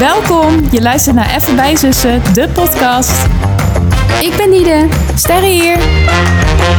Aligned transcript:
Welkom, 0.00 0.60
je 0.72 0.82
luistert 0.82 1.16
naar 1.16 1.36
Even 1.36 1.56
bij 1.56 1.76
Zussen, 1.76 2.22
de 2.34 2.48
podcast. 2.54 3.26
Ik 4.20 4.34
ben 4.36 4.50
Nide. 4.50 4.88
Sterre 5.14 5.46
hier. 5.46 5.76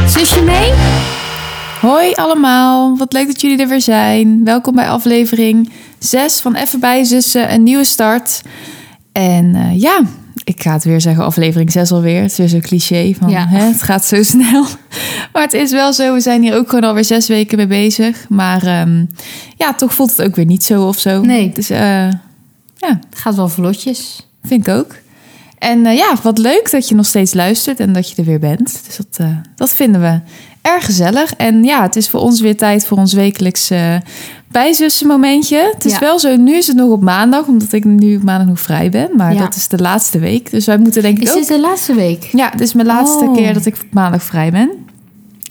Zusje 0.08 0.42
mee? 0.42 0.72
Hoi 1.80 2.12
allemaal, 2.12 2.96
wat 2.96 3.12
leuk 3.12 3.26
dat 3.26 3.40
jullie 3.40 3.58
er 3.58 3.68
weer 3.68 3.80
zijn. 3.80 4.44
Welkom 4.44 4.74
bij 4.74 4.88
aflevering 4.88 5.70
6 5.98 6.40
van 6.40 6.54
Even 6.54 6.80
bij 6.80 7.04
Zussen, 7.04 7.52
een 7.52 7.62
nieuwe 7.62 7.84
start. 7.84 8.42
En 9.12 9.54
eh, 9.54 9.80
ja, 9.80 10.00
ik 10.44 10.62
ga 10.62 10.72
het 10.72 10.84
weer 10.84 11.00
zeggen, 11.00 11.24
aflevering 11.24 11.72
6 11.72 11.92
alweer. 11.92 12.22
Het 12.22 12.30
is 12.30 12.38
weer 12.38 12.48
zo'n 12.48 12.60
cliché 12.60 13.14
van 13.18 13.28
Ja. 13.30 13.46
hè, 13.48 13.64
het 13.64 13.82
gaat 13.82 14.04
zo 14.04 14.22
snel. 14.22 14.64
Maar 15.32 15.42
het 15.42 15.52
is 15.52 15.70
wel 15.70 15.92
zo, 15.92 16.12
we 16.12 16.20
zijn 16.20 16.42
hier 16.42 16.54
ook 16.56 16.68
gewoon 16.68 16.84
alweer 16.84 17.04
zes 17.04 17.28
weken 17.28 17.56
mee 17.56 17.66
bezig. 17.66 18.26
Maar 18.28 18.62
ehm, 18.62 19.04
ja, 19.56 19.74
toch 19.74 19.94
voelt 19.94 20.10
het 20.16 20.26
ook 20.26 20.36
weer 20.36 20.44
niet 20.44 20.64
zo 20.64 20.82
of 20.82 20.98
zo. 20.98 21.20
Nee. 21.20 21.50
Dus 21.54 21.70
eh, 21.70 22.08
ja, 22.88 22.98
Het 23.10 23.18
gaat 23.18 23.34
wel 23.34 23.48
vlotjes. 23.48 24.26
Vind 24.44 24.66
ik 24.66 24.74
ook. 24.74 24.94
En 25.58 25.86
eh, 25.86 25.96
ja, 25.96 26.14
wat 26.22 26.38
leuk 26.38 26.70
dat 26.70 26.88
je 26.88 26.94
nog 26.94 27.06
steeds 27.06 27.34
luistert 27.34 27.80
en 27.80 27.92
dat 27.92 28.08
je 28.10 28.14
er 28.16 28.24
weer 28.24 28.38
bent. 28.38 28.80
Dus 28.86 28.96
dat, 28.96 29.06
eh, 29.16 29.36
dat 29.56 29.70
vinden 29.70 30.00
we 30.00 30.20
erg 30.62 30.84
gezellig. 30.84 31.34
En 31.34 31.64
ja, 31.64 31.82
het 31.82 31.96
is 31.96 32.08
voor 32.08 32.20
ons 32.20 32.40
weer 32.40 32.56
tijd 32.56 32.86
voor 32.86 32.98
ons 32.98 33.12
wekelijks 33.12 33.70
eh 33.70 33.96
bijzussen 34.48 35.06
momentje. 35.06 35.70
Het 35.74 35.84
is 35.84 35.92
Ja. 35.92 35.98
wel 35.98 36.18
zo, 36.18 36.36
nu 36.36 36.56
is 36.56 36.66
het 36.66 36.76
nog 36.76 36.90
op 36.90 37.02
maandag, 37.02 37.46
omdat 37.46 37.72
ik 37.72 37.84
nu 37.84 38.16
op 38.16 38.22
maandag 38.22 38.46
nog 38.46 38.60
vrij 38.60 38.90
ben. 38.90 39.08
Maar 39.16 39.34
Ja. 39.34 39.38
dat 39.40 39.54
is 39.56 39.68
de 39.68 39.78
laatste 39.78 40.18
week. 40.18 40.50
Dus 40.50 40.66
wij 40.66 40.78
moeten 40.78 41.02
denk 41.02 41.16
ik 41.16 41.22
Is 41.22 41.30
ook... 41.30 41.38
dit 41.38 41.48
de 41.48 41.60
laatste 41.60 41.94
week? 41.94 42.22
Ja, 42.32 42.50
dit 42.50 42.60
is 42.60 42.72
mijn 42.72 42.86
laatste 42.86 43.24
Oh. 43.24 43.34
keer 43.34 43.54
dat 43.54 43.66
ik 43.66 43.74
op 43.74 43.86
maandag 43.92 44.22
vrij 44.22 44.50
ben. 44.50 44.70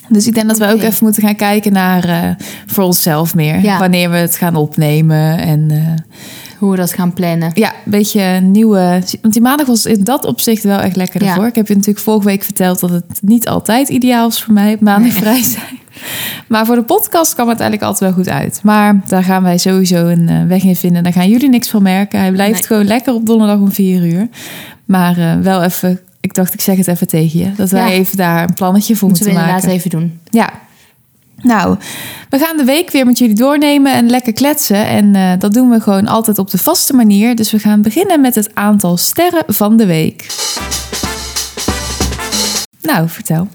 Dus 0.09 0.27
ik 0.27 0.33
denk 0.33 0.47
dat 0.47 0.57
we 0.57 0.67
ook 0.67 0.81
even 0.81 0.97
moeten 1.05 1.23
gaan 1.23 1.35
kijken 1.35 1.73
naar 1.73 2.35
voor 2.65 2.83
onszelf 2.83 3.35
meer. 3.35 3.59
Ja. 3.61 3.79
Wanneer 3.79 4.09
we 4.09 4.17
het 4.17 4.35
gaan 4.35 4.55
opnemen 4.55 5.37
en... 5.37 5.69
Hoe 6.61 6.71
we 6.71 6.77
dat 6.77 6.93
gaan 6.93 7.13
plannen. 7.13 7.51
ja, 7.53 7.69
een 7.85 7.91
beetje 7.91 8.39
nieuwe. 8.41 9.01
Want 9.21 9.33
die 9.33 9.41
maandag 9.41 9.67
was 9.67 9.85
in 9.85 10.03
dat 10.03 10.25
opzicht 10.25 10.63
wel 10.63 10.79
echt 10.79 10.95
lekker 10.95 11.23
Ja. 11.23 11.29
ervoor. 11.29 11.45
Ik 11.47 11.55
heb 11.55 11.67
je 11.67 11.73
natuurlijk 11.73 12.05
vorige 12.05 12.25
week 12.25 12.43
verteld 12.43 12.79
dat 12.79 12.89
het 12.89 13.03
niet 13.21 13.47
altijd 13.47 13.89
ideaal 13.89 14.27
is 14.27 14.43
voor 14.43 14.53
mij 14.53 14.77
maandag 14.79 15.11
Nee. 15.11 15.21
vrij 15.21 15.41
zijn. 15.57 15.79
Maar 16.47 16.65
voor 16.65 16.75
de 16.75 16.83
podcast 16.83 17.33
kwam 17.33 17.49
het 17.49 17.59
eigenlijk 17.59 17.91
altijd 17.91 18.13
wel 18.15 18.23
goed 18.23 18.33
uit. 18.33 18.59
Maar 18.63 19.01
daar 19.07 19.23
gaan 19.23 19.43
wij 19.43 19.57
sowieso 19.57 20.07
een 20.07 20.29
eh, 20.29 20.45
weg 20.47 20.63
in 20.63 20.75
vinden. 20.75 21.03
Daar 21.03 21.13
gaan 21.13 21.29
jullie 21.29 21.49
niks 21.49 21.69
van 21.69 21.83
merken. 21.83 22.19
Hij 22.19 22.31
blijft 22.31 22.53
Nee. 22.59 22.63
gewoon 22.67 22.85
lekker 22.85 23.13
op 23.13 23.25
donderdag 23.25 23.57
om 23.59 23.71
vier 23.71 24.05
uur. 24.05 24.27
Maar 24.85 25.17
eh, 25.17 25.35
wel 25.39 25.63
even. 25.63 25.99
Ik 26.19 26.33
dacht, 26.33 26.53
ik 26.53 26.61
zeg 26.61 26.77
het 26.77 26.87
even 26.87 27.07
tegen 27.07 27.39
je. 27.39 27.51
Dat 27.55 27.69
wij 27.69 27.89
Ja. 27.91 27.95
even 27.97 28.17
daar 28.17 28.43
een 28.43 28.53
plannetje 28.53 28.95
voor 28.95 29.07
Moeten 29.07 29.25
we 29.25 29.31
moeten 29.31 29.45
inderdaad 29.51 29.69
maken. 29.69 29.85
even 29.85 29.99
doen. 29.99 30.19
Ja. 30.29 30.49
Nou, 31.43 31.77
we 32.29 32.39
gaan 32.39 32.57
de 32.57 32.63
week 32.63 32.91
weer 32.91 33.05
met 33.05 33.17
jullie 33.17 33.35
doornemen 33.35 33.93
en 33.93 34.09
lekker 34.09 34.33
kletsen. 34.33 34.85
En 34.87 35.15
eh, 35.15 35.31
dat 35.39 35.53
doen 35.53 35.69
we 35.69 35.79
gewoon 35.81 36.07
altijd 36.07 36.37
op 36.37 36.49
de 36.49 36.57
vaste 36.57 36.93
manier. 36.93 37.35
Dus 37.35 37.51
we 37.51 37.59
gaan 37.59 37.81
beginnen 37.81 38.21
met 38.21 38.35
het 38.35 38.55
aantal 38.55 38.97
sterren 38.97 39.43
van 39.47 39.77
de 39.77 39.85
week. 39.85 40.25
Nou, 42.81 43.09
vertel. 43.09 43.47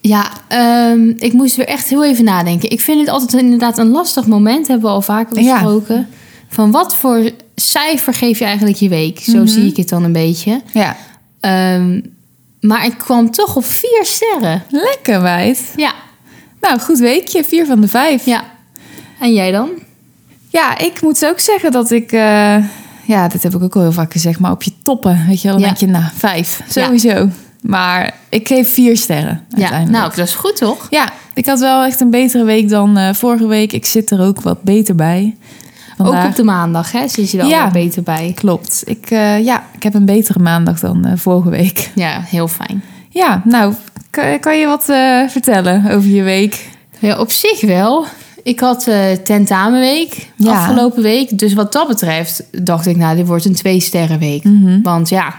Ja, 0.00 0.30
ehm, 0.48 1.08
ik 1.16 1.32
moest 1.32 1.56
weer 1.56 1.66
echt 1.66 1.88
heel 1.88 2.04
even 2.04 2.24
nadenken. 2.24 2.70
Ik 2.70 2.80
vind 2.80 3.00
het 3.00 3.08
altijd 3.08 3.42
inderdaad 3.42 3.78
een 3.78 3.90
lastig 3.90 4.26
moment, 4.26 4.66
hebben 4.68 4.86
we 4.86 4.92
al 4.94 5.02
vaker 5.02 5.42
Ja. 5.42 5.52
besproken. 5.52 6.08
Van 6.48 6.70
wat 6.70 6.94
voor 6.96 7.30
cijfer 7.54 8.14
geef 8.14 8.38
je 8.38 8.44
eigenlijk 8.44 8.76
je 8.76 8.88
week? 8.88 9.18
Zo 9.20 9.36
Mhm. 9.38 9.46
zie 9.46 9.66
ik 9.66 9.76
het 9.76 9.88
dan 9.88 10.04
een 10.04 10.12
beetje. 10.12 10.62
Ja, 10.72 10.96
Ehm, 11.40 12.00
maar 12.60 12.84
ik 12.84 12.98
kwam 12.98 13.30
toch 13.30 13.56
op 13.56 13.64
vier 13.64 14.00
sterren. 14.04 14.62
lekker 14.70 15.20
meid. 15.20 15.72
Ja, 15.76 15.92
Nou, 16.60 16.80
goed 16.80 16.98
weekje. 16.98 17.44
Vier 17.44 17.66
van 17.66 17.80
de 17.80 17.88
vijf. 17.88 18.24
ja. 18.24 18.44
En 19.20 19.32
jij 19.34 19.50
dan? 19.50 19.68
Ja, 20.48 20.78
ik 20.78 21.02
moet 21.02 21.26
ook 21.26 21.38
zeggen 21.40 21.72
dat 21.72 21.90
ik... 21.90 22.12
eh, 22.12 22.56
ja, 23.04 23.28
dit 23.28 23.42
heb 23.42 23.54
ik 23.54 23.62
ook 23.62 23.74
al 23.76 23.82
heel 23.82 23.92
vaak 23.92 24.12
gezegd. 24.12 24.38
Maar 24.38 24.50
op 24.50 24.62
je 24.62 24.72
toppen, 24.82 25.24
weet 25.28 25.42
je 25.42 25.48
wel, 25.48 25.56
dan 25.56 25.66
Ja. 25.68 25.74
denk 25.74 25.78
je, 25.80 25.98
nou, 25.98 26.04
vijf. 26.14 26.60
Sowieso. 26.68 27.28
Maar 27.62 28.14
ik 28.28 28.48
geef 28.48 28.72
vier 28.72 28.96
sterren 28.96 29.44
Ja, 29.48 29.56
uiteindelijk. 29.56 29.98
nou, 29.98 30.14
dat 30.16 30.26
is 30.26 30.34
goed 30.34 30.56
toch? 30.56 30.86
Ja, 30.90 31.08
ik 31.34 31.46
had 31.46 31.58
wel 31.60 31.84
echt 31.84 32.00
een 32.00 32.10
betere 32.10 32.44
week 32.44 32.68
dan 32.68 32.96
eh, 32.96 33.14
vorige 33.14 33.46
week. 33.46 33.72
Ik 33.72 33.84
zit 33.86 34.10
er 34.10 34.20
ook 34.20 34.40
wat 34.40 34.62
beter 34.62 34.94
bij. 34.94 35.36
Vandaag. 35.96 36.22
Ook 36.24 36.30
op 36.30 36.36
de 36.36 36.44
maandag, 36.44 36.92
hè? 36.92 37.08
Zit 37.08 37.30
je 37.30 37.38
er 37.38 37.46
Ja. 37.46 37.64
al 37.64 37.70
beter 37.70 38.02
bij. 38.02 38.32
Klopt. 38.34 38.82
Ik, 38.86 39.10
eh, 39.10 39.44
ja, 39.44 39.64
ik 39.74 39.82
heb 39.82 39.94
een 39.94 40.04
betere 40.04 40.38
maandag 40.38 40.80
dan 40.80 41.12
vorige 41.18 41.48
week. 41.50 41.90
Ja, 41.94 42.20
heel 42.26 42.48
fijn. 42.48 42.82
Ja, 43.18 43.42
nou, 43.44 43.74
kan, 44.10 44.40
kan 44.40 44.58
je 44.58 44.66
wat 44.66 44.88
eh, 44.88 45.28
vertellen 45.28 45.90
over 45.90 46.08
je 46.08 46.22
week? 46.22 46.68
Ja, 46.98 47.18
op 47.18 47.30
zich 47.32 47.60
wel. 47.60 48.04
Ik 48.42 48.60
had 48.60 48.86
eh 48.86 49.10
tentamenweek 49.12 50.30
Ja. 50.36 50.52
afgelopen 50.52 51.02
week. 51.02 51.38
Dus 51.38 51.54
wat 51.54 51.72
dat 51.72 51.88
betreft 51.88 52.44
dacht 52.64 52.86
ik, 52.86 52.96
nou, 52.96 53.16
dit 53.16 53.26
wordt 53.26 53.44
een 53.44 53.54
twee 53.54 53.80
sterren 53.80 54.18
week. 54.18 54.44
Mhm. 54.44 54.82
Want 54.82 55.08
ja, 55.08 55.34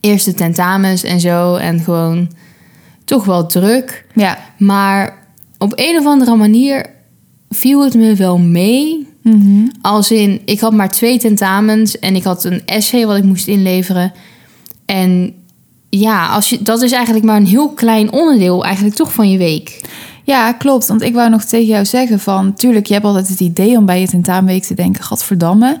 eerste 0.00 0.34
tentamens 0.34 1.02
en 1.02 1.20
zo. 1.20 1.54
En 1.54 1.80
gewoon 1.80 2.30
toch 3.04 3.24
wel 3.24 3.46
druk. 3.46 4.04
Ja. 4.14 4.38
Maar 4.58 5.18
op 5.58 5.72
een 5.76 5.98
of 5.98 6.06
andere 6.06 6.36
manier 6.36 6.86
viel 7.48 7.84
het 7.84 7.94
me 7.94 8.14
wel 8.14 8.38
mee. 8.38 9.08
Mhm. 9.22 9.66
Als 9.80 10.10
in, 10.10 10.40
ik 10.44 10.60
had 10.60 10.72
maar 10.72 10.90
twee 10.90 11.18
tentamens 11.18 11.98
en 11.98 12.14
ik 12.16 12.22
had 12.24 12.44
een 12.44 12.62
essay 12.66 13.06
wat 13.06 13.16
ik 13.16 13.24
moest 13.24 13.46
inleveren. 13.46 14.12
En 14.86 15.34
ja, 15.90 16.28
als 16.28 16.50
je, 16.50 16.62
dat 16.62 16.82
is 16.82 16.92
eigenlijk 16.92 17.24
maar 17.24 17.36
een 17.36 17.46
heel 17.46 17.68
klein 17.68 18.12
onderdeel 18.12 18.64
eigenlijk 18.64 18.94
toch 18.96 19.12
van 19.12 19.30
je 19.30 19.38
week. 19.38 19.80
Ja, 20.24 20.52
klopt. 20.52 20.86
Want 20.86 21.02
ik 21.02 21.14
wou 21.14 21.30
nog 21.30 21.44
tegen 21.44 21.66
jou 21.66 21.84
zeggen 21.84 22.20
van... 22.20 22.54
Tuurlijk, 22.54 22.86
je 22.86 22.92
hebt 22.92 23.04
altijd 23.04 23.28
het 23.28 23.40
idee 23.40 23.76
om 23.76 23.86
bij 23.86 24.00
je 24.00 24.08
tentamenweek 24.08 24.64
te 24.64 24.74
denken... 24.74 25.04
Gadverdamme. 25.04 25.78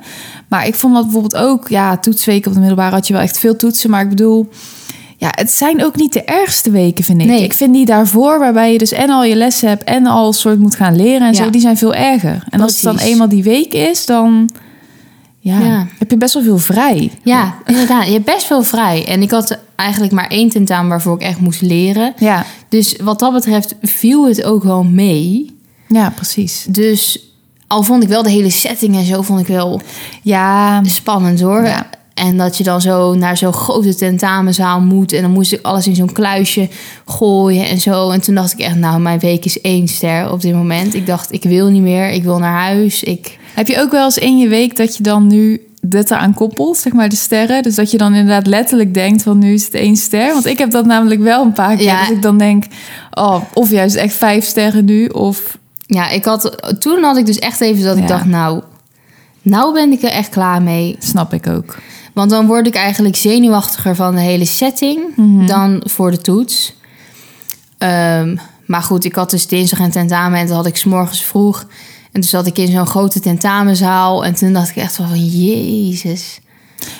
Maar 0.48 0.66
ik 0.66 0.74
vond 0.74 0.94
dat 0.94 1.02
bijvoorbeeld 1.02 1.36
ook... 1.36 1.68
Ja, 1.68 1.98
toetsweken 1.98 2.46
op 2.46 2.52
de 2.52 2.58
middelbare 2.58 2.94
had 2.94 3.06
je 3.06 3.12
wel 3.12 3.22
echt 3.22 3.38
veel 3.38 3.56
toetsen. 3.56 3.90
Maar 3.90 4.02
ik 4.02 4.08
bedoel... 4.08 4.48
Ja, 5.16 5.28
het 5.34 5.50
zijn 5.50 5.84
ook 5.84 5.96
niet 5.96 6.12
de 6.12 6.24
ergste 6.24 6.70
weken, 6.70 7.04
vind 7.04 7.20
ik. 7.20 7.26
Nee. 7.26 7.42
Ik 7.42 7.52
vind 7.52 7.74
die 7.74 7.86
daarvoor, 7.86 8.38
waarbij 8.38 8.72
je 8.72 8.78
dus 8.78 8.92
en 8.92 9.10
al 9.10 9.24
je 9.24 9.36
lessen 9.36 9.68
hebt... 9.68 9.84
en 9.84 10.06
al 10.06 10.32
soort 10.32 10.58
moet 10.58 10.74
gaan 10.74 10.96
leren 10.96 11.26
en 11.26 11.34
Ja. 11.34 11.42
zo... 11.44 11.50
die 11.50 11.60
zijn 11.60 11.76
veel 11.76 11.94
erger. 11.94 12.44
En 12.50 12.60
als 12.60 12.72
het 12.74 12.82
dan 12.82 12.98
eenmaal 12.98 13.28
die 13.28 13.42
week 13.42 13.74
is, 13.74 14.06
dan... 14.06 14.50
Ja, 15.42 15.58
Ja. 15.60 15.86
heb 15.98 16.10
je 16.10 16.16
best 16.16 16.34
wel 16.34 16.42
veel 16.42 16.58
vrij. 16.58 17.10
Ja, 17.24 17.54
inderdaad. 17.66 18.06
Je 18.06 18.12
hebt 18.12 18.24
best 18.24 18.46
veel 18.46 18.62
vrij. 18.62 19.06
En 19.06 19.22
ik 19.22 19.30
had 19.30 19.58
eigenlijk 19.76 20.12
maar 20.12 20.26
één 20.28 20.48
tentamen 20.48 20.88
waarvoor 20.88 21.14
ik 21.14 21.22
echt 21.22 21.40
moest 21.40 21.60
leren. 21.60 22.12
Ja, 22.18 22.44
Dus 22.68 22.96
wat 23.02 23.18
dat 23.18 23.32
betreft 23.32 23.74
viel 23.82 24.28
het 24.28 24.44
ook 24.44 24.62
wel 24.62 24.82
mee. 24.82 25.56
ja 25.88 26.10
precies. 26.10 26.66
Dus 26.68 27.24
al 27.66 27.82
vond 27.82 28.02
ik 28.02 28.08
wel 28.08 28.22
de 28.22 28.30
hele 28.30 28.50
setting 28.50 28.96
en 28.96 29.04
zo 29.04 29.22
vond 29.22 29.40
ik 29.40 29.46
wel 29.46 29.80
Ja, 30.22 30.80
spannend 30.84 31.40
hoor. 31.40 31.64
Ja. 31.64 31.86
En 32.14 32.36
dat 32.36 32.56
je 32.58 32.64
dan 32.64 32.80
zo 32.80 33.14
naar 33.14 33.36
zo'n 33.36 33.52
grote 33.52 33.94
tentamenzaal 33.94 34.80
moet. 34.80 35.12
En 35.12 35.22
dan 35.22 35.30
moest 35.30 35.52
ik 35.52 35.62
alles 35.62 35.86
in 35.86 35.94
zo'n 35.94 36.12
kluisje 36.12 36.68
gooien 37.06 37.68
en 37.68 37.80
zo. 37.80 38.10
En 38.10 38.20
toen 38.20 38.34
dacht 38.34 38.52
ik 38.52 38.58
echt, 38.58 38.76
nou, 38.76 39.00
mijn 39.00 39.18
week 39.18 39.44
is 39.44 39.60
één 39.60 39.88
ster 39.88 40.32
op 40.32 40.40
dit 40.40 40.54
moment. 40.54 40.94
Ik 40.94 41.06
dacht, 41.06 41.32
ik 41.32 41.42
wil 41.42 41.68
niet 41.68 41.82
meer. 41.82 42.10
Ik 42.10 42.22
wil 42.22 42.38
naar 42.38 42.60
huis. 42.60 43.02
Ik... 43.02 43.38
Heb 43.54 43.66
je 43.68 43.80
ook 43.80 43.90
wel 43.90 44.04
eens 44.04 44.18
in 44.18 44.38
je 44.38 44.48
week 44.48 44.76
dat 44.76 44.96
je 44.96 45.02
dan 45.02 45.26
nu 45.26 45.60
dit 45.82 46.10
eraan 46.10 46.34
koppelt, 46.34 46.76
zeg 46.76 46.92
maar 46.92 47.08
de 47.08 47.16
sterren? 47.16 47.62
Dus 47.62 47.74
dat 47.74 47.90
je 47.90 47.98
dan 47.98 48.14
inderdaad 48.14 48.46
letterlijk 48.46 48.94
denkt 48.94 49.22
van 49.22 49.38
nu 49.38 49.52
is 49.52 49.64
het 49.64 49.74
één 49.74 49.96
ster. 49.96 50.32
Want 50.32 50.46
ik 50.46 50.58
heb 50.58 50.70
dat 50.70 50.86
namelijk 50.86 51.20
wel 51.20 51.44
een 51.44 51.52
paar 51.52 51.76
keer. 51.76 51.84
Ja. 51.84 52.00
Dat 52.00 52.10
ik 52.10 52.22
dan 52.22 52.38
denk, 52.38 52.64
oh, 53.10 53.40
of 53.54 53.70
juist 53.70 53.96
echt 53.96 54.14
vijf 54.14 54.44
sterren 54.44 54.84
nu. 54.84 55.06
Of 55.06 55.58
Ja, 55.86 56.08
ik 56.08 56.24
had, 56.24 56.74
toen 56.78 57.02
had 57.02 57.16
ik 57.16 57.26
dus 57.26 57.38
echt 57.38 57.60
even 57.60 57.84
dat 57.84 57.96
ik 57.96 58.08
dacht, 58.08 58.24
nou, 58.24 58.62
nou 59.42 59.72
ben 59.72 59.92
ik 59.92 60.02
er 60.02 60.10
echt 60.10 60.28
klaar 60.28 60.62
mee. 60.62 60.96
snap 60.98 61.32
ik 61.32 61.46
ook. 61.46 61.76
Want 62.14 62.30
dan 62.30 62.46
word 62.46 62.66
ik 62.66 62.74
eigenlijk 62.74 63.16
zenuwachtiger 63.16 63.94
van 63.96 64.14
de 64.14 64.20
hele 64.20 64.44
setting 64.44 65.00
Mhm. 65.16 65.46
dan 65.46 65.82
voor 65.86 66.10
de 66.10 66.18
toets. 66.20 66.74
Ehm, 67.78 68.36
maar 68.66 68.82
goed, 68.82 69.04
ik 69.04 69.14
had 69.14 69.30
dus 69.30 69.46
dinsdag 69.46 69.78
een 69.78 69.90
tentamen 69.90 70.38
en 70.38 70.46
toen 70.46 70.56
had 70.56 70.66
ik 70.66 70.76
's 70.76 70.84
morgens 70.84 71.24
vroeg. 71.24 71.66
En 72.12 72.20
toen 72.20 72.30
zat 72.30 72.46
ik 72.46 72.58
in 72.58 72.66
zo'n 72.72 72.86
grote 72.86 73.20
tentamenzaal. 73.20 74.24
En 74.24 74.34
toen 74.34 74.52
dacht 74.52 74.70
ik 74.70 74.76
echt 74.76 74.96
van, 74.96 75.26
jezus. 75.26 76.40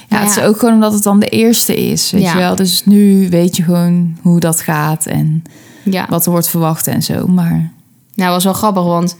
Ja, 0.09 0.19
het 0.21 0.31
is 0.37 0.41
ook 0.43 0.59
gewoon 0.59 0.75
omdat 0.75 0.93
het 0.93 1.03
dan 1.03 1.21
de 1.21 1.29
eerste 1.29 1.77
is, 1.91 2.11
weet 2.11 2.23
Ja. 2.23 2.33
je 2.33 2.39
wel. 2.39 2.55
Dus 2.57 2.85
nu 2.85 3.29
weet 3.31 3.57
je 3.57 3.63
gewoon 3.63 4.17
hoe 4.23 4.41
dat 4.41 4.61
gaat 4.61 5.07
en 5.07 5.43
Ja, 5.85 6.07
wat 6.09 6.25
er 6.25 6.31
wordt 6.31 6.49
verwacht 6.49 6.87
en 6.87 7.03
zo. 7.03 7.27
Maar 7.27 7.71
nou 8.15 8.31
was 8.31 8.45
wel 8.45 8.53
grappig, 8.53 8.83
want 8.83 9.17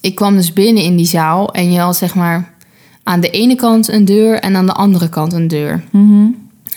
ik 0.00 0.14
kwam 0.14 0.36
dus 0.36 0.52
binnen 0.52 0.82
in 0.82 0.96
die 0.96 1.06
zaal. 1.06 1.52
En 1.54 1.72
je 1.72 1.78
had 1.78 1.96
zeg 1.96 2.14
maar 2.14 2.52
aan 3.02 3.20
de 3.20 3.30
ene 3.30 3.54
kant 3.54 3.88
een 3.88 4.04
deur 4.04 4.38
en 4.40 4.56
aan 4.56 4.66
de 4.66 4.72
andere 4.72 5.08
kant 5.08 5.32
een 5.32 5.48
deur. 5.48 5.84
mhm. 5.90 6.26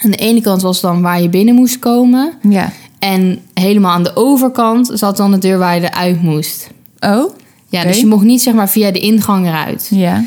Aan 0.04 0.12
de 0.12 0.18
ene 0.18 0.42
kant 0.42 0.62
was 0.62 0.82
dan 0.82 1.02
waar 1.02 1.22
je 1.22 1.30
binnen 1.30 1.56
moest 1.56 1.80
komen. 1.80 2.34
ja. 2.50 2.72
En 3.00 3.40
helemaal 3.54 3.92
aan 3.94 4.04
de 4.04 4.16
overkant 4.16 4.90
zat 4.94 5.18
dan 5.18 5.32
de 5.32 5.38
deur 5.38 5.58
waar 5.58 5.76
je 5.76 5.82
eruit 5.82 6.22
moest. 6.22 6.70
Oh, 7.00 7.36
Ja, 7.78 7.84
dus 7.84 8.00
je 8.00 8.06
mocht 8.06 8.24
niet 8.24 8.42
zeg 8.42 8.54
maar 8.54 8.70
via 8.70 8.92
de 8.92 9.00
ingang 9.00 9.48
eruit. 9.48 9.88
ja. 9.92 10.24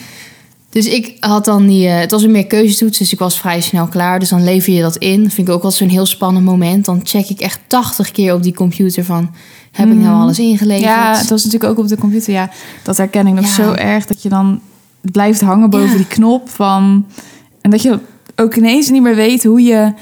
Dus 0.70 0.86
ik 0.86 1.16
had 1.20 1.44
dan 1.44 1.66
die... 1.66 1.86
eh, 1.88 1.98
het 1.98 2.10
was 2.10 2.22
een 2.22 2.30
meer 2.30 2.46
keuzetoets, 2.46 2.98
dus 2.98 3.12
ik 3.12 3.18
was 3.18 3.38
vrij 3.38 3.60
snel 3.60 3.86
klaar. 3.86 4.18
Dus 4.18 4.28
dan 4.28 4.44
lever 4.44 4.72
je 4.72 4.80
dat 4.82 4.96
in. 4.96 5.30
Vind 5.30 5.48
ik 5.48 5.54
ook 5.54 5.62
altijd 5.62 5.74
zo'n 5.82 5.88
heel 5.88 6.06
spannend 6.06 6.44
moment. 6.44 6.84
Dan 6.84 7.00
check 7.02 7.28
ik 7.28 7.40
echt 7.40 7.60
80 7.66 8.10
keer 8.10 8.34
op 8.34 8.42
die 8.42 8.54
computer 8.54 9.04
van... 9.04 9.30
Heb 9.72 9.86
ik 9.88 9.94
nou 9.94 10.06
Mhm. 10.14 10.20
alles 10.20 10.38
ingeleverd? 10.38 10.84
Ja, 10.84 11.16
het 11.16 11.28
was 11.30 11.44
natuurlijk 11.44 11.70
ook 11.72 11.78
op 11.78 11.88
de 11.88 11.96
computer. 11.96 12.32
Ja, 12.32 12.50
dat 12.82 12.96
herken 12.96 13.26
ik 13.26 13.34
nog 13.34 13.44
Ja. 13.44 13.52
zo 13.54 13.72
erg 13.72 14.06
dat 14.06 14.22
je 14.22 14.28
dan 14.28 14.60
het 15.02 15.12
blijft 15.12 15.40
hangen 15.40 15.70
boven 15.70 15.90
Ja. 15.90 15.96
die 15.96 16.06
knop 16.06 16.48
van... 16.48 17.06
En 17.60 17.70
dat 17.70 17.82
je 17.82 17.98
ook 18.36 18.54
ineens 18.56 18.90
niet 18.90 19.02
meer 19.02 19.14
weet 19.16 19.44
hoe 19.44 19.62
je 19.62 19.92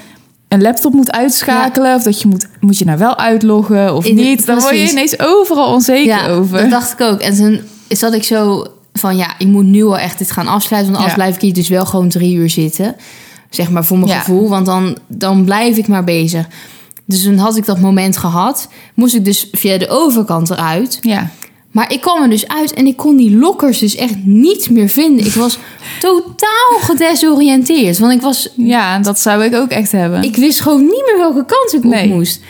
een 0.54 0.62
laptop 0.62 0.92
moet 0.92 1.12
uitschakelen... 1.12 1.94
of 1.94 2.02
dat 2.02 2.20
je 2.22 2.28
moet, 2.28 2.46
moet 2.60 2.78
je 2.78 2.84
nou 2.84 2.98
wel 2.98 3.18
uitloggen 3.18 3.94
of 3.94 4.04
In- 4.04 4.14
niet. 4.14 4.46
Dan 4.46 4.58
word 4.60 4.74
je 4.78 4.90
ineens 4.90 5.18
overal 5.20 5.72
onzeker 5.72 6.04
ja, 6.06 6.28
over. 6.28 6.60
dat 6.60 6.70
dacht 6.70 6.92
ik 6.92 7.00
ook. 7.00 7.20
En 7.20 7.36
toen 7.36 7.60
zat 7.88 8.12
ik 8.14 8.24
zo 8.24 8.66
van, 8.92 9.16
ja, 9.16 9.34
ik 9.38 9.46
moet 9.46 9.64
nu 9.64 9.84
wel 9.84 9.98
echt 9.98 10.18
dit 10.18 10.30
gaan 10.30 10.46
afsluiten. 10.48 10.92
Want 10.92 11.04
anders 11.04 11.16
Ja. 11.18 11.22
blijf 11.22 11.34
ik 11.34 11.40
hier 11.40 11.52
dus 11.62 11.68
wel 11.68 11.86
gewoon 11.86 12.08
drie 12.08 12.34
uur 12.36 12.50
zitten. 12.50 12.96
Zeg 13.50 13.70
maar 13.70 13.84
voor 13.84 13.98
mijn 13.98 14.10
Ja. 14.10 14.18
gevoel. 14.18 14.48
Want 14.48 14.66
dan, 14.66 14.98
dan 15.08 15.44
blijf 15.44 15.76
ik 15.76 15.88
maar 15.88 16.04
bezig. 16.04 16.46
Dus 17.06 17.22
toen 17.22 17.38
had 17.38 17.56
ik 17.56 17.64
dat 17.64 17.80
moment 17.80 18.16
gehad. 18.16 18.68
Moest 18.94 19.14
ik 19.14 19.24
dus 19.24 19.48
via 19.52 19.78
de 19.78 19.88
overkant 19.88 20.50
eruit. 20.50 20.98
Ja, 21.00 21.30
Maar 21.74 21.92
ik 21.92 22.00
kwam 22.00 22.22
er 22.22 22.28
dus 22.30 22.48
uit 22.48 22.72
en 22.74 22.86
ik 22.86 22.96
kon 22.96 23.16
die 23.16 23.36
lokkers 23.36 23.78
dus 23.78 23.94
echt 23.96 24.14
niet 24.24 24.70
meer 24.70 24.88
vinden. 24.88 25.26
Ik 25.26 25.32
was 25.32 25.58
totaal 26.00 26.78
gedesoriënteerd. 26.80 27.98
Want 27.98 28.12
ik 28.12 28.20
was 28.20 28.48
ja, 28.56 28.98
dat 28.98 29.20
zou 29.20 29.44
ik 29.44 29.54
ook 29.54 29.70
echt 29.70 29.92
hebben. 29.92 30.22
ik 30.22 30.36
wist 30.36 30.60
gewoon 30.60 30.80
niet 30.82 31.02
meer 31.06 31.16
welke 31.18 31.44
kant 31.46 31.74
ik 31.74 31.84
Nee. 31.90 32.04
op 32.10 32.14
moest. 32.16 32.40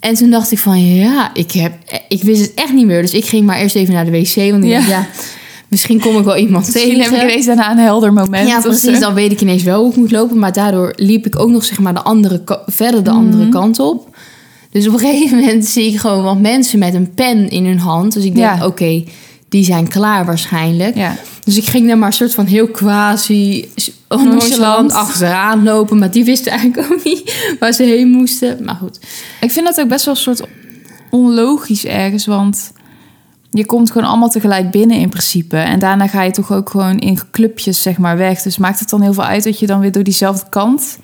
En 0.00 0.14
toen 0.14 0.30
dacht 0.30 0.52
ik 0.52 0.58
van 0.58 0.94
ja, 0.94 1.30
ik, 1.34 1.52
heb, 1.52 1.72
ik 2.08 2.22
wist 2.22 2.40
het 2.40 2.52
echt 2.54 2.72
niet 2.72 2.86
meer. 2.86 3.02
Dus 3.02 3.12
ik 3.12 3.24
ging 3.24 3.46
maar 3.46 3.58
eerst 3.58 3.74
even 3.74 3.94
naar 3.94 4.04
de 4.04 4.10
wc. 4.10 4.34
Want 4.50 4.64
ik 4.64 4.70
Ja. 4.70 4.76
dacht, 4.78 4.88
ja, 4.90 5.06
misschien 5.68 6.00
kom 6.00 6.18
ik 6.18 6.24
wel 6.24 6.36
iemand 6.36 6.64
Misschien 6.66 6.88
tegen. 6.96 7.12
heb 7.12 7.22
ik 7.22 7.30
ineens 7.30 7.46
daarna 7.46 7.70
een 7.70 7.78
helder 7.78 8.12
moment. 8.12 8.48
ja, 8.48 8.60
precies. 8.60 9.00
Dan 9.00 9.14
weet 9.14 9.32
ik 9.32 9.40
ineens 9.40 9.62
wel 9.62 9.80
hoe 9.82 9.90
ik 9.90 9.96
moet 9.96 10.10
lopen. 10.10 10.38
Maar 10.38 10.52
daardoor 10.52 10.92
liep 10.96 11.26
ik 11.26 11.38
ook 11.38 11.50
nog 11.50 11.64
zeg 11.64 11.78
maar 11.80 11.94
de 11.94 12.02
andere, 12.02 12.42
verder 12.66 13.02
de 13.04 13.10
Mhm. 13.10 13.18
andere 13.18 13.48
kant 13.48 13.78
op. 13.80 14.16
Dus 14.76 14.86
op 14.86 14.92
een 14.92 14.98
gegeven 14.98 15.38
moment 15.38 15.64
zie 15.64 15.92
ik 15.92 15.98
gewoon 16.00 16.22
wat 16.22 16.38
mensen 16.40 16.78
met 16.78 16.94
een 16.94 17.14
pen 17.14 17.48
in 17.48 17.66
hun 17.66 17.78
hand. 17.78 18.12
Dus 18.12 18.24
ik 18.24 18.34
denk, 18.34 18.58
Ja. 18.58 18.66
oké, 18.66 19.04
die 19.48 19.64
zijn 19.64 19.88
klaar 19.88 20.24
waarschijnlijk. 20.24 20.96
Ja. 20.96 21.16
Dus 21.44 21.56
ik 21.56 21.64
ging 21.64 21.86
daar 21.86 21.98
maar 21.98 22.08
een 22.08 22.14
soort 22.14 22.34
van 22.34 22.46
heel 22.46 22.68
quasi 22.68 23.68
Nonchalant. 24.08 24.92
achteraan 24.92 25.62
lopen. 25.62 25.98
Maar 25.98 26.10
die 26.10 26.24
wisten 26.24 26.52
eigenlijk 26.52 26.92
ook 26.92 27.04
niet 27.04 27.56
waar 27.60 27.72
ze 27.72 27.82
heen 27.82 28.08
moesten. 28.08 28.64
Maar 28.64 28.74
goed. 28.74 28.98
Ik 29.40 29.50
vind 29.50 29.66
dat 29.66 29.80
ook 29.80 29.88
best 29.88 30.04
wel 30.04 30.14
een 30.14 30.20
soort 30.20 30.42
onlogisch 31.10 31.84
ergens, 31.84 32.26
want 32.26 32.72
je 33.50 33.66
komt 33.66 33.90
gewoon 33.90 34.08
allemaal 34.08 34.30
tegelijk 34.30 34.70
binnen 34.70 34.96
in 34.98 35.08
principe. 35.08 35.56
En 35.56 35.78
daarna 35.78 36.06
ga 36.06 36.22
je 36.22 36.30
toch 36.30 36.52
ook 36.52 36.70
gewoon 36.70 36.98
in 36.98 37.18
clubjes 37.30 37.82
zeg 37.82 37.98
maar 37.98 38.16
weg. 38.16 38.42
Dus 38.42 38.58
maakt 38.58 38.80
het 38.80 38.88
dan 38.90 39.02
heel 39.02 39.12
veel 39.14 39.24
uit 39.24 39.44
dat 39.44 39.58
je 39.58 39.66
dan 39.66 39.80
weer 39.80 39.92
door 39.92 40.04
diezelfde 40.04 40.46
kant 40.48 40.98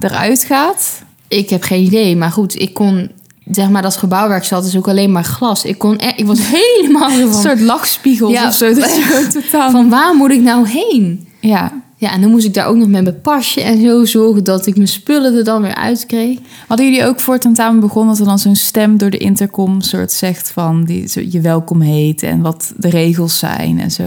eruit 0.00 0.44
gaat? 0.44 1.02
Ik 1.32 1.50
heb 1.50 1.62
geen 1.62 1.84
idee. 1.84 2.16
Maar 2.16 2.30
goed, 2.30 2.60
ik 2.60 2.74
kon... 2.74 3.10
Zeg 3.50 3.68
maar, 3.70 3.82
dat 3.82 3.96
gebouw 3.96 4.28
waar 4.28 4.36
ik 4.36 4.42
zat 4.42 4.64
is 4.64 4.76
ook 4.76 4.88
alleen 4.88 5.12
maar 5.12 5.24
glas. 5.24 5.64
Ik, 5.64 5.78
kon, 5.78 5.94
e- 5.98 6.12
ik 6.16 6.26
was 6.26 6.38
helemaal 6.56 7.10
Een 7.10 7.34
soort 7.34 7.60
lachspiegels 7.60 8.32
Ja. 8.32 8.46
of 8.46 8.54
zo. 8.54 8.74
Dat 8.74 9.32
totaal... 9.32 9.70
Van 9.70 9.88
waar 9.88 10.14
moet 10.14 10.30
ik 10.30 10.40
nou 10.40 10.68
heen? 10.68 11.28
Ja. 11.40 11.72
Ja, 12.02 12.12
en 12.12 12.20
dan 12.20 12.30
moest 12.30 12.46
ik 12.46 12.54
daar 12.54 12.66
ook 12.66 12.76
nog 12.76 12.88
met 12.88 13.02
mijn 13.02 13.20
pasje 13.20 13.60
en 13.60 13.80
zo 13.80 14.04
zorgen 14.04 14.44
dat 14.44 14.66
ik 14.66 14.76
mijn 14.76 14.88
spullen 14.88 15.36
er 15.36 15.44
dan 15.44 15.62
weer 15.62 15.74
uit 15.74 16.06
kreeg. 16.06 16.38
Hadden 16.66 16.86
jullie 16.86 17.06
ook 17.06 17.20
voor 17.20 17.32
het 17.32 17.42
tentamen 17.42 17.80
begonnen 17.80 18.10
dat 18.10 18.20
er 18.20 18.28
dan 18.28 18.38
zo'n 18.38 18.54
stem 18.56 18.96
door 18.96 19.10
de 19.10 19.18
intercom 19.18 19.80
soort 19.80 20.12
zegt 20.12 20.50
van 20.50 20.84
die 20.84 21.30
je 21.32 21.40
welkom 21.40 21.80
heet 21.80 22.22
en 22.22 22.40
wat 22.40 22.72
de 22.76 22.88
regels 22.88 23.38
zijn 23.38 23.80
en 23.80 23.90
zo? 23.90 24.02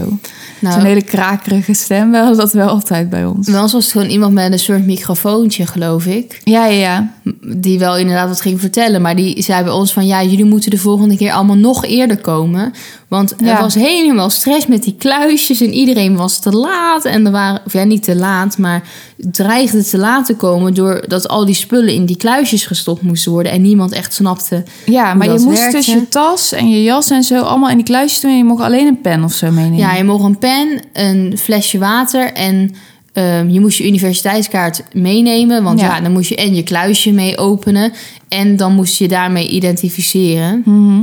Nou, 0.58 0.74
Zo'n 0.74 0.84
hele 0.84 1.02
krakerige 1.02 1.74
stem, 1.74 2.10
we 2.10 2.16
hadden 2.16 2.36
dat 2.36 2.52
wel 2.52 2.68
altijd 2.68 3.10
bij 3.10 3.24
ons. 3.24 3.48
wel 3.48 3.60
was 3.60 3.72
het 3.72 3.84
gewoon 3.84 4.08
iemand 4.08 4.34
met 4.34 4.52
een 4.52 4.58
soort 4.58 4.86
microfoontje, 4.86 5.66
geloof 5.66 6.06
ik. 6.06 6.40
Ja, 6.44 6.66
ja, 6.66 6.78
ja. 6.78 7.32
Die 7.48 7.78
wel 7.78 7.96
inderdaad 7.96 8.28
wat 8.28 8.40
ging 8.40 8.60
vertellen. 8.60 9.02
Maar 9.02 9.16
die 9.16 9.42
zei 9.42 9.62
bij 9.64 9.72
ons 9.72 9.92
van 9.92 10.06
ja, 10.06 10.22
jullie 10.22 10.44
moeten 10.44 10.70
de 10.70 10.78
volgende 10.78 11.16
keer 11.16 11.32
allemaal 11.32 11.56
nog 11.56 11.84
eerder 11.84 12.20
komen. 12.20 12.72
Want 13.08 13.34
er 13.40 13.46
Ja. 13.46 13.60
was 13.60 13.74
helemaal 13.74 14.30
stress 14.30 14.66
met 14.66 14.82
die 14.82 14.94
kluisjes 14.98 15.60
en 15.60 15.72
iedereen 15.72 16.16
was 16.16 16.38
te 16.38 16.50
laat. 16.50 17.04
En 17.04 17.26
er 17.26 17.32
waren, 17.32 17.60
of 17.66 17.72
ja, 17.72 17.84
niet 17.84 18.02
te 18.02 18.16
laat, 18.16 18.58
maar 18.58 18.82
dreigde 19.16 19.84
te 19.84 19.98
laat 19.98 20.26
te 20.26 20.34
komen 20.36 20.74
doordat 20.74 21.28
al 21.28 21.44
die 21.44 21.54
spullen 21.54 21.94
in 21.94 22.06
die 22.06 22.16
kluisjes 22.16 22.66
gestopt 22.66 23.02
moesten 23.02 23.32
worden. 23.32 23.52
En 23.52 23.62
niemand 23.62 23.92
echt 23.92 24.14
snapte. 24.14 24.64
Ja, 24.86 25.14
maar 25.14 25.32
je 25.32 25.38
moest 25.40 25.58
werkte. 25.58 25.76
dus 25.76 25.86
je 25.86 26.08
tas 26.08 26.52
en 26.52 26.70
je 26.70 26.82
jas 26.82 27.10
en 27.10 27.22
zo 27.22 27.40
allemaal 27.42 27.70
in 27.70 27.76
die 27.76 27.84
kluisjes 27.86 28.20
doen. 28.20 28.30
En 28.30 28.36
je 28.36 28.44
mocht 28.44 28.62
alleen 28.62 28.86
een 28.86 29.00
pen 29.00 29.24
of 29.24 29.32
zo 29.32 29.50
meenemen. 29.50 29.78
Ja, 29.78 29.94
je 29.94 30.04
mocht 30.04 30.24
een 30.24 30.38
pen, 30.38 30.80
een 30.92 31.34
flesje 31.38 31.78
water 31.78 32.32
en 32.32 32.74
ehm, 33.16 33.48
je 33.48 33.60
moest 33.60 33.78
je 33.78 33.86
universiteitskaart 33.86 34.82
meenemen. 34.92 35.62
Want 35.62 35.80
ja. 35.80 35.94
Ja. 35.96 36.00
dan 36.00 36.12
moest 36.12 36.28
je 36.28 36.36
en 36.36 36.54
je 36.54 36.62
kluisje 36.62 37.12
mee 37.12 37.38
openen. 37.38 37.92
En 38.28 38.56
dan 38.56 38.74
moest 38.74 38.96
je 38.98 39.08
daarmee 39.08 39.48
identificeren. 39.48 40.62
Mhm. 40.64 41.00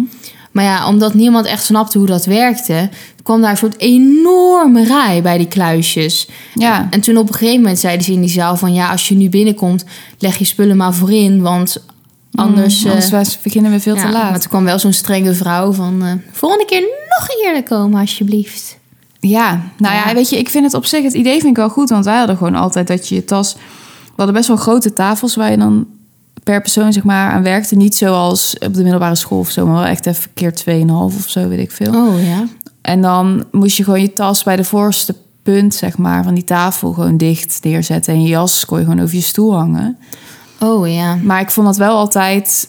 Maar 0.52 0.64
ja, 0.64 0.88
omdat 0.88 1.14
niemand 1.14 1.46
echt 1.46 1.64
snapte 1.66 1.98
hoe 1.98 2.08
dat 2.08 2.26
werkte, 2.26 2.90
kwam 3.24 3.42
daar 3.42 3.52
een 3.52 3.58
soort 3.58 3.80
enorme 3.80 4.84
rij 4.86 5.22
bij 5.22 5.38
die 5.38 5.48
kluisjes. 5.48 6.28
ja. 6.54 6.88
En 6.90 7.02
toen 7.02 7.18
op 7.18 7.28
een 7.28 7.34
gegeven 7.34 7.62
moment 7.62 7.80
zeiden 7.80 8.06
ze 8.06 8.12
in 8.12 8.22
die 8.22 8.30
zaal 8.30 8.56
van 8.58 8.74
ja, 8.74 8.90
als 8.92 9.08
je 9.08 9.16
nu 9.16 9.30
binnenkomt, 9.30 9.86
leg 10.18 10.38
je 10.38 10.46
spullen 10.46 10.78
maar 10.78 10.94
voorin, 10.94 11.42
want 11.42 11.84
anders. 12.36 12.84
Mm, 12.84 12.90
anders 12.90 13.06
eh, 13.12 13.18
was- 13.18 13.40
beginnen 13.44 13.72
we 13.72 13.80
veel 13.80 13.96
ja, 13.96 14.02
te 14.06 14.12
laat. 14.12 14.30
Maar 14.30 14.40
toen 14.40 14.50
kwam 14.50 14.64
wel 14.64 14.80
zo'n 14.80 14.94
strenge 14.94 15.34
vrouw 15.34 15.72
van 15.72 16.04
eh, 16.06 16.12
volgende 16.32 16.66
keer 16.66 16.82
nog 17.20 17.28
eerder 17.44 17.64
komen 17.64 18.00
alsjeblieft. 18.00 18.78
Ja, 19.30 19.62
nou 19.78 19.96
ja. 19.96 20.08
Ja. 20.08 20.14
weet 20.14 20.30
je, 20.30 20.38
ik 20.38 20.50
vind 20.50 20.66
het 20.66 20.74
op 20.74 20.86
zich, 20.86 21.04
het 21.04 21.14
idee 21.14 21.40
vind 21.40 21.50
ik 21.50 21.56
wel 21.56 21.70
goed. 21.70 21.90
Want 21.90 22.06
wij 22.06 22.18
hadden 22.18 22.38
gewoon 22.38 22.56
altijd 22.56 22.88
dat 22.88 23.08
je 23.08 23.16
je 23.16 23.26
tas... 23.26 23.54
We 23.54 24.20
hadden 24.20 24.36
best 24.36 24.48
wel 24.48 24.58
grote 24.58 24.94
tafels 24.94 25.36
waar 25.36 25.52
je 25.52 25.58
dan 25.58 25.88
per 26.44 26.62
persoon 26.62 26.94
zeg 26.94 27.04
maar 27.04 27.32
aan 27.32 27.44
werkte. 27.44 27.76
Niet 27.76 27.96
zoals 27.96 28.56
op 28.60 28.74
de 28.74 28.82
middelbare 28.82 29.16
school 29.16 29.40
of 29.40 29.50
zo, 29.50 29.66
maar 29.66 29.76
wel 29.76 29.86
echt 29.86 30.06
even 30.06 30.34
keer 30.34 30.54
2,5 30.86 30.86
of 30.90 31.26
zo, 31.28 31.48
weet 31.48 31.60
ik 31.60 31.72
veel. 31.72 31.94
Oh 31.94 32.24
ja. 32.24 32.48
En 32.82 33.02
dan 33.02 33.46
moest 33.52 33.78
je 33.78 33.84
gewoon 33.84 34.02
je 34.02 34.14
tas 34.14 34.44
bij 34.44 34.56
de 34.56 34.64
voorste 34.64 35.16
punt 35.44 35.74
zeg 35.74 35.98
maar 35.98 36.24
van 36.24 36.34
die 36.34 36.44
tafel 36.44 36.94
gewoon 36.94 37.18
dicht 37.18 37.60
neerzetten. 37.62 38.14
En 38.14 38.22
je 38.22 38.28
jas 38.28 38.66
kon 38.66 38.80
je 38.80 38.84
gewoon 38.86 39.02
over 39.02 39.16
je 39.16 39.22
stoel 39.22 39.56
hangen. 39.56 39.98
Oh 40.60 40.88
ja. 40.88 41.16
Maar 41.16 41.42
ik 41.42 41.52
vond 41.52 41.68
dat 41.68 41.78
wel 41.78 41.96
altijd... 41.98 42.68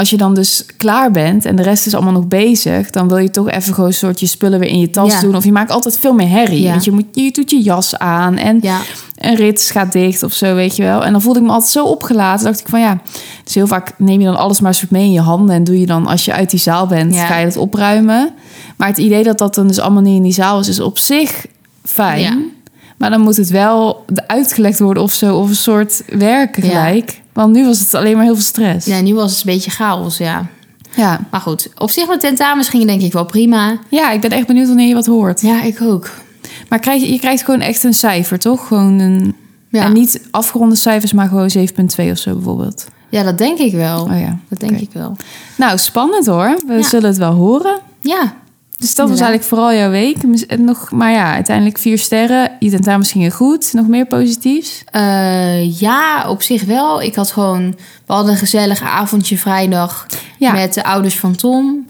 Als 0.00 0.10
je 0.10 0.16
dan 0.16 0.34
dus 0.34 0.64
klaar 0.76 1.10
bent 1.10 1.44
en 1.44 1.56
de 1.56 1.62
rest 1.62 1.86
is 1.86 1.94
allemaal 1.94 2.12
nog 2.12 2.26
bezig... 2.28 2.90
dan 2.90 3.08
wil 3.08 3.16
je 3.16 3.30
toch 3.30 3.50
even 3.50 3.74
gewoon 3.74 3.88
een 3.88 3.94
soort 3.94 4.20
je 4.20 4.26
spullen 4.26 4.58
weer 4.58 4.68
in 4.68 4.78
je 4.80 4.90
tas 4.90 5.12
Ja. 5.12 5.20
doen. 5.20 5.36
Of 5.36 5.44
je 5.44 5.52
maakt 5.52 5.70
altijd 5.70 5.98
veel 5.98 6.12
meer 6.12 6.28
herrie. 6.28 6.60
Ja. 6.62 6.70
Want 6.70 6.84
je, 6.84 6.92
moet, 6.92 7.04
je 7.12 7.30
doet 7.32 7.50
je 7.50 7.62
jas 7.62 7.98
aan 7.98 8.36
en 8.36 8.58
Ja. 8.62 8.78
een 9.16 9.34
rits 9.34 9.70
gaat 9.70 9.92
dicht 9.92 10.22
of 10.22 10.32
zo, 10.32 10.54
weet 10.54 10.76
je 10.76 10.82
wel. 10.82 11.04
En 11.04 11.12
dan 11.12 11.22
voelde 11.22 11.38
ik 11.38 11.44
me 11.46 11.52
altijd 11.52 11.72
zo 11.72 11.84
opgelaten. 11.84 12.44
dacht 12.44 12.60
ik 12.60 12.68
van 12.68 12.80
ja, 12.80 12.98
dus 13.44 13.54
heel 13.54 13.66
vaak 13.66 13.92
neem 13.98 14.20
je 14.20 14.26
dan 14.26 14.36
alles 14.36 14.60
maar 14.60 14.74
soort 14.74 14.90
mee 14.90 15.04
in 15.04 15.12
je 15.12 15.20
handen... 15.20 15.54
en 15.54 15.64
doe 15.64 15.80
je 15.80 15.86
dan, 15.86 16.06
als 16.06 16.24
je 16.24 16.32
uit 16.32 16.50
die 16.50 16.60
zaal 16.60 16.86
bent, 16.86 17.16
ga 17.16 17.36
je 17.38 17.46
het 17.46 17.56
opruimen. 17.56 18.30
Maar 18.76 18.88
het 18.88 18.98
idee 18.98 19.22
dat 19.22 19.38
dat 19.38 19.54
dan 19.54 19.66
dus 19.66 19.78
allemaal 19.78 20.02
niet 20.02 20.16
in 20.16 20.22
die 20.22 20.32
zaal 20.32 20.60
is... 20.60 20.68
is 20.68 20.80
op 20.80 20.98
zich 20.98 21.46
fijn. 21.84 22.52
Maar 22.96 23.10
dan 23.10 23.20
moet 23.20 23.36
het 23.36 23.50
wel 23.50 24.04
uitgelegd 24.26 24.78
worden 24.78 25.02
of 25.02 25.12
zo... 25.12 25.36
of 25.36 25.48
een 25.48 25.54
soort 25.54 26.02
werken 26.08 26.64
Ja. 26.64 26.68
gelijk. 26.68 27.19
Want 27.32 27.52
nu 27.52 27.64
was 27.64 27.78
het 27.78 27.94
alleen 27.94 28.14
maar 28.16 28.24
heel 28.24 28.34
veel 28.34 28.42
stress. 28.44 28.86
Ja, 28.86 29.00
nu 29.00 29.14
was 29.14 29.30
het 29.30 29.46
een 29.46 29.52
beetje 29.52 29.70
chaos, 29.70 30.16
ja. 30.18 30.46
Ja. 30.96 31.20
Maar 31.30 31.40
goed, 31.40 31.68
op 31.78 31.90
zich 31.90 32.08
met 32.08 32.20
tentamens 32.20 32.68
ging 32.68 32.84
denk 32.86 33.02
ik 33.02 33.12
wel 33.12 33.24
prima. 33.24 33.78
ja, 33.88 34.10
ik 34.10 34.20
ben 34.20 34.30
echt 34.30 34.46
benieuwd 34.46 34.66
wanneer 34.66 34.88
je 34.88 34.94
wat 34.94 35.06
hoort. 35.06 35.40
Ja, 35.40 35.62
ik 35.62 35.80
ook. 35.82 36.10
Maar 36.68 36.78
krijg 36.78 37.00
je, 37.02 37.12
je 37.12 37.18
krijgt 37.18 37.44
gewoon 37.44 37.60
echt 37.60 37.84
een 37.84 37.94
cijfer, 37.94 38.38
toch? 38.38 38.66
Gewoon 38.66 38.98
een... 38.98 39.34
Ja, 39.68 39.84
En 39.84 39.92
niet 39.92 40.20
afgeronde 40.30 40.74
cijfers, 40.74 41.12
maar 41.12 41.28
gewoon 41.28 41.50
7,2 41.58 42.10
of 42.10 42.18
zo 42.18 42.32
bijvoorbeeld. 42.34 42.86
ja 43.08 43.22
dat 43.22 43.38
denk 43.38 43.58
ik 43.58 43.72
wel. 43.72 44.02
Oh 44.04 44.18
ja. 44.20 44.38
Dat 44.48 44.60
denk 44.60 44.78
ik 44.80 44.90
wel. 44.92 45.16
Nou, 45.56 45.78
spannend 45.78 46.26
hoor. 46.26 46.58
We 46.66 46.72
Ja. 46.74 46.82
zullen 46.82 47.08
het 47.08 47.18
wel 47.18 47.32
horen. 47.32 47.78
Ja, 48.00 48.34
Dus 48.80 48.94
dat 48.94 49.08
was 49.08 49.18
eigenlijk 49.20 49.48
vooral 49.48 49.72
jouw 49.74 49.90
week. 49.90 50.16
Nog, 50.58 50.90
maar 50.90 51.12
ja, 51.12 51.32
uiteindelijk 51.34 51.78
vier 51.78 51.98
sterren. 51.98 52.50
Je 52.58 52.70
tentamens 52.70 53.12
gingen 53.12 53.30
goed. 53.30 53.72
Nog 53.72 53.86
meer 53.86 54.06
positiefs? 54.06 54.82
Eh, 54.84 55.80
ja, 55.80 56.28
op 56.28 56.42
zich 56.42 56.64
wel. 56.64 57.02
Ik 57.02 57.14
had 57.14 57.30
gewoon... 57.30 57.74
We 58.06 58.12
hadden 58.12 58.32
een 58.32 58.38
gezellig 58.38 58.82
avondje 58.82 59.38
vrijdag 59.38 60.06
Ja. 60.38 60.52
met 60.52 60.74
de 60.74 60.84
ouders 60.84 61.18
van 61.18 61.34
Tom. 61.36 61.86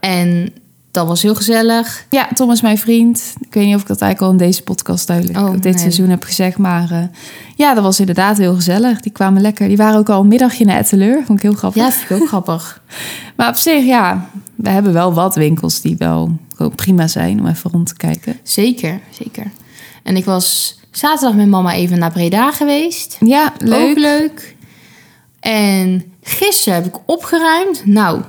En 0.00 0.52
dat 0.90 1.06
was 1.06 1.22
heel 1.22 1.34
gezellig. 1.34 2.06
Ja, 2.10 2.28
Tom 2.34 2.50
is 2.50 2.60
mijn 2.60 2.78
vriend. 2.78 3.34
Ik 3.40 3.54
weet 3.54 3.66
niet 3.66 3.74
of 3.74 3.80
ik 3.80 3.86
dat 3.86 4.00
eigenlijk 4.00 4.32
al 4.32 4.38
in 4.40 4.46
deze 4.46 4.62
podcast 4.62 5.06
duidelijk 5.06 5.38
Oh, 5.38 5.52
dit 5.52 5.62
nee. 5.62 5.78
seizoen 5.78 6.08
heb 6.08 6.24
gezegd. 6.24 6.58
Maar 6.58 6.90
eh, 6.90 7.02
ja, 7.56 7.74
dat 7.74 7.82
was 7.82 8.00
inderdaad 8.00 8.38
heel 8.38 8.54
gezellig. 8.54 9.00
Die 9.00 9.12
kwamen 9.12 9.42
lekker. 9.42 9.68
Die 9.68 9.76
waren 9.76 9.98
ook 9.98 10.08
al 10.08 10.20
een 10.20 10.28
middagje 10.28 10.64
naar 10.64 10.78
Etteleur. 10.78 11.22
Vond 11.24 11.38
ik 11.38 11.44
heel 11.44 11.54
grappig. 11.54 11.82
Ja, 11.82 11.90
vind 11.92 12.10
ik 12.10 12.22
ook 12.22 12.28
grappig. 12.28 12.80
Maar 13.36 13.48
op 13.48 13.54
zich, 13.56 13.84
ja, 13.84 14.28
we 14.54 14.70
hebben 14.70 14.92
wel 14.92 15.12
wat 15.14 15.34
winkels 15.34 15.80
die 15.80 15.96
wel 15.96 16.36
prima 16.74 17.06
zijn 17.06 17.40
om 17.40 17.46
even 17.46 17.70
rond 17.70 17.86
te 17.86 17.96
kijken. 17.96 18.38
Zeker, 18.42 19.00
zeker. 19.10 19.50
En 20.02 20.16
ik 20.16 20.24
was 20.24 20.78
zaterdag 20.90 21.36
met 21.36 21.48
mama 21.48 21.72
even 21.72 21.98
naar 21.98 22.12
Breda 22.12 22.52
geweest. 22.52 23.16
Ja, 23.20 23.52
leuk. 23.58 23.90
Ook 23.90 23.98
leuk. 23.98 24.56
En 25.40 26.12
gisteren 26.22 26.74
heb 26.74 26.86
ik 26.86 27.00
opgeruimd. 27.06 27.86
Nou, 27.86 28.20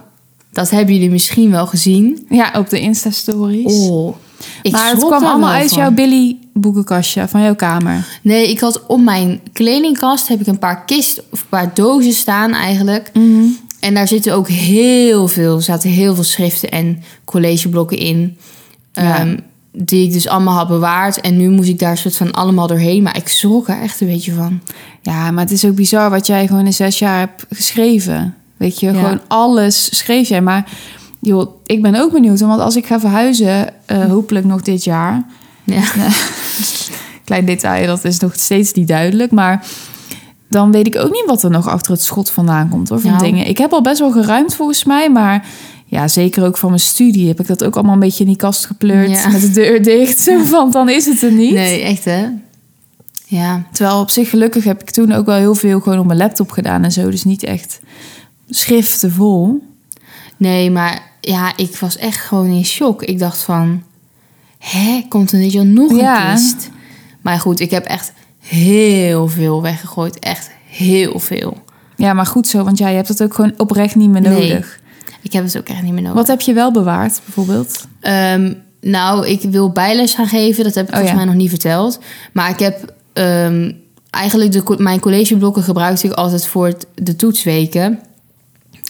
dat 0.52 0.70
hebben 0.70 0.94
jullie 0.94 1.10
misschien 1.10 1.52
wel 1.52 1.68
gezien. 1.68 2.26
Ja, 2.30 2.52
op 2.56 2.70
de 2.70 2.80
Insta-stories. 2.80 3.90
Oh, 3.90 4.16
ik 4.62 4.72
maar 4.72 4.90
het 4.90 5.06
kwam 5.06 5.24
allemaal 5.24 5.50
uit 5.50 5.70
van. 5.70 5.78
jouw 5.78 5.92
Billy 5.92 6.38
boekenkastje 6.54 7.28
van 7.28 7.42
jouw 7.42 7.56
kamer. 7.56 8.06
Nee, 8.22 8.50
ik 8.50 8.60
had 8.60 8.86
op 8.86 9.02
mijn 9.02 9.42
kledingkast 9.54 10.28
heb 10.28 10.40
ik 10.40 10.48
een 10.48 10.60
paar 10.60 10.86
kisten 10.86 11.24
of 11.32 11.42
een 11.42 11.50
paar 11.50 11.74
dozen 11.74 12.14
staan 12.14 12.54
eigenlijk. 12.54 13.12
En 13.80 13.94
daar 13.94 14.08
zitten 14.08 14.34
ook 14.34 14.48
heel 14.48 15.28
veel, 15.28 15.56
er 15.56 15.62
zaten 15.62 15.90
heel 15.90 16.16
veel 16.16 16.24
schriften 16.24 16.72
en 16.72 17.04
collegeblokken 17.26 17.98
in. 17.98 18.38
Ja. 18.94 19.20
Ehm, 19.20 19.38
die 19.72 20.06
ik 20.06 20.14
dus 20.14 20.28
allemaal 20.28 20.56
had 20.56 20.68
bewaard. 20.68 21.22
En 21.22 21.38
nu 21.38 21.50
moest 21.50 21.70
ik 21.70 21.80
daar 21.80 21.98
soort 21.98 22.16
van 22.16 22.32
allemaal 22.32 22.68
doorheen. 22.68 23.04
Maar 23.04 23.18
ik 23.18 23.28
schrok 23.28 23.68
er 23.68 23.82
echt 23.82 24.02
een 24.02 24.08
beetje 24.08 24.34
van. 24.34 24.62
Ja, 25.02 25.32
maar 25.32 25.44
het 25.44 25.54
is 25.54 25.66
ook 25.66 25.76
bizar 25.76 26.10
wat 26.10 26.28
jij 26.28 26.48
gewoon 26.48 26.66
in 26.66 26.74
zes 26.74 27.00
jaar 27.00 27.20
hebt 27.20 27.46
geschreven. 27.50 28.36
Weet 28.60 28.80
je, 28.80 28.86
Ja. 28.92 28.94
gewoon 28.94 29.22
alles 29.28 29.98
schreef 29.98 30.28
jij. 30.28 30.42
Maar 30.42 30.66
joh, 31.20 31.50
ik 31.66 31.82
ben 31.82 31.96
ook 31.96 32.12
benieuwd. 32.12 32.40
Want 32.40 32.62
als 32.62 32.76
ik 32.76 32.86
ga 32.86 33.00
verhuizen, 33.00 33.74
eh, 33.86 34.06
hopelijk 34.06 34.46
nog 34.46 34.62
dit 34.62 34.84
jaar. 34.84 35.24
Ja. 35.64 35.82
Klein 37.24 37.46
detail, 37.46 37.88
dat 37.88 38.04
is 38.06 38.20
nog 38.20 38.34
steeds 38.36 38.74
niet 38.74 38.88
duidelijk. 38.88 39.32
Maar 39.32 39.66
dan 40.50 40.72
weet 40.72 40.88
ik 40.88 40.96
ook 40.96 41.12
niet 41.12 41.24
wat 41.26 41.44
er 41.44 41.50
nog 41.50 41.68
achter 41.68 41.92
het 41.92 42.02
schot 42.02 42.30
vandaan 42.30 42.70
komt 42.70 42.90
hoor, 42.90 43.00
van 43.00 43.12
Nou. 43.12 43.24
dingen. 43.24 43.48
Ik 43.48 43.58
heb 43.58 43.72
al 43.74 43.82
best 43.82 44.00
wel 44.00 44.12
geruimd 44.12 44.56
volgens 44.56 44.84
mij, 44.84 45.10
maar 45.12 45.46
ja, 45.86 46.08
zeker 46.08 46.46
ook 46.46 46.58
van 46.58 46.70
mijn 46.70 46.82
studie 46.82 47.28
heb 47.28 47.40
ik 47.40 47.48
dat 47.48 47.64
ook 47.64 47.76
allemaal 47.76 47.94
een 47.94 48.00
beetje 48.00 48.24
in 48.24 48.30
die 48.30 48.38
kast 48.38 48.66
gepleurd 48.66 49.10
Ja. 49.10 49.30
met 49.30 49.42
de 49.42 49.52
deur 49.52 49.84
dicht. 49.94 50.30
Van, 50.44 50.72
dan 50.72 50.90
is 50.90 51.06
het 51.06 51.22
er 51.22 51.32
niet. 51.32 51.54
Nee, 51.54 51.82
echt 51.82 52.06
hè? 52.06 52.26
Ja. 53.26 53.64
Terwijl 53.72 54.00
op 54.00 54.10
zich 54.10 54.30
gelukkig 54.30 54.64
heb 54.64 54.82
ik 54.82 54.90
toen 54.90 55.12
ook 55.12 55.26
wel 55.26 55.38
heel 55.38 55.56
veel 55.56 55.80
gewoon 55.80 56.00
op 56.00 56.06
mijn 56.06 56.18
laptop 56.18 56.52
gedaan 56.52 56.84
en 56.84 56.92
zo. 56.92 57.10
Dus 57.10 57.24
niet 57.24 57.44
echt 57.44 57.80
schriften 58.50 59.12
vol. 59.12 59.64
Nee, 60.38 60.72
maar 60.72 61.02
ja, 61.22 61.58
ik 61.58 61.76
was 61.76 61.98
echt 61.98 62.18
gewoon 62.20 62.50
in 62.50 62.66
shock. 62.66 63.04
Ik 63.04 63.20
dacht 63.20 63.42
van, 63.42 63.84
hè, 64.58 65.06
komt 65.10 65.32
er 65.32 65.40
dit 65.40 65.52
jaar 65.52 65.66
nog 65.66 65.96
Ja. 65.96 66.30
een 66.32 66.36
kist? 66.36 66.70
Maar 67.22 67.40
goed, 67.40 67.60
ik 67.60 67.72
heb 67.72 67.86
echt 67.86 68.14
heel 68.40 69.28
veel 69.28 69.62
weggegooid. 69.62 70.20
Echt 70.20 70.50
heel 70.70 71.20
veel. 71.20 71.58
Ja, 71.96 72.14
maar 72.14 72.26
goed 72.26 72.48
zo, 72.48 72.64
want 72.64 72.78
jij 72.78 72.96
hebt 72.96 73.08
het 73.08 73.24
ook 73.24 73.34
gewoon 73.34 73.54
oprecht 73.58 73.96
niet 73.96 74.10
meer 74.10 74.22
Nee. 74.22 74.50
nodig. 74.50 74.80
Ik 75.22 75.34
heb 75.34 75.44
het 75.44 75.58
ook 75.58 75.68
echt 75.68 75.82
niet 75.82 75.94
meer 75.94 76.02
nodig. 76.02 76.18
Wat 76.18 76.28
heb 76.28 76.42
je 76.42 76.54
wel 76.54 76.72
bewaard, 76.72 77.22
bijvoorbeeld? 77.26 77.88
Ehm, 78.00 78.54
nou, 78.82 79.28
ik 79.28 79.42
wil 79.42 79.72
bijles 79.72 80.14
gaan 80.14 80.28
geven. 80.28 80.64
Dat 80.64 80.76
heb 80.76 80.84
ik 80.88 80.90
Oh, 80.90 80.96
volgens 80.98 81.18
ja. 81.20 81.26
mij 81.26 81.34
nog 81.34 81.42
niet 81.42 81.50
verteld. 81.50 82.00
Maar 82.34 82.50
ik 82.50 82.60
heb 82.60 82.94
ehm, 83.14 83.72
eigenlijk 84.10 84.52
de, 84.52 84.76
mijn 84.78 85.00
collegeblokken 85.00 85.64
gebruikte 85.64 86.08
ik 86.08 86.14
altijd 86.14 86.48
voor 86.48 86.74
de 86.96 87.16
toetsweken. 87.16 88.00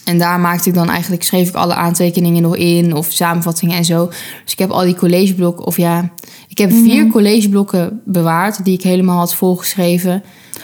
En 0.10 0.18
daar 0.18 0.39
maakte 0.39 0.70
ik 0.70 0.75
dan 0.75 0.89
eigenlijk, 0.89 1.24
schreef 1.24 1.50
ik 1.50 1.56
alle 1.56 1.74
aantekeningen 1.74 2.42
nog 2.42 2.56
in 2.56 2.96
of 2.96 3.08
samenvattingen 3.12 3.78
en 3.78 3.86
zo. 3.86 4.06
Dus 4.44 4.51
ik 4.54 4.60
heb 4.60 4.70
al 4.70 4.82
die 4.82 4.96
collegeblokken, 4.96 5.66
of 5.66 5.78
ja, 5.78 6.10
ik 6.48 6.58
heb 6.58 6.72
vier 6.72 7.01
Mhm. 7.04 7.12
collegeblokken 7.12 8.01
bewaard 8.06 8.63
die 8.66 8.74
ik 8.74 8.82
helemaal 8.84 9.18
had 9.18 9.34
volgeschreven. 9.36 10.24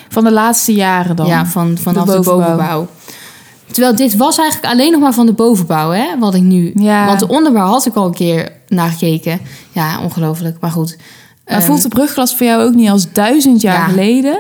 Van 0.10 0.24
de 0.24 0.32
laatste 0.32 0.74
jaren 0.74 1.16
dan? 1.16 1.26
Ja, 1.28 1.46
van, 1.46 1.78
vanaf 1.78 2.06
De 2.06 2.12
de 2.12 2.20
bovenbouw. 2.20 2.88
Terwijl 3.72 3.96
dit 3.96 4.16
was 4.16 4.38
eigenlijk 4.38 4.74
alleen 4.74 4.92
nog 4.92 5.02
maar 5.02 5.14
van 5.14 5.26
de 5.26 5.34
bovenbouw, 5.34 5.92
hè? 5.92 6.06
Wat 6.20 6.36
ik 6.36 6.42
nu. 6.42 6.72
Ja. 6.76 7.06
Want 7.06 7.20
de 7.20 7.28
onderbouw 7.28 7.68
had 7.68 7.86
ik 7.86 7.96
al 7.96 8.06
een 8.06 8.14
keer 8.14 8.52
naar 8.68 8.90
gekeken. 8.90 9.40
Ja, 9.72 10.00
ongelooflijk. 10.04 10.58
Maar 10.60 10.72
goed. 10.72 10.98
Maar 11.46 11.58
Ehm, 11.58 11.66
voelt 11.66 11.82
de 11.82 11.88
brugglas 11.88 12.36
voor 12.36 12.46
jou 12.46 12.64
ook 12.64 12.76
niet 12.76 12.90
als 12.90 13.12
duizend 13.12 13.62
jaar 13.62 13.74
Ja. 13.80 13.86
geleden? 13.86 14.40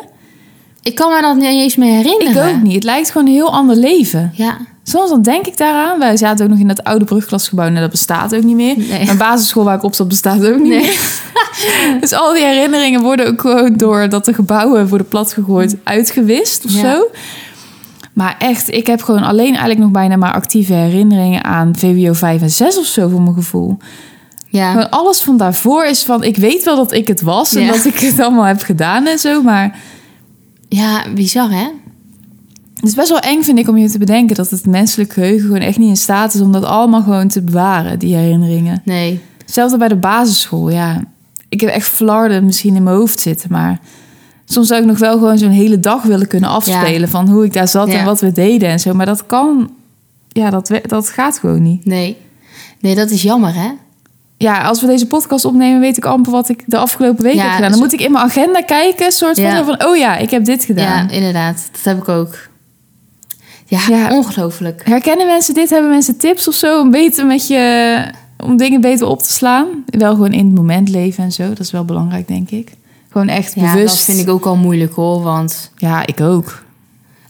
Ik 0.86 0.96
kan 0.96 1.13
me 1.13 1.22
dat 1.22 1.36
niet 1.36 1.44
eens 1.46 1.75
meer 1.75 2.00
Ik 2.00 2.06
herinneren. 2.06 2.56
ook 2.56 2.62
niet. 2.62 2.74
Het 2.74 2.84
lijkt 2.84 3.12
gewoon 3.12 3.27
een 3.27 3.34
heel 3.34 3.54
ander 3.54 3.75
leven. 3.75 4.32
Ja. 4.34 4.58
Soms 4.84 5.10
dan 5.10 5.22
denk 5.22 5.46
ik 5.48 5.58
daaraan. 5.58 6.00
Wij 6.00 6.18
zaten 6.18 6.46
ook 6.46 6.51
nog 6.51 6.60
in 6.60 6.68
dat 6.68 6.84
oude 6.84 7.06
brugklasgebouw. 7.06 7.68
Nou, 7.68 7.80
dat 7.80 7.89
bestaat 7.89 8.36
ook 8.36 8.44
niet 8.44 8.56
meer. 8.56 8.77
Nee. 8.77 9.06
Mijn 9.06 9.18
basisschool 9.18 9.63
waar 9.63 9.75
ik 9.75 9.84
op 9.84 9.94
zat 9.96 10.08
bestaat 10.08 10.46
ook 10.46 10.60
niet 10.60 10.68
Nee. 10.70 10.82
meer. 10.82 11.20
Dus 12.01 12.13
al 12.13 12.34
die 12.34 12.44
herinneringen 12.44 13.01
worden 13.01 13.27
ook 13.27 13.42
gewoon 13.42 13.74
door 13.74 14.10
dat 14.10 14.25
de 14.25 14.34
gebouwen 14.34 14.88
worden 14.88 15.08
platgegooid 15.08 15.75
uitgewist 15.84 16.65
of 16.65 16.72
Ja. 16.72 16.80
zo. 16.94 17.08
Maar 18.13 18.36
echt, 18.39 18.72
ik 18.74 18.88
heb 18.88 19.01
gewoon 19.01 19.24
alleen 19.24 19.50
eigenlijk 19.50 19.80
nog 19.80 19.92
bijna 19.92 20.15
maar 20.15 20.34
actieve 20.34 20.74
herinneringen 20.74 21.44
aan 21.44 21.75
VWO 21.77 22.13
5 22.13 22.42
en 22.42 22.50
6 22.50 22.77
of 22.77 22.86
zo 22.86 23.08
voor 23.10 23.22
mijn 23.22 23.36
gevoel. 23.36 23.77
Ja. 24.48 24.72
Gewoon 24.72 24.89
alles 24.89 25.22
van 25.22 25.38
daarvoor 25.38 25.86
is 25.86 26.04
van, 26.04 26.24
ik 26.24 26.38
weet 26.38 26.63
wel 26.63 26.75
dat 26.75 26.92
ik 26.94 27.08
het 27.08 27.22
was 27.22 27.56
en 27.56 27.62
Ja. 27.62 27.72
dat 27.72 27.86
ik 27.86 28.00
het 28.00 28.20
allemaal 28.20 28.44
heb 28.44 28.62
gedaan 28.62 29.06
en 29.08 29.20
zo, 29.20 29.42
maar 29.42 29.80
ja, 30.69 31.05
bizar 31.15 31.51
hè? 31.51 31.67
het 32.75 32.84
is 32.93 32.95
best 32.95 33.10
wel 33.10 33.19
eng 33.19 33.43
vind 33.43 33.60
ik 33.60 33.67
om 33.67 33.77
je 33.77 33.89
te 33.89 33.98
bedenken 33.98 34.36
dat 34.36 34.50
het 34.50 34.65
menselijk 34.65 35.13
geheugen 35.13 35.45
gewoon 35.45 35.62
echt 35.62 35.77
niet 35.77 35.89
in 35.89 35.98
staat 35.98 36.34
is 36.34 36.41
om 36.41 36.51
dat 36.51 36.63
allemaal 36.63 37.01
gewoon 37.01 37.27
te 37.27 37.41
bewaren, 37.41 38.00
die 38.00 38.15
herinneringen. 38.15 38.81
Nee. 38.86 39.19
Hetzelfde 39.38 39.77
bij 39.77 39.88
de 39.88 39.95
basisschool, 39.95 40.69
ja. 40.69 41.03
Ik 41.50 41.62
heb 41.62 41.69
echt 41.69 41.88
flarden 41.88 42.45
misschien 42.45 42.75
in 42.75 42.84
mijn 42.84 42.95
hoofd 42.95 43.19
zitten, 43.19 43.51
maar 43.51 43.79
soms 44.45 44.67
zou 44.67 44.81
ik 44.81 44.88
nog 44.88 44.98
wel 44.98 45.13
gewoon 45.17 45.38
zo'n 45.38 45.50
hele 45.50 45.79
dag 45.79 46.03
willen 46.03 46.27
kunnen 46.27 46.50
afspelen 46.50 47.10
van 47.10 47.29
hoe 47.29 47.45
ik 47.45 47.53
daar 47.53 47.67
zat 47.67 47.88
Ja. 47.88 48.00
en 48.00 48.05
wat 48.05 48.19
we 48.19 48.31
deden 48.31 48.69
en 48.69 48.79
zo. 48.79 48.93
Maar 48.93 49.05
dat 49.05 49.25
kan, 49.25 49.72
ja, 50.27 50.50
dat, 50.50 50.72
dat 50.81 51.10
gaat 51.10 51.39
gewoon 51.39 51.62
niet. 51.62 51.86
Nee. 51.86 52.17
Nee, 52.79 52.95
dat 52.95 53.10
is 53.10 53.22
jammer 53.22 53.53
hè? 53.53 53.69
Ja, 54.38 54.62
als 54.63 54.82
we 54.82 54.88
deze 54.88 55.08
podcast 55.08 55.46
opnemen, 55.46 55.80
weet 55.80 55.98
ik 55.98 56.06
amper 56.06 56.32
wat 56.32 56.50
ik 56.50 56.63
de 56.65 56.77
afgelopen 56.77 57.24
week 57.24 57.34
Ja, 57.34 57.42
heb 57.42 57.51
gedaan. 57.51 57.70
Dan 57.70 57.77
zo- 57.80 57.84
moet 57.84 57.94
ik 57.94 58.01
in 58.01 58.12
mijn 58.12 58.24
agenda 58.25 58.62
kijken, 58.62 59.12
soort 59.12 59.36
van, 59.36 59.44
Ja. 59.44 59.63
van 59.63 59.86
oh 59.86 59.98
ja, 59.98 60.18
ik 60.18 60.30
heb 60.30 60.46
dit 60.46 60.63
gedaan. 60.65 61.08
Ja, 61.08 61.13
inderdaad. 61.13 61.70
Dat 61.72 61.82
heb 61.84 61.98
ik 61.98 62.10
ook. 62.10 62.36
Ja, 63.65 63.80
Ja. 63.88 64.12
ongelooflijk. 64.12 64.82
Herkennen 64.86 65.27
mensen 65.27 65.54
dit? 65.54 65.70
Hebben 65.70 65.89
mensen 65.89 66.18
tips 66.18 66.48
of 66.48 66.54
zo 66.54 66.80
om 66.80 66.92
beter 66.92 67.25
met 67.25 67.48
je, 67.48 67.98
om 68.44 68.58
dingen 68.58 68.82
beter 68.82 69.08
op 69.08 69.22
te 69.22 69.34
slaan? 69.34 69.65
Wel 69.86 70.12
gewoon 70.12 70.34
in 70.34 70.46
het 70.46 70.56
moment 70.56 70.89
leven 70.89 71.24
en 71.24 71.32
zo. 71.32 71.50
Dat 71.50 71.60
is 71.60 71.72
wel 71.72 71.86
belangrijk, 71.86 72.27
denk 72.27 72.50
ik. 72.50 72.72
Gewoon 73.12 73.27
echt 73.27 73.54
Ja, 73.56 73.74
bewust. 73.74 73.96
dat 73.96 74.04
vind 74.15 74.20
ik 74.27 74.30
ook 74.30 74.46
al 74.46 74.56
moeilijk 74.56 74.94
hoor. 74.94 75.22
Want 75.22 75.72
Ja, 75.77 76.06
ik 76.08 76.22
ook. 76.22 76.63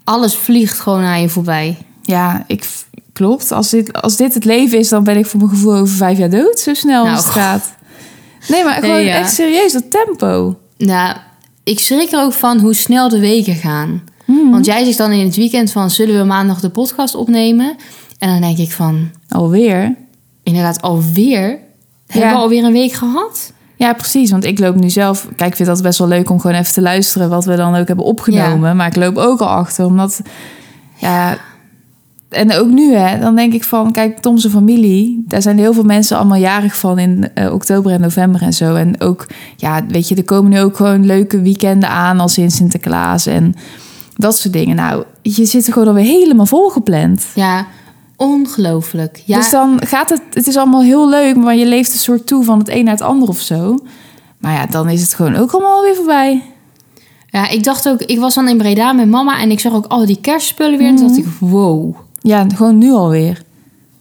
alles 0.04 0.36
vliegt 0.36 0.80
gewoon 0.80 1.04
aan 1.04 1.22
je 1.22 1.30
voorbij. 1.30 1.78
Ja, 2.02 2.44
ik, 2.48 2.68
klopt. 3.16 3.52
Als 3.52 3.70
dit, 3.70 4.02
als 4.02 4.16
dit 4.16 4.34
het 4.34 4.46
leven 4.46 4.78
is, 4.80 4.90
dan 4.90 5.04
ben 5.04 5.18
ik 5.18 5.26
voor 5.26 5.40
mijn 5.40 5.52
gevoel 5.52 5.76
over 5.76 5.96
vijf 5.96 6.18
jaar 6.18 6.30
dood. 6.30 6.60
Zo 6.60 6.74
snel 6.74 7.04
Nou, 7.04 7.16
als 7.16 7.26
het 7.26 7.34
gaat. 7.34 7.76
Nee, 8.48 8.64
maar 8.64 8.82
Nee, 8.82 8.90
gewoon 8.90 9.06
ja. 9.06 9.18
echt 9.18 9.34
serieus, 9.34 9.72
dat 9.74 9.92
tempo. 9.92 10.60
Nou, 10.78 11.16
ik 11.64 11.80
schrik 11.80 12.12
er 12.12 12.22
ook 12.22 12.34
van 12.34 12.60
hoe 12.60 12.74
snel 12.74 13.10
de 13.10 13.20
weken 13.20 13.56
gaan. 13.56 14.04
Mhm. 14.26 14.50
Want 14.50 14.66
jij 14.66 14.84
zegt 14.86 14.98
dan 14.98 15.12
in 15.12 15.26
het 15.26 15.36
weekend 15.36 15.72
van... 15.72 15.90
zullen 15.90 16.18
we 16.18 16.24
maandag 16.24 16.60
de 16.60 16.70
podcast 16.70 17.16
opnemen? 17.16 17.76
En 18.20 18.30
dan 18.30 18.42
denk 18.42 18.58
ik 18.58 18.72
van... 18.72 19.10
Alweer. 19.30 19.96
inderdaad 20.44 20.82
alweer? 20.82 21.60
Hebben 22.08 22.30
we 22.30 22.36
alweer 22.36 22.64
een 22.64 22.74
week 22.74 22.92
gehad? 22.92 23.54
Ja, 23.76 23.94
precies. 23.94 24.32
Want 24.32 24.46
ik 24.46 24.60
loop 24.60 24.76
nu 24.76 24.90
zelf... 24.90 25.28
Kijk, 25.36 25.50
ik 25.50 25.56
vind 25.56 25.68
dat 25.68 25.82
best 25.82 26.00
wel 26.00 26.08
leuk 26.08 26.30
om 26.30 26.40
gewoon 26.40 26.56
even 26.56 26.74
te 26.74 26.82
luisteren... 26.82 27.30
wat 27.30 27.46
we 27.46 27.56
dan 27.56 27.76
ook 27.76 27.88
hebben 27.88 28.06
opgenomen. 28.06 28.76
Maar 28.76 28.88
ik 28.88 28.96
loop 28.96 29.18
ook 29.18 29.40
al 29.40 29.48
achter, 29.48 29.86
omdat... 29.86 30.22
Ja, 30.98 31.38
en 32.36 32.54
ook 32.54 32.68
nu, 32.68 32.94
hè, 32.94 33.20
dan 33.20 33.36
denk 33.36 33.54
ik 33.54 33.64
van... 33.64 33.92
Kijk, 33.92 34.20
Tom's 34.20 34.48
familie, 34.48 35.24
daar 35.28 35.42
zijn 35.42 35.58
heel 35.58 35.74
veel 35.74 35.84
mensen 35.84 36.18
allemaal 36.18 36.38
jarig 36.38 36.76
van... 36.76 37.00
in 37.00 37.30
eh, 37.34 37.54
oktober 37.54 37.92
en 37.92 38.02
november 38.02 38.42
en 38.42 38.54
zo. 38.54 38.76
En 38.76 39.02
ook, 39.02 39.28
ja, 39.56 39.86
weet 39.88 40.08
je, 40.08 40.16
er 40.16 40.24
komen 40.24 40.52
nu 40.52 40.62
ook 40.62 40.76
gewoon 40.76 41.06
leuke 41.06 41.42
weekenden 41.42 41.90
aan... 41.90 42.20
als 42.20 42.38
in 42.38 42.52
Sinterklaas 42.52 43.26
en 43.26 43.56
dat 44.16 44.38
soort 44.38 44.54
dingen. 44.54 44.76
Nou, 44.76 45.04
je 45.22 45.46
zit 45.46 45.68
er 45.68 45.74
gewoon 45.74 45.88
alweer 45.88 46.04
helemaal 46.04 46.46
volgepland. 46.46 47.26
Ja, 47.36 47.66
ongelooflijk. 48.16 49.22
Ja, 49.26 49.38
Dus 49.38 49.50
dan 49.50 49.82
gaat 49.86 50.10
het... 50.10 50.22
Het 50.34 50.48
is 50.48 50.58
allemaal 50.58 50.84
heel 50.84 51.10
leuk, 51.10 51.36
maar 51.36 51.56
je 51.56 51.66
leeft 51.66 51.94
een 51.94 52.00
soort 52.00 52.28
toe... 52.28 52.44
van 52.44 52.60
het 52.60 52.70
een 52.70 52.84
naar 52.84 52.94
het 52.94 53.04
ander 53.04 53.30
of 53.30 53.40
zo. 53.40 53.78
Maar 54.38 54.54
ja, 54.54 54.66
dan 54.66 54.90
is 54.90 55.02
het 55.02 55.14
gewoon 55.14 55.36
ook 55.36 55.52
allemaal 55.52 55.82
weer 55.82 55.96
voorbij. 55.96 56.44
ja, 57.30 57.50
ik 57.50 57.64
dacht 57.64 57.90
ook... 57.90 58.02
Ik 58.02 58.20
was 58.20 58.36
dan 58.36 58.48
in 58.48 58.58
Breda 58.58 58.94
met 58.94 59.10
mama... 59.10 59.40
en 59.40 59.52
ik 59.52 59.60
zag 59.60 59.74
ook 59.74 59.86
al 59.86 60.06
die 60.06 60.22
kerstspullen 60.22 60.78
weer... 60.78 60.88
en 60.88 60.96
toen 60.96 61.08
dacht 61.08 61.20
ik, 61.20 61.26
wow... 61.40 61.96
Ja, 62.28 62.46
gewoon 62.56 62.78
nu 62.78 62.92
alweer. 62.92 63.42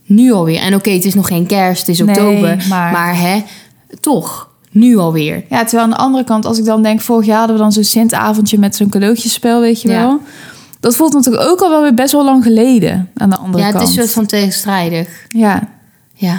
Nu 0.06 0.32
alweer. 0.32 0.58
En 0.60 0.74
oké, 0.74 0.90
het 0.90 1.04
is 1.04 1.14
nog 1.14 1.26
geen 1.28 1.46
kerst, 1.46 1.80
het 1.86 1.88
is 1.88 1.98
Nee, 1.98 2.08
oktober. 2.08 2.64
maar- 2.68 2.92
maar... 2.92 3.18
hè, 3.20 3.42
toch, 4.00 4.48
nu 4.70 4.96
alweer. 4.96 5.44
Ja, 5.50 5.60
terwijl 5.62 5.82
aan 5.82 5.90
de 5.90 5.96
andere 5.96 6.24
kant, 6.24 6.44
als 6.44 6.58
ik 6.58 6.64
dan 6.64 6.82
denk... 6.82 7.00
vorig 7.00 7.26
jaar 7.26 7.38
hadden 7.38 7.56
we 7.56 7.62
dan 7.62 7.72
zo'n 7.72 7.84
Sint-avondje 7.84 8.58
met 8.58 8.76
zo'n 8.76 8.88
cadeautjespel, 8.88 9.60
weet 9.60 9.82
je 9.82 9.88
Ja. 9.88 10.00
wel. 10.00 10.20
Dat 10.80 10.96
voelt 10.96 11.12
natuurlijk 11.12 11.48
ook 11.48 11.60
al 11.60 11.70
wel 11.70 11.82
weer 11.82 11.94
best 11.94 12.12
wel 12.12 12.24
lang 12.24 12.42
geleden 12.42 13.10
aan 13.16 13.30
de 13.30 13.36
andere 13.36 13.58
Ja, 13.58 13.64
het 13.68 13.76
kant. 13.76 13.88
is 13.88 13.96
een 13.96 14.02
soort 14.02 14.14
van 14.14 14.26
tegenstrijdig. 14.26 15.26
Ja, 15.28 15.68
Ja, 16.14 16.32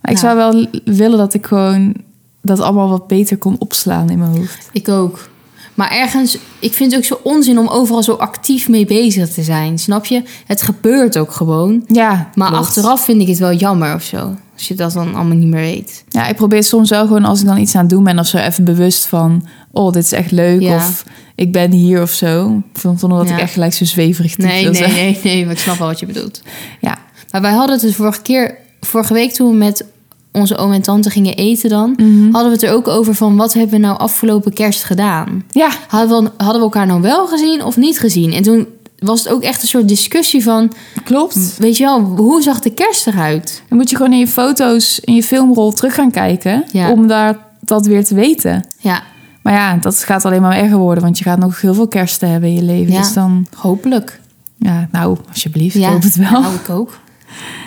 maar 0.00 0.10
ik 0.10 0.12
Ja. 0.12 0.16
zou 0.16 0.36
wel 0.36 0.66
willen 0.84 1.18
dat 1.18 1.34
ik 1.34 1.46
gewoon 1.46 1.94
dat 2.42 2.60
allemaal 2.60 2.88
wat 2.88 3.06
beter 3.06 3.36
kon 3.38 3.56
opslaan 3.58 4.10
in 4.10 4.18
mijn 4.18 4.30
hoofd. 4.36 4.68
ik 4.72 4.88
ook. 4.88 5.28
Maar 5.74 5.90
ergens, 5.90 6.38
ik 6.58 6.72
vind 6.74 6.90
het 6.92 7.00
ook 7.00 7.06
zo 7.06 7.20
onzin 7.22 7.58
om 7.58 7.68
overal 7.68 8.02
zo 8.02 8.12
actief 8.12 8.68
mee 8.68 8.84
bezig 8.86 9.28
te 9.30 9.42
zijn. 9.42 9.78
Snap 9.78 10.04
je? 10.06 10.22
Het 10.46 10.62
gebeurt 10.62 11.18
ook 11.18 11.32
gewoon. 11.32 11.84
Ja, 11.86 12.30
Maar 12.34 12.48
klopt. 12.48 12.66
achteraf 12.66 13.04
vind 13.04 13.20
ik 13.22 13.28
het 13.28 13.38
wel 13.38 13.52
jammer 13.52 13.94
of 13.94 14.02
zo. 14.02 14.34
Als 14.54 14.68
je 14.68 14.74
dat 14.74 14.92
dan 14.92 15.14
allemaal 15.14 15.36
niet 15.36 15.48
meer 15.48 15.60
weet. 15.60 16.04
Ja, 16.08 16.26
ik 16.28 16.36
probeer 16.36 16.62
soms 16.64 16.90
wel 16.90 17.06
gewoon 17.06 17.24
als 17.24 17.40
ik 17.40 17.46
dan 17.46 17.58
iets 17.58 17.74
aan 17.74 17.80
het 17.80 17.90
doen 17.90 18.04
ben 18.04 18.18
of 18.18 18.26
zo 18.26 18.36
even 18.36 18.64
bewust 18.64 19.06
van, 19.06 19.46
oh, 19.70 19.92
dit 19.92 20.04
is 20.04 20.12
echt 20.12 20.30
leuk 20.30 20.60
Ja. 20.60 20.76
of 20.76 21.04
ik 21.34 21.52
ben 21.52 21.70
hier 21.70 22.02
of 22.02 22.10
zo. 22.10 22.62
Zonder 22.96 23.18
dat 23.18 23.28
Ja. 23.28 23.34
ik 23.34 23.40
echt 23.40 23.52
gelijk 23.52 23.72
zo 23.72 23.84
zweverig 23.84 24.38
Nee, 24.38 24.68
nee, 24.70 24.86
nee, 24.92 25.18
nee, 25.22 25.44
maar 25.44 25.52
ik 25.54 25.58
snap 25.60 25.78
wel 25.78 25.88
wat 25.88 26.00
je 26.00 26.06
bedoelt. 26.06 26.42
Ja. 26.80 26.98
Maar 27.30 27.40
wij 27.40 27.52
hadden 27.52 27.72
het 27.78 27.80
de 27.86 27.92
vorige 27.92 28.22
keer, 28.22 28.58
vorige 28.80 29.12
week 29.14 29.32
toen 29.32 29.50
we 29.50 29.56
met 29.56 29.84
onze 30.32 30.56
oom 30.56 30.72
en 30.72 30.82
tante 30.82 31.10
gingen 31.10 31.34
eten 31.36 31.70
dan, 31.70 31.92
Mhm. 31.96 32.22
hadden 32.32 32.50
we 32.50 32.56
het 32.56 32.62
er 32.62 32.72
ook 32.72 32.88
over 32.88 33.14
van 33.14 33.36
wat 33.36 33.52
hebben 33.52 33.80
we 33.80 33.86
nou 33.86 33.98
afgelopen 33.98 34.52
kerst 34.52 34.84
gedaan? 34.84 35.44
Ja, 35.50 35.68
Hadden 35.88 36.22
we, 36.24 36.30
hadden 36.36 36.56
we 36.56 36.62
elkaar 36.62 36.86
nou 36.86 37.00
wel 37.00 37.26
gezien 37.26 37.64
of 37.64 37.76
niet 37.76 37.98
gezien? 37.98 38.32
En 38.32 38.42
toen 38.42 38.66
was 38.98 39.24
het 39.24 39.32
ook 39.32 39.42
echt 39.42 39.62
een 39.62 39.68
soort 39.68 39.88
discussie 39.88 40.42
van... 40.42 40.72
Klopt. 41.04 41.56
Weet 41.58 41.76
je 41.76 41.84
wel, 41.84 42.00
hoe 42.00 42.42
zag 42.42 42.60
de 42.60 42.70
kerst 42.70 43.06
eruit? 43.06 43.62
Dan 43.68 43.78
moet 43.78 43.90
je 43.90 43.96
gewoon 43.96 44.12
in 44.12 44.18
je 44.18 44.26
foto's, 44.28 45.00
in 45.00 45.14
je 45.14 45.22
filmrol 45.22 45.72
terug 45.72 45.94
gaan 45.94 46.10
kijken. 46.10 46.64
Ja. 46.72 46.90
Om 46.90 47.06
daar 47.06 47.38
dat 47.60 47.86
weer 47.86 48.04
te 48.04 48.14
weten. 48.14 48.66
Ja, 48.78 49.02
Maar 49.42 49.52
ja, 49.52 49.76
dat 49.76 49.96
gaat 50.04 50.24
alleen 50.24 50.40
maar 50.42 50.56
erger 50.56 50.76
worden. 50.78 51.02
Want 51.04 51.18
je 51.18 51.24
gaat 51.24 51.38
nog 51.38 51.60
heel 51.60 51.74
veel 51.74 51.88
kersten 51.88 52.30
hebben 52.30 52.48
in 52.48 52.54
je 52.54 52.62
leven. 52.62 52.92
Ja. 52.92 52.98
Dus 53.00 53.12
dan, 53.12 53.46
hopelijk. 53.56 54.20
ja, 54.58 54.88
nou, 54.92 55.16
alsjeblieft. 55.28 55.74
Ja, 55.76 55.86
Ik 55.86 55.92
hoop 55.92 56.02
het 56.02 56.16
wel. 56.16 56.40
Nou, 56.40 56.54
ik 56.54 56.68
ook. 56.70 56.90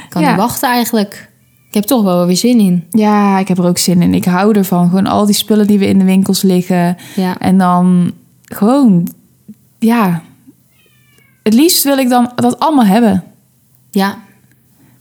Ik 0.04 0.10
kan 0.10 0.24
niet 0.28 0.36
wachten 0.36 0.70
eigenlijk. 0.70 1.30
Ik 1.76 1.82
heb 1.82 1.90
toch 1.90 2.04
wel 2.04 2.26
weer 2.26 2.36
zin 2.38 2.60
in. 2.60 2.84
Ja, 2.90 3.40
ik 3.40 3.48
heb 3.48 3.58
er 3.58 3.66
ook 3.66 3.78
zin 3.78 4.02
in. 4.02 4.14
Ik 4.14 4.26
hou 4.26 4.58
ervan. 4.58 4.90
Gewoon 4.90 5.08
al 5.08 5.26
die 5.26 5.36
spullen 5.36 5.68
die 5.68 5.80
we 5.80 5.88
in 5.88 6.00
de 6.00 6.06
winkels 6.06 6.42
liggen. 6.42 6.98
Ja, 7.16 7.40
En 7.40 7.58
dan 7.58 8.12
gewoon, 8.44 9.08
ja. 9.80 10.22
Het 11.44 11.54
liefst 11.54 11.84
wil 11.84 11.98
ik 11.98 12.10
dan 12.10 12.32
dat 12.36 12.60
allemaal 12.60 12.86
hebben. 12.86 13.24
ja, 13.92 14.18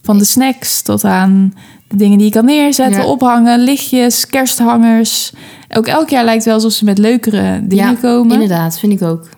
Van 0.03 0.19
de 0.19 0.25
snacks 0.25 0.83
tot 0.83 1.05
aan 1.05 1.55
de 1.89 1.97
dingen 1.97 2.17
die 2.19 2.27
je 2.27 2.33
kan 2.33 2.45
neerzetten, 2.45 3.01
Ja. 3.03 3.07
ophangen, 3.09 3.61
lichtjes, 3.61 4.27
kersthangers. 4.27 5.33
Ook 5.77 5.87
elk 5.87 6.09
jaar 6.09 6.25
lijkt 6.25 6.45
wel 6.45 6.55
alsof 6.55 6.73
ze 6.73 6.85
met 6.85 6.99
leukere 6.99 7.67
dingen 7.67 7.91
ja 7.91 7.95
komen. 8.01 8.33
inderdaad, 8.33 8.79
vind 8.79 8.93
ik 8.93 9.03
ook. 9.03 9.29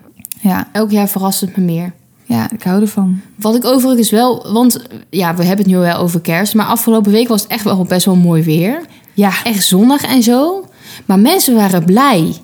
Ja, 0.40 0.68
Elk 0.72 0.90
jaar 0.90 1.08
verrast 1.08 1.40
het 1.40 1.56
me 1.56 1.62
meer. 1.64 1.92
Ja, 2.26 2.50
ik 2.52 2.62
hou 2.62 2.80
ervan. 2.80 3.20
Wat 3.36 3.54
ik 3.54 3.64
overigens 3.64 4.10
wel, 4.10 4.52
want 4.52 4.82
ja, 5.10 5.34
we 5.34 5.44
hebben 5.44 5.64
het 5.64 5.74
nu 5.74 5.80
wel 5.80 5.96
over 5.98 6.20
kerst, 6.20 6.54
maar 6.54 6.66
afgelopen 6.66 7.12
week 7.12 7.28
was 7.28 7.42
het 7.42 7.50
echt 7.50 7.64
wel 7.64 7.84
best 7.84 8.04
wel 8.06 8.16
mooi 8.16 8.42
weer. 8.42 8.80
Ja, 9.14 9.30
Echt 9.44 9.64
zonnig 9.64 10.02
en 10.04 10.22
zo. 10.22 10.64
Maar 11.04 11.18
mensen 11.18 11.54
waren 11.54 11.84
blij. 11.84 12.34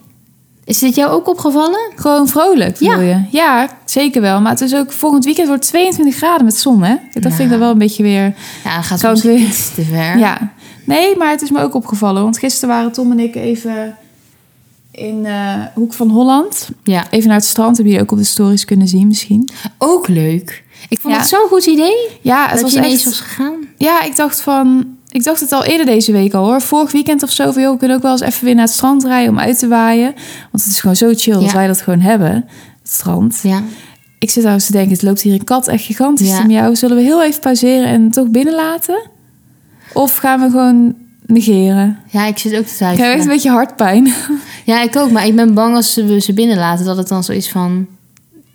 Is 0.65 0.79
dit 0.79 0.95
jou 0.95 1.11
ook 1.11 1.29
opgevallen? 1.29 1.91
gewoon 1.95 2.29
vrolijk 2.29 2.77
Ja. 2.79 3.01
je. 3.01 3.23
Ja, 3.31 3.69
zeker 3.85 4.21
wel. 4.21 4.41
Maar 4.41 4.51
het 4.53 4.61
is 4.61 4.75
ook 4.75 4.93
volgend 4.93 5.25
weekend 5.25 5.49
wordt 5.49 5.63
22 5.67 6.17
graden 6.17 6.45
met 6.45 6.57
zon, 6.57 6.83
hè? 6.83 6.95
Dat 7.13 7.23
vind 7.23 7.39
ik 7.39 7.49
dan 7.51 7.59
wel 7.59 7.71
een 7.71 7.79
beetje 7.79 8.03
weer... 8.03 8.35
Ja, 8.65 8.83
gaat 8.83 9.03
het 9.03 9.23
weer- 9.23 9.39
iets 9.39 9.75
te 9.75 9.83
ver. 9.83 10.19
Ja. 10.19 10.53
Nee, 10.87 11.17
maar 11.17 11.31
het 11.31 11.43
is 11.43 11.51
me 11.51 11.61
ook 11.63 11.75
opgevallen. 11.75 12.23
Want 12.23 12.39
gisteren 12.39 12.75
waren 12.75 12.93
Tom 12.93 13.11
en 13.11 13.19
ik 13.19 13.35
even 13.35 13.97
in 14.93 15.27
eh, 15.27 15.55
Hoek 15.75 15.93
van 15.93 16.11
Holland. 16.11 16.69
ja. 16.85 17.11
Even 17.11 17.29
naar 17.29 17.37
het 17.37 17.47
strand. 17.47 17.77
Heb 17.77 17.87
je 17.87 18.01
ook 18.01 18.13
op 18.13 18.19
de 18.19 18.25
stories 18.25 18.65
kunnen 18.65 18.89
zien 18.89 19.07
misschien. 19.07 19.49
Ook 19.79 20.09
leuk. 20.09 20.65
Ik 20.89 21.01
vond 21.01 21.15
Ja. 21.15 21.21
het 21.21 21.29
zo'n 21.29 21.49
goed 21.49 21.67
idee. 21.67 21.97
Ja, 22.21 22.43
het 22.43 22.53
dat 22.53 22.61
was 22.63 22.73
je 22.73 22.79
ineens 22.79 22.95
echt... 22.95 23.05
was 23.05 23.21
gegaan. 23.21 23.55
Ja, 23.77 24.03
ik 24.03 24.17
dacht 24.17 24.41
van... 24.41 24.87
Ik 25.11 25.25
dacht 25.25 25.41
het 25.41 25.53
al 25.53 25.65
eerder 25.65 25.87
deze 25.87 26.13
week 26.13 26.35
al 26.35 26.45
hoor. 26.45 26.61
Vorig 26.61 26.93
weekend 26.93 27.23
of 27.23 27.31
zo. 27.31 27.53
Van, 27.53 27.63
joh, 27.63 27.73
we 27.73 27.79
kunnen 27.79 27.97
ook 27.97 28.03
wel 28.03 28.13
eens 28.13 28.21
even 28.21 28.45
weer 28.45 28.55
naar 28.55 28.65
het 28.65 28.73
strand 28.75 29.05
rijden 29.05 29.31
om 29.31 29.39
uit 29.39 29.59
te 29.59 29.69
waaien. 29.69 30.13
Want 30.51 30.63
het 30.65 30.67
is 30.73 30.81
gewoon 30.81 30.97
zo 30.97 31.13
chill 31.17 31.33
dat 31.35 31.43
Ja. 31.43 31.53
wij 31.53 31.67
dat 31.67 31.81
gewoon 31.81 32.01
hebben. 32.01 32.33
Het 32.83 32.93
strand. 32.93 33.41
Ja. 33.43 33.63
Ik 34.19 34.31
zit 34.31 34.39
trouwens 34.39 34.67
te 34.67 34.73
denken, 34.73 34.93
het 34.93 35.03
loopt 35.03 35.21
hier 35.23 35.33
een 35.33 35.45
kat 35.45 35.69
echt 35.69 35.85
gigantisch 35.85 36.29
Ja. 36.29 36.41
te 36.41 36.47
miauwen. 36.47 36.77
Zullen 36.77 36.97
we 36.97 37.03
heel 37.03 37.23
even 37.23 37.41
pauzeren 37.41 37.87
en 37.87 38.11
toch 38.11 38.29
binnenlaten? 38.29 39.11
Of 39.93 40.17
gaan 40.17 40.41
we 40.41 40.51
gewoon 40.51 40.95
negeren? 41.27 41.99
ja, 42.11 42.27
ik 42.27 42.39
zit 42.39 42.57
ook 42.57 42.65
te 42.67 42.73
Ik 42.73 42.79
heb 42.79 42.89
echt 42.89 42.97
twijfelen. 42.97 43.21
een 43.21 43.27
beetje 43.29 43.51
hartpijn. 43.51 44.13
Ja, 44.65 44.83
ik 44.83 44.97
ook. 44.97 45.11
Maar 45.11 45.27
ik 45.27 45.37
ben 45.37 45.55
bang 45.55 45.75
als 45.77 45.93
ze 45.93 46.21
ze 46.21 46.33
binnenlaten 46.33 46.85
dat 46.85 46.97
het 46.97 47.09
dan 47.09 47.25
zoiets 47.25 47.49
van... 47.49 47.87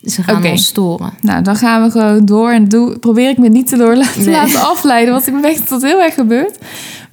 Ze 0.01 0.23
gaan 0.23 0.45
ons 0.45 0.65
storen. 0.65 1.13
Nou, 1.21 1.41
dan 1.43 1.55
gaan 1.55 1.83
we 1.83 1.91
gewoon 1.91 2.25
door 2.25 2.51
en 2.51 2.67
doe, 2.69 2.99
probeer 2.99 3.29
ik 3.29 3.37
me 3.37 3.47
niet 3.49 3.67
te 3.67 3.77
door 3.77 3.95
laten, 3.95 4.21
Nee. 4.25 4.31
laten 4.35 4.61
afleiden. 4.61 5.13
Want 5.13 5.27
ik 5.27 5.33
ben 5.41 5.51
echt 5.51 5.67
tot 5.67 5.81
heel 5.81 6.01
erg 6.01 6.13
gebeurd. 6.13 6.57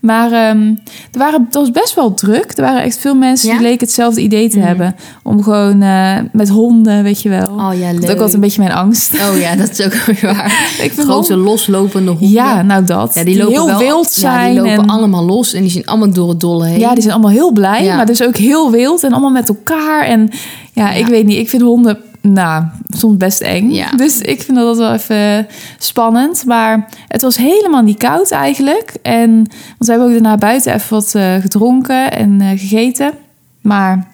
Maar 0.04 0.32
ehm, 0.32 0.66
er 1.12 1.18
waren, 1.18 1.44
het 1.44 1.54
was 1.54 1.70
best 1.70 1.94
wel 1.94 2.14
druk. 2.14 2.52
Er 2.56 2.62
waren 2.64 2.82
echt 2.82 2.98
veel 2.98 3.14
mensen 3.14 3.48
Ja? 3.48 3.54
die 3.54 3.62
leken 3.66 3.86
hetzelfde 3.86 4.20
idee 4.20 4.48
te 4.48 4.58
Mhm. 4.58 4.66
hebben. 4.66 4.96
Om 5.22 5.42
gewoon 5.42 5.82
eh, 5.82 6.16
met 6.32 6.48
honden, 6.48 7.02
weet 7.02 7.22
je 7.22 7.28
wel. 7.28 7.46
Oh 7.46 7.70
ja, 7.78 7.92
dat 7.92 8.00
leuk. 8.00 8.10
ook 8.10 8.16
altijd 8.16 8.34
een 8.34 8.40
beetje 8.40 8.62
mijn 8.62 8.72
angst. 8.74 9.12
Oh 9.14 9.38
ja, 9.38 9.56
dat 9.56 9.70
is 9.78 9.84
ook 9.84 10.20
waar. 10.20 10.46
ik 10.82 10.92
vind 10.92 11.06
Grote 11.08 11.36
loslopende 11.36 12.10
honden. 12.10 12.28
Ja, 12.30 12.62
nou 12.62 12.84
dat. 12.84 13.14
Ja, 13.14 13.24
die 13.24 13.36
lopen 13.36 13.52
heel 13.52 13.66
wel, 13.66 13.78
wild 13.78 14.10
zijn. 14.10 14.54
Ja, 14.54 14.60
die 14.62 14.70
lopen 14.70 14.84
en... 14.84 14.90
allemaal 14.90 15.24
los 15.24 15.52
en 15.52 15.62
die 15.62 15.70
zien 15.70 15.86
allemaal 15.86 16.12
door 16.12 16.28
het 16.28 16.40
dolle 16.40 16.66
heen. 16.66 16.78
Ja, 16.78 16.92
die 16.92 17.02
zijn 17.02 17.14
allemaal 17.14 17.32
heel 17.32 17.52
blij, 17.52 17.84
Ja. 17.84 17.96
maar 17.96 18.06
dus 18.06 18.22
ook 18.22 18.36
heel 18.36 18.70
wild 18.70 19.02
en 19.02 19.12
allemaal 19.12 19.30
met 19.30 19.48
elkaar. 19.48 20.04
En 20.04 20.30
ja, 20.72 20.92
ik 20.92 21.06
weet 21.06 21.26
niet, 21.26 21.38
ik 21.38 21.48
vind 21.48 21.62
honden, 21.62 21.98
nou, 22.32 22.64
soms 22.88 23.16
best 23.16 23.40
eng. 23.40 23.70
Ja. 23.70 23.90
Dus 23.90 24.20
ik 24.20 24.42
vind 24.42 24.56
dat 24.58 24.76
wel 24.76 24.92
even 24.92 25.46
spannend. 25.78 26.44
Maar 26.44 26.88
het 27.08 27.22
was 27.22 27.36
helemaal 27.36 27.82
niet 27.82 27.98
koud 27.98 28.30
eigenlijk. 28.30 28.94
En, 29.02 29.30
want 29.36 29.48
we 29.78 29.90
hebben 29.90 30.06
ook 30.06 30.12
daarna 30.12 30.36
buiten 30.36 30.74
even 30.74 30.90
wat 30.90 31.14
eh, 31.14 31.34
gedronken 31.34 32.12
en 32.12 32.40
eh, 32.40 32.48
gegeten. 32.48 33.12
Maar 33.60 34.06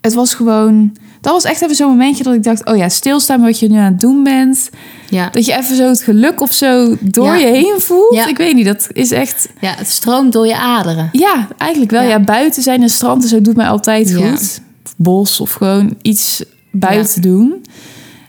het 0.00 0.14
was 0.14 0.34
gewoon, 0.34 0.96
dat 1.20 1.32
was 1.32 1.44
echt 1.44 1.62
even 1.62 1.74
zo'n 1.76 1.88
momentje 1.88 2.24
dat 2.24 2.34
ik 2.34 2.42
dacht, 2.42 2.66
oh 2.66 2.76
ja, 2.76 2.88
stilstaan 2.88 3.40
met 3.40 3.48
wat 3.48 3.58
je 3.58 3.68
nu 3.68 3.76
aan 3.76 3.84
het 3.92 4.00
doen 4.00 4.22
bent. 4.22 4.70
ja. 5.08 5.28
Dat 5.30 5.46
je 5.46 5.56
even 5.56 5.76
zo 5.76 5.88
het 5.88 6.02
geluk 6.02 6.40
of 6.40 6.52
zo 6.52 6.96
door 7.00 7.26
Ja. 7.26 7.34
je 7.34 7.46
heen 7.46 7.74
voelt. 7.78 8.14
Ja. 8.14 8.26
Ik 8.26 8.36
weet 8.36 8.54
niet, 8.54 8.66
dat 8.66 8.86
is 8.92 9.10
echt... 9.10 9.48
ja, 9.60 9.74
het 9.76 9.88
stroomt 9.90 10.32
door 10.32 10.46
je 10.46 10.56
aderen. 10.56 11.08
Ja, 11.12 11.48
eigenlijk 11.58 11.90
wel. 11.90 12.02
Ja. 12.02 12.20
Buiten 12.20 12.62
zijn 12.62 12.82
en 12.82 12.88
strand 12.88 13.22
en 13.22 13.28
zo 13.28 13.40
doet 13.40 13.56
mij 13.56 13.68
altijd 13.68 14.14
goed. 14.14 14.60
Bos 14.96 15.40
of 15.40 15.52
gewoon 15.52 15.96
iets 16.02 16.42
buiten 16.70 17.22
doen. 17.22 17.64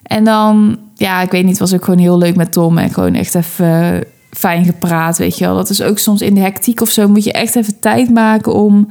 En 0.03 0.23
dan, 0.23 0.77
ja, 0.95 1.21
ik 1.21 1.31
weet 1.31 1.45
niet, 1.45 1.57
was 1.59 1.73
ook 1.73 1.83
gewoon 1.83 1.99
heel 1.99 2.17
leuk 2.17 2.35
met 2.35 2.51
Tom 2.51 2.77
en 2.77 2.89
gewoon 2.93 3.13
echt 3.13 3.35
even 3.35 4.03
fijn 4.31 4.65
gepraat, 4.65 5.17
weet 5.17 5.37
je 5.37 5.45
wel. 5.45 5.55
Dat 5.55 5.69
is 5.69 5.81
ook 5.81 5.97
soms 5.99 6.21
in 6.21 6.33
de 6.33 6.39
hectiek 6.41 6.81
of 6.81 6.89
zo 6.89 7.07
moet 7.07 7.23
je 7.23 7.31
echt 7.31 7.55
even 7.55 7.79
tijd 7.79 8.09
maken 8.13 8.53
om 8.53 8.87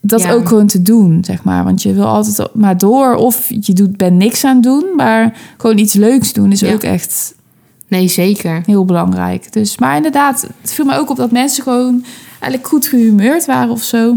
dat 0.00 0.22
Ja. 0.22 0.32
ook 0.32 0.48
gewoon 0.48 0.66
te 0.66 0.82
doen, 0.82 1.24
zeg 1.24 1.44
maar. 1.44 1.64
Want 1.64 1.82
je 1.82 1.92
wil 1.92 2.06
altijd 2.06 2.54
maar 2.54 2.78
door 2.78 3.14
of 3.14 3.46
je 3.60 3.72
doet, 3.72 3.96
bent 3.96 4.16
niks 4.16 4.44
aan 4.44 4.54
het 4.54 4.62
doen, 4.62 4.84
maar 4.96 5.36
gewoon 5.56 5.78
iets 5.78 5.94
leuks 5.94 6.32
doen 6.32 6.52
is 6.52 6.60
Ja. 6.60 6.72
ook 6.72 6.82
echt 6.82 7.34
Nee, 7.88 8.08
zeker. 8.08 8.62
heel 8.66 8.84
belangrijk. 8.84 9.52
Dus, 9.52 9.78
maar 9.78 9.96
inderdaad, 9.96 10.46
het 10.60 10.72
viel 10.72 10.84
me 10.84 10.96
ook 10.96 11.10
op 11.10 11.16
dat 11.16 11.30
mensen 11.30 11.62
gewoon 11.62 12.04
eigenlijk 12.30 12.66
goed 12.66 12.86
gehumeurd 12.86 13.46
waren 13.46 13.70
of 13.70 13.82
zo. 13.82 14.16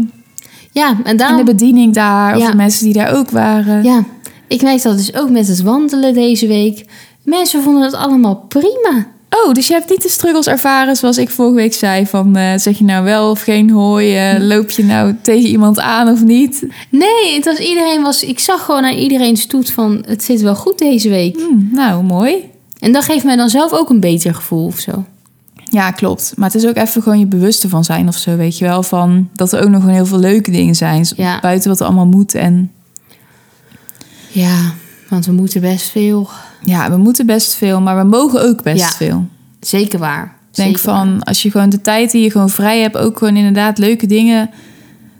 Ja, 0.72 0.88
en 0.90 1.04
En 1.04 1.16
daarom... 1.16 1.36
de 1.36 1.44
bediening 1.44 1.94
daar, 1.94 2.34
of 2.36 2.40
Ja. 2.42 2.50
de 2.50 2.56
mensen 2.56 2.84
die 2.84 2.92
daar 2.94 3.12
ook 3.16 3.30
waren. 3.30 3.82
Ja, 3.84 4.04
ik 4.48 4.62
merk 4.62 4.82
dat 4.82 4.96
dus 4.96 5.14
ook 5.14 5.30
met 5.30 5.48
het 5.48 5.62
wandelen 5.62 6.14
deze 6.14 6.46
week. 6.46 6.84
Mensen 7.22 7.62
vonden 7.62 7.82
het 7.82 7.94
allemaal 7.94 8.36
prima. 8.48 9.14
Oh, 9.30 9.52
dus 9.52 9.66
je 9.66 9.72
hebt 9.72 9.90
niet 9.90 10.02
de 10.02 10.08
struggles 10.08 10.46
ervaren 10.46 10.96
zoals 10.96 11.18
ik 11.18 11.30
vorige 11.30 11.54
week 11.54 11.74
zei. 11.74 12.06
Van 12.06 12.36
eh, 12.36 12.58
zeg 12.58 12.78
je 12.78 12.84
nou 12.84 13.04
wel 13.04 13.30
of 13.30 13.40
geen 13.40 13.70
hooi? 13.70 14.16
eh, 14.16 14.40
loop 14.40 14.70
je 14.70 14.84
nou 14.84 15.14
tegen 15.22 15.48
iemand 15.48 15.80
aan 15.80 16.08
of 16.08 16.24
niet? 16.24 16.66
Nee, 16.90 17.34
het 17.34 17.44
was 17.44 17.58
iedereen 17.58 18.02
was. 18.02 18.22
Ik 18.22 18.38
zag 18.38 18.64
gewoon 18.64 18.84
aan 18.84 18.94
iedereen 18.96 19.36
stoet 19.36 19.70
van 19.70 20.04
het 20.06 20.24
zit 20.24 20.40
wel 20.40 20.54
goed 20.54 20.78
deze 20.78 21.08
week. 21.08 21.36
Hm, 21.36 21.74
nou, 21.74 22.04
mooi. 22.04 22.50
En 22.78 22.92
dat 22.92 23.04
geeft 23.04 23.24
mij 23.24 23.36
dan 23.36 23.48
zelf 23.48 23.72
ook 23.72 23.90
een 23.90 24.00
beter 24.00 24.34
gevoel 24.34 24.66
of 24.66 24.78
zo. 24.78 25.04
Ja, 25.70 25.90
klopt. 25.90 26.32
Maar 26.36 26.50
het 26.52 26.62
is 26.62 26.68
ook 26.68 26.76
even 26.76 27.02
gewoon 27.02 27.18
je 27.18 27.26
bewuste 27.26 27.68
van 27.68 27.84
zijn 27.84 28.08
of 28.08 28.16
zo, 28.16 28.36
weet 28.36 28.58
je 28.58 28.64
wel. 28.64 28.82
Van 28.82 29.28
dat 29.34 29.52
er 29.52 29.62
ook 29.62 29.68
nog 29.68 29.80
gewoon 29.80 29.94
heel 29.94 30.06
veel 30.06 30.18
leuke 30.18 30.50
dingen 30.50 30.74
zijn. 30.74 31.06
Ja. 31.16 31.40
Buiten 31.40 31.70
wat 31.70 31.80
er 31.80 31.86
allemaal 31.86 32.06
moet. 32.06 32.34
En 32.34 32.70
Ja, 34.40 34.72
want 35.08 35.26
we 35.26 35.32
moeten 35.32 35.60
best 35.60 35.88
veel. 35.90 36.28
ja, 36.62 36.90
we 36.90 36.96
moeten 36.96 37.26
best 37.26 37.54
veel, 37.54 37.80
maar 37.80 37.96
we 37.96 38.02
mogen 38.04 38.42
ook 38.48 38.62
best 38.62 38.78
Ja. 38.80 38.88
veel. 38.90 39.26
Zeker 39.60 39.98
waar. 39.98 40.24
Ik 40.24 40.54
denk 40.62 40.76
Zeker 40.78 40.92
van, 40.94 41.22
als 41.22 41.42
je 41.42 41.50
gewoon 41.50 41.68
de 41.68 41.80
tijd 41.80 42.10
die 42.10 42.22
je 42.22 42.30
gewoon 42.30 42.50
vrij 42.50 42.80
hebt, 42.80 42.96
ook 42.96 43.18
gewoon 43.18 43.36
inderdaad 43.36 43.78
leuke 43.78 44.06
dingen 44.06 44.50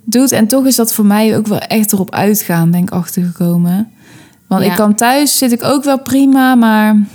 doet. 0.05 0.33
En 0.33 0.47
toch 0.47 0.67
is 0.67 0.77
dat 0.77 0.93
voor 0.93 1.07
mij 1.07 1.37
ook 1.37 1.47
wel 1.47 1.59
echt 1.59 1.93
erop 1.93 2.11
uitgaan, 2.11 2.71
ben 2.71 2.81
ik 2.83 2.91
achtergekomen. 2.91 3.91
Want 4.47 4.65
Ja. 4.65 4.71
ik 4.71 4.77
kan 4.77 4.95
thuis, 4.95 5.39
zit 5.39 5.53
ik 5.53 5.65
ook 5.65 5.85
wel 5.85 5.99
prima, 6.01 6.55
maar 6.55 7.07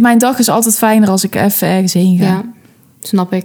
mijn 0.00 0.18
dag 0.18 0.38
is 0.38 0.48
altijd 0.48 0.76
fijner 0.78 1.08
als 1.08 1.24
ik 1.24 1.34
even 1.34 1.68
ergens 1.68 1.92
heen 1.92 2.18
ga. 2.18 2.24
Ja, 2.24 2.42
snap 3.00 3.32
ik. 3.32 3.44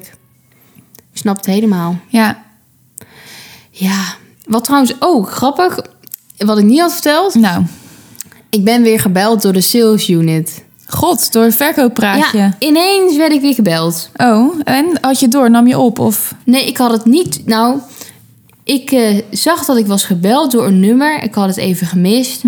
Ik 1.11 1.19
snap 1.19 1.35
het 1.35 1.45
helemaal. 1.45 1.97
Ja, 2.07 2.41
Ja, 3.69 4.03
wat 4.45 4.63
trouwens 4.63 4.95
ook 4.99 5.29
grappig, 5.31 5.79
wat 6.37 6.57
ik 6.57 6.65
niet 6.65 6.79
had 6.79 6.93
verteld. 6.93 7.35
nou, 7.35 7.63
Ik 8.49 8.63
ben 8.63 8.81
weer 8.81 8.99
gebeld 8.99 9.41
door 9.41 9.53
de 9.53 9.61
sales 9.61 10.09
unit. 10.09 10.63
god, 10.87 11.31
door 11.31 11.43
een 11.43 11.53
verkooppraatje. 11.53 12.37
Ja, 12.37 12.55
ineens 12.59 13.17
werd 13.17 13.31
ik 13.31 13.41
weer 13.41 13.53
gebeld. 13.53 14.09
Oh, 14.15 14.55
en 14.63 14.85
had 15.01 15.19
je 15.19 15.27
door, 15.27 15.49
nam 15.51 15.67
je 15.67 15.77
op 15.77 15.99
of... 15.99 16.35
Nee, 16.45 16.67
ik 16.67 16.77
had 16.77 16.91
het 16.91 17.05
niet. 17.05 17.41
Nou, 17.45 17.79
ik 18.63 18.91
eh, 18.91 19.19
zag 19.31 19.65
dat 19.65 19.77
ik 19.77 19.85
was 19.87 20.03
gebeld 20.03 20.51
door 20.51 20.65
een 20.65 20.79
nummer. 20.79 21.23
Ik 21.23 21.33
had 21.33 21.47
het 21.47 21.57
even 21.57 21.87
gemist. 21.87 22.43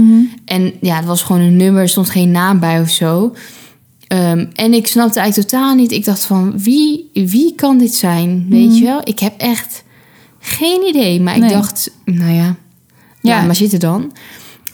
En 0.45 0.73
ja, 0.81 0.95
het 0.95 1.05
was 1.05 1.21
gewoon 1.21 1.41
een 1.41 1.55
nummer, 1.55 1.81
er 1.81 1.89
stond 1.89 2.09
geen 2.09 2.31
naam 2.31 2.59
bij 2.59 2.81
of 2.81 2.89
zo. 2.89 3.33
Ehm, 4.07 4.45
en 4.53 4.73
ik 4.73 4.87
snapte 4.87 5.19
eigenlijk 5.19 5.49
totaal 5.49 5.75
niet. 5.75 5.91
Ik 5.91 6.05
dacht 6.05 6.25
van, 6.25 6.53
wie, 6.59 7.09
wie 7.13 7.53
kan 7.55 7.77
dit 7.77 7.93
zijn? 7.93 8.45
Weet 8.49 8.77
je 8.77 8.83
wel? 8.83 9.01
Ik 9.03 9.19
heb 9.19 9.33
echt 9.37 9.83
geen 10.39 10.87
idee. 10.87 11.21
Maar 11.21 11.35
ik 11.35 11.49
dacht, 11.49 11.91
nou 12.05 12.31
ja, 12.33 12.55
ja. 13.27 13.41
Maar 13.41 13.55
zit 13.55 13.73
er 13.73 13.79
dan? 13.79 14.11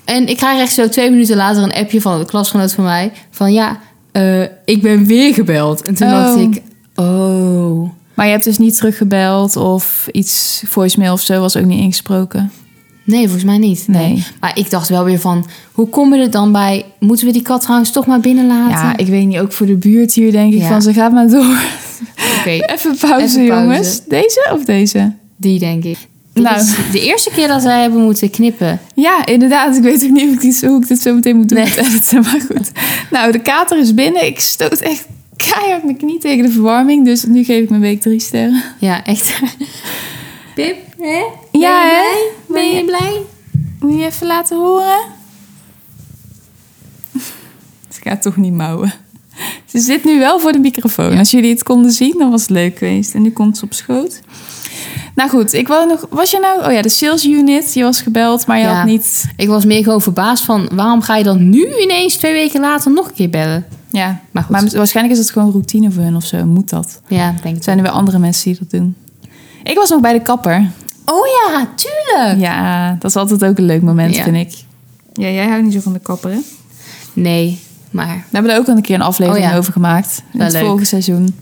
En 0.05 0.27
ik 0.27 0.37
krijg 0.37 0.59
echt 0.61 0.73
zo 0.73 0.89
twee 0.89 1.09
minuten 1.09 1.35
later 1.35 1.63
een 1.63 1.73
appje 1.73 2.01
van 2.01 2.19
een 2.19 2.25
klasgenoot 2.25 2.73
van 2.73 2.83
mij. 2.83 3.11
Van 3.29 3.53
ja, 3.53 3.79
eh, 4.11 4.41
ik 4.65 4.81
ben 4.81 5.05
weer 5.05 5.33
gebeld. 5.33 5.81
En 5.81 5.95
toen 5.95 6.07
Oh. 6.07 6.13
dacht 6.13 6.37
ik, 6.39 6.61
oh... 6.95 7.89
Maar 8.13 8.25
je 8.25 8.31
hebt 8.31 8.43
dus 8.45 8.57
niet 8.57 8.75
teruggebeld 8.77 9.55
of 9.55 10.07
iets 10.11 10.63
voicemail 10.67 11.13
of 11.13 11.21
zo 11.21 11.39
was 11.39 11.57
ook 11.57 11.65
niet 11.65 11.79
ingesproken. 11.79 12.51
Nee, 13.03 13.21
volgens 13.23 13.43
mij 13.43 13.57
niet. 13.57 13.83
Nee. 13.87 14.25
Maar 14.39 14.57
ik 14.57 14.69
dacht 14.69 14.89
wel 14.89 15.03
weer 15.03 15.19
van, 15.19 15.45
hoe 15.71 15.89
kom 15.89 16.13
je 16.15 16.21
er 16.21 16.31
dan 16.31 16.51
bij? 16.51 16.85
Moeten 16.99 17.25
we 17.25 17.33
die 17.33 17.41
kat 17.41 17.61
trouwens 17.61 17.91
toch 17.91 18.05
maar 18.05 18.19
binnen 18.19 18.47
laten? 18.47 18.71
Ja, 18.87 18.97
ik 18.97 19.07
weet 19.07 19.27
niet, 19.27 19.39
ook 19.39 19.51
voor 19.51 19.65
de 19.65 19.75
buurt 19.75 20.13
hier 20.13 20.31
denk 20.31 20.53
ik 20.53 20.59
Ja. 20.59 20.67
van, 20.67 20.81
ze 20.81 20.93
gaat 20.93 21.11
maar 21.11 21.27
door. 21.27 21.61
Oké, 22.39 22.49
Even 22.73 22.97
pauze, 22.99 23.25
Even 23.25 23.47
pauze. 23.47 23.61
jongens. 23.63 24.01
Deze 24.07 24.49
of 24.53 24.65
deze? 24.65 25.13
die 25.37 25.59
denk 25.59 25.83
ik. 25.83 25.97
Dit 26.33 26.43
Nou. 26.43 26.55
is 26.59 26.73
de 26.91 27.01
eerste 27.01 27.29
keer 27.29 27.47
dat 27.47 27.63
wij 27.63 27.81
hebben 27.81 28.01
moeten 28.01 28.29
knippen. 28.29 28.81
Ja, 28.95 29.25
inderdaad. 29.25 29.75
Ik 29.75 29.83
weet 29.83 30.03
ook 30.03 30.09
niet 30.09 30.23
hoe 30.23 30.33
ik, 30.33 30.41
dit, 30.41 30.61
hoe 30.61 30.81
ik 30.81 30.87
dit 30.87 31.01
zo 31.01 31.13
meteen 31.13 31.35
moet 31.35 31.49
doen. 31.49 31.57
Nee. 31.57 32.21
maar 32.21 32.41
goed. 32.47 32.71
Nou, 33.11 33.31
de 33.31 33.39
kater 33.41 33.77
is 33.79 33.93
binnen. 33.93 34.25
Ik 34.25 34.39
stoot 34.39 34.79
echt 34.79 35.07
keihard 35.35 35.83
mijn 35.83 35.97
knie 35.97 36.17
tegen 36.19 36.45
de 36.45 36.51
verwarming. 36.51 37.05
Dus 37.05 37.23
nu 37.25 37.43
geef 37.43 37.63
ik 37.63 37.69
mijn 37.69 37.81
week 37.81 38.01
drie 38.01 38.19
sterren. 38.19 38.63
Ja, 38.79 39.05
echt. 39.05 39.39
Pip, 40.55 40.75
hè? 40.99 41.23
Ja, 41.51 41.81
ben 42.47 42.63
je 42.69 42.75
hè? 42.75 42.75
blij? 42.75 42.75
Ben 42.75 42.75
je 42.75 42.85
blij? 42.85 43.21
Moet 43.79 43.99
je 43.99 44.05
even 44.05 44.27
laten 44.27 44.57
horen? 44.57 44.99
Ze 47.89 47.99
gaat 48.01 48.21
toch 48.21 48.37
niet 48.37 48.53
mouwen. 48.53 48.93
Ze 49.65 49.79
zit 49.79 50.03
nu 50.03 50.19
wel 50.19 50.39
voor 50.39 50.51
de 50.51 50.59
microfoon. 50.59 51.17
Als 51.17 51.31
jullie 51.31 51.49
het 51.51 51.63
konden 51.63 51.91
zien, 51.91 52.15
dan 52.17 52.31
was 52.31 52.41
het 52.41 52.49
leuk 52.49 52.77
geweest. 52.77 53.13
En 53.13 53.21
nu 53.21 53.31
komt 53.31 53.57
ze 53.57 53.65
op 53.65 53.73
schoot. 53.73 54.21
Nou 55.15 55.29
goed, 55.29 55.53
ik 55.53 55.67
wou 55.67 55.87
nog... 55.87 56.05
Was 56.09 56.31
je 56.31 56.39
nou... 56.39 56.65
Oh 56.65 56.71
ja, 56.73 56.81
de 56.81 56.89
sales 56.89 57.25
unit. 57.25 57.73
Je 57.73 57.83
was 57.83 58.01
gebeld, 58.01 58.45
maar 58.45 58.57
je 58.57 58.63
Ja. 58.63 58.75
had 58.75 58.85
niet... 58.85 59.25
Ik 59.35 59.47
was 59.47 59.65
meer 59.65 59.83
gewoon 59.83 60.01
verbaasd 60.01 60.43
van, 60.43 60.69
waarom 60.73 61.01
ga 61.01 61.15
je 61.15 61.23
dan 61.23 61.49
nu 61.49 61.75
ineens 61.79 62.15
twee 62.15 62.33
weken 62.33 62.61
later 62.61 62.91
nog 62.91 63.07
een 63.07 63.13
keer 63.13 63.29
bellen? 63.29 63.65
Ja, 63.89 64.19
Maar 64.31 64.43
goed. 64.43 64.51
maar 64.51 64.69
waarschijnlijk 64.77 65.17
is 65.17 65.21
het 65.25 65.31
gewoon 65.33 65.51
routine 65.51 65.91
voor 65.91 66.03
hun 66.03 66.15
of 66.15 66.25
zo. 66.25 66.45
Moet 66.45 66.69
dat? 66.69 67.01
Ja, 67.07 67.29
denk 67.31 67.43
Er 67.43 67.49
ik. 67.55 67.63
zijn 67.63 67.77
er 67.77 67.83
weer 67.83 67.91
andere 67.93 68.19
mensen 68.19 68.43
die 68.51 68.59
dat 68.59 68.69
doen. 68.79 68.95
Ik 69.63 69.75
was 69.77 69.89
nog 69.89 70.01
bij 70.01 70.13
de 70.13 70.21
kapper. 70.21 70.69
Oh 71.05 71.25
ja, 71.27 71.67
tuurlijk. 71.75 72.39
Ja, 72.39 72.91
dat 72.99 73.09
is 73.09 73.15
altijd 73.15 73.43
ook 73.43 73.57
een 73.57 73.65
leuk 73.65 73.81
moment, 73.81 74.15
Ja. 74.15 74.23
vind 74.23 74.35
ik. 74.35 74.53
Ja, 75.13 75.27
jij 75.29 75.47
houdt 75.47 75.63
niet 75.63 75.73
zo 75.73 75.79
van 75.79 75.93
de 75.93 75.99
kapper, 75.99 76.31
hè? 76.31 76.37
Nee, 77.13 77.59
maar 77.91 78.07
We 78.15 78.21
hebben 78.31 78.51
er 78.51 78.57
ook 78.59 78.67
al 78.67 78.75
een 78.75 78.81
keer 78.81 78.95
een 78.95 79.01
aflevering 79.01 79.45
Oh 79.45 79.51
ja. 79.51 79.57
over 79.57 79.73
gemaakt. 79.73 80.23
In 80.31 80.37
Wel 80.37 80.47
het 80.47 80.55
leuk. 80.55 80.65
vorige 80.65 80.85
seizoen. 80.85 81.35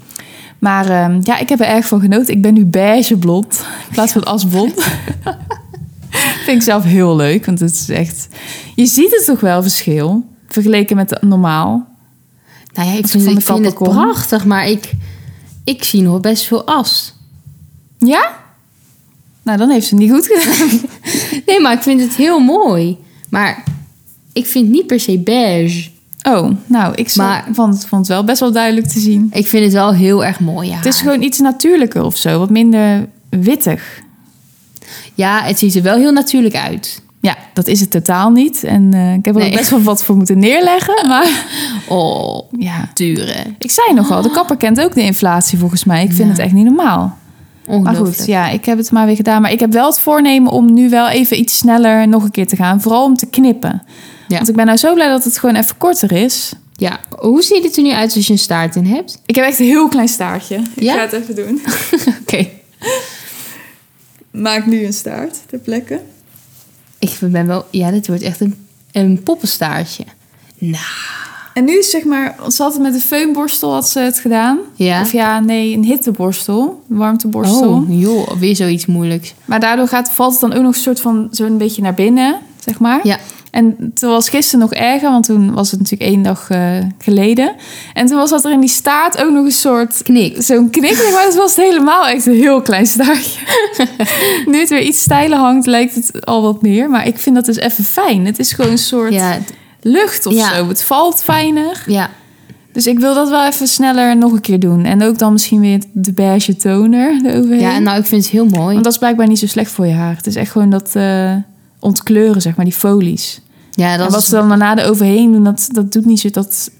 Maar 0.60 0.90
ehm, 0.90 1.20
ja, 1.24 1.38
ik 1.38 1.50
heb 1.50 1.60
er 1.60 1.66
erg 1.66 1.88
van 1.88 2.00
genoten. 2.00 2.34
Ik 2.34 2.42
ben 2.42 2.54
nu 2.54 2.66
beige 2.66 3.18
blond. 3.18 3.66
In 3.88 3.94
plaats 3.94 4.12
van 4.12 4.24
asblond. 4.24 4.74
Vind 6.46 6.58
ik 6.58 6.62
zelf 6.62 6.84
heel 6.84 7.16
leuk. 7.16 7.46
Want 7.46 7.60
het 7.60 7.72
is 7.72 7.90
echt... 7.90 8.28
Je 8.76 8.86
ziet 8.86 9.12
het 9.12 9.26
toch 9.26 9.40
wel 9.40 9.62
verschil. 9.62 10.26
Vergeleken 10.48 10.96
met 10.96 11.22
normaal. 11.22 11.88
nou 12.74 12.88
ja, 12.88 12.94
ik 12.94 13.08
vind, 13.08 13.28
ik 13.28 13.42
vind 13.42 13.66
het 13.66 13.74
prachtig, 13.74 14.46
maar 14.46 14.68
ik, 14.68 14.92
ik 15.64 15.84
zie 15.84 16.02
nog 16.02 16.20
best 16.20 16.44
veel 16.44 16.66
as. 16.66 17.16
Ja? 17.98 18.38
Nou, 19.42 19.58
dan 19.58 19.70
heeft 19.70 19.88
ze 19.88 19.96
het 19.96 20.04
niet 20.04 20.12
goed 20.12 20.28
gedaan. 20.32 20.80
Nee, 21.46 21.62
maar 21.62 21.74
ik 21.74 21.82
vind 21.82 22.02
het 22.02 22.16
heel 22.16 22.40
mooi. 22.40 22.98
Maar 23.30 23.64
ik 24.34 24.46
vind 24.46 24.70
niet 24.70 24.88
per 24.88 25.00
se 25.00 25.20
beige. 25.20 25.90
Oh, 26.28 26.50
nou, 26.66 26.94
ik 26.96 27.16
Maar- 27.16 27.28
maar, 27.28 27.46
vond, 27.56 27.74
het, 27.74 27.86
vond 27.86 28.02
het 28.02 28.16
wel 28.16 28.24
best 28.24 28.40
wel 28.40 28.52
duidelijk 28.52 28.88
te 28.88 29.00
zien. 29.00 29.30
Ik 29.34 29.48
vind 29.48 29.64
het 29.64 29.74
wel 29.74 29.94
heel 29.94 30.26
erg 30.26 30.40
mooi, 30.40 30.70
ja. 30.70 30.76
Het 30.76 30.86
is 30.86 31.02
gewoon 31.02 31.22
iets 31.22 31.40
natuurlijker 31.40 32.04
of 32.04 32.18
zo. 32.18 32.40
Wat 32.40 32.50
minder 32.50 33.08
wittig. 33.30 34.00
Ja, 35.14 35.42
het 35.44 35.60
ziet 35.60 35.76
er 35.76 35.82
wel 35.82 35.98
heel 35.98 36.12
natuurlijk 36.12 36.56
uit. 36.56 37.02
Ja, 37.22 37.36
dat 37.54 37.68
is 37.68 37.80
het 37.80 37.92
totaal 37.92 38.30
niet. 38.32 38.64
En 38.64 38.94
eh, 38.94 39.14
ik 39.14 39.26
heb 39.26 39.36
er 39.36 39.42
Nee. 39.42 39.52
best 39.56 39.70
wel 39.70 39.82
wat 39.82 40.04
voor 40.04 40.16
moeten 40.16 40.40
neerleggen. 40.40 41.08
Maar 41.08 41.46
Oh, 41.88 42.42
ja, 42.58 42.90
dure. 42.94 43.34
ik 43.58 43.72
zei 43.72 43.94
nogal, 43.94 44.22
de 44.22 44.32
kapper 44.32 44.58
kent 44.58 44.82
ook 44.82 44.94
de 44.94 45.02
inflatie 45.04 45.58
volgens 45.60 45.84
mij. 45.84 46.04
Ik 46.04 46.12
vind 46.14 46.24
Ja. 46.24 46.30
het 46.30 46.40
echt 46.40 46.54
niet 46.54 46.66
normaal. 46.66 47.18
Maar 47.82 47.96
goed, 47.96 48.26
ja, 48.26 48.50
ik 48.50 48.66
heb 48.66 48.78
het 48.78 48.92
maar 48.92 49.06
weer 49.06 49.16
gedaan. 49.16 49.42
Maar 49.42 49.52
ik 49.52 49.60
heb 49.60 49.72
wel 49.74 49.86
het 49.86 50.00
voornemen 50.00 50.52
om 50.52 50.74
nu 50.74 50.90
wel 50.90 51.10
even 51.10 51.40
iets 51.40 51.58
sneller 51.58 52.08
nog 52.08 52.24
een 52.24 52.32
keer 52.32 52.48
te 52.48 52.56
gaan. 52.56 52.82
Vooral 52.82 53.04
om 53.04 53.16
te 53.16 53.26
knippen. 53.26 53.82
Ja. 54.30 54.36
Want 54.36 54.50
ik 54.50 54.56
ben 54.56 54.66
nou 54.66 54.78
zo 54.78 54.94
blij 54.94 55.08
dat 55.10 55.24
het 55.24 55.38
gewoon 55.38 55.56
even 55.56 55.78
korter 55.78 56.12
is. 56.12 56.52
Ja, 56.76 57.00
hoe 57.18 57.42
ziet 57.42 57.64
het 57.64 57.78
er 57.78 57.84
nu 57.84 57.92
uit 57.92 58.16
als 58.16 58.28
je 58.28 58.34
een 58.34 58.40
staart 58.40 58.76
in 58.76 58.86
hebt? 58.86 59.22
Ik 59.26 59.36
heb 59.36 59.46
echt 59.46 59.60
een 59.60 59.66
heel 59.66 59.88
klein 59.88 60.08
staartje. 60.08 60.56
Ik 60.76 60.84
Ja? 60.84 60.94
ga 60.94 61.00
het 61.02 61.12
even 61.12 61.36
doen. 61.36 61.62
Oké. 62.22 62.48
Maak 64.32 64.66
nu 64.66 64.86
een 64.86 64.94
staart 64.94 65.38
ter 65.48 65.60
plekke. 65.60 66.00
Ik 67.00 67.18
ben 67.22 67.48
wel... 67.48 67.66
Ja, 67.72 67.92
dit 67.92 68.08
wordt 68.08 68.22
echt 68.24 68.40
een, 68.40 68.68
een 68.92 69.24
poppenstaartje. 69.24 70.04
Nou, 70.58 70.84
En 71.54 71.66
nu 71.66 71.78
is 71.78 71.90
zeg 71.90 72.04
maar, 72.04 72.36
ze 72.52 72.62
had 72.64 72.74
het 72.74 72.82
met 72.82 72.94
een 72.94 73.00
feunborstel 73.02 73.74
had 73.74 73.90
ze 73.90 74.00
het 74.00 74.20
gedaan. 74.20 74.58
ja. 74.76 75.02
Of 75.02 75.12
ja, 75.12 75.40
nee, 75.40 75.74
een 75.74 75.84
hitteborstel, 75.84 76.84
een 76.90 76.98
warmteborstel. 76.98 77.74
Oh, 77.74 78.00
joh, 78.02 78.32
weer 78.38 78.56
zoiets 78.56 78.86
moeilijks. 78.86 79.34
Maar 79.46 79.60
daardoor 79.60 79.88
gaat, 79.88 80.12
valt 80.12 80.32
het 80.32 80.42
dan 80.42 80.54
ook 80.54 80.64
nog 80.64 80.74
een 80.76 80.82
soort 80.82 81.02
van 81.02 81.28
zo'n 81.32 81.58
beetje 81.58 81.82
naar 81.82 81.94
binnen, 81.94 82.40
zeg 82.66 82.80
maar. 82.80 83.00
Ja. 83.08 83.18
En 83.52 83.92
toen 83.94 84.10
was 84.10 84.30
gisteren 84.30 84.60
nog 84.60 84.74
erger, 84.74 85.12
want 85.12 85.26
toen 85.26 85.54
was 85.54 85.72
het 85.72 85.80
natuurlijk 85.80 86.12
één 86.12 86.22
dag 86.22 86.50
eh, 86.50 86.72
geleden. 87.00 87.52
En 87.94 88.06
toen 88.06 88.18
was 88.18 88.30
dat 88.30 88.46
er 88.46 88.52
in 88.52 88.60
die 88.60 88.70
staart 88.70 89.24
ook 89.24 89.32
nog 89.32 89.46
een 89.46 89.52
soort 89.52 90.04
Knik. 90.04 90.42
zo'n 90.42 90.70
knik. 90.70 91.10
Maar 91.14 91.24
het 91.26 91.36
was 91.36 91.56
helemaal 91.56 92.08
echt 92.08 92.26
een 92.26 92.34
heel 92.36 92.62
klein 92.62 92.86
staartje. 92.86 93.40
nu 94.52 94.60
het 94.60 94.70
weer 94.70 94.82
iets 94.82 95.02
steiler 95.02 95.38
hangt, 95.38 95.66
lijkt 95.68 95.96
het 95.96 96.26
al 96.26 96.42
wat 96.42 96.62
meer. 96.62 96.90
Maar 96.90 97.08
ik 97.08 97.18
vind 97.18 97.36
dat 97.36 97.46
dus 97.46 97.58
even 97.58 97.84
fijn. 97.84 98.26
Het 98.26 98.40
is 98.40 98.52
gewoon 98.54 98.72
een 98.72 98.78
soort 98.78 99.14
Ja, 99.14 99.38
lucht 99.82 100.26
of 100.26 100.34
Ja. 100.34 100.56
zo. 100.56 100.68
Het 100.68 100.84
valt 100.84 101.22
fijner. 101.24 101.84
ja. 101.88 102.10
Dus 102.72 102.88
ik 102.88 103.00
wil 103.00 103.14
dat 103.14 103.30
wel 103.30 103.46
even 103.46 103.68
sneller 103.68 104.18
nog 104.18 104.32
een 104.32 104.42
keer 104.42 104.60
doen. 104.60 104.86
En 104.86 105.04
ook 105.04 105.18
dan 105.18 105.32
misschien 105.32 105.60
weer 105.60 105.82
de 105.94 106.14
beige 106.14 106.56
toner 106.56 107.20
eroverheen. 107.26 107.60
ja, 107.60 107.80
nou, 107.80 108.00
ik 108.00 108.06
vind 108.06 108.24
het 108.24 108.32
heel 108.32 108.46
mooi. 108.46 108.72
Want 108.74 108.84
dat 108.84 108.94
is 108.94 109.00
blijkbaar 109.00 109.28
niet 109.28 109.40
zo 109.40 109.48
slecht 109.48 109.72
voor 109.72 109.86
je 109.86 109.94
haar. 109.94 110.16
Het 110.16 110.28
is 110.28 110.36
echt 110.36 110.52
gewoon 110.52 110.70
dat 110.70 110.90
eh, 110.96 111.36
ontkleuren, 111.80 112.42
zeg 112.42 112.56
maar, 112.56 112.66
die 112.66 112.74
folies. 112.74 113.42
Ja, 113.72 113.92
en 113.92 113.98
dat 113.98 114.12
wat 114.12 114.22
is... 114.22 114.26
ze 114.26 114.36
dan 114.36 114.50
daarna 114.50 114.78
eroverheen 114.78 115.32
doen, 115.32 115.44
dat, 115.44 115.68
dat 115.72 115.92
doet 115.92 116.06
niet 116.06 116.20
zo... 116.20 116.30
Dat 116.30 116.72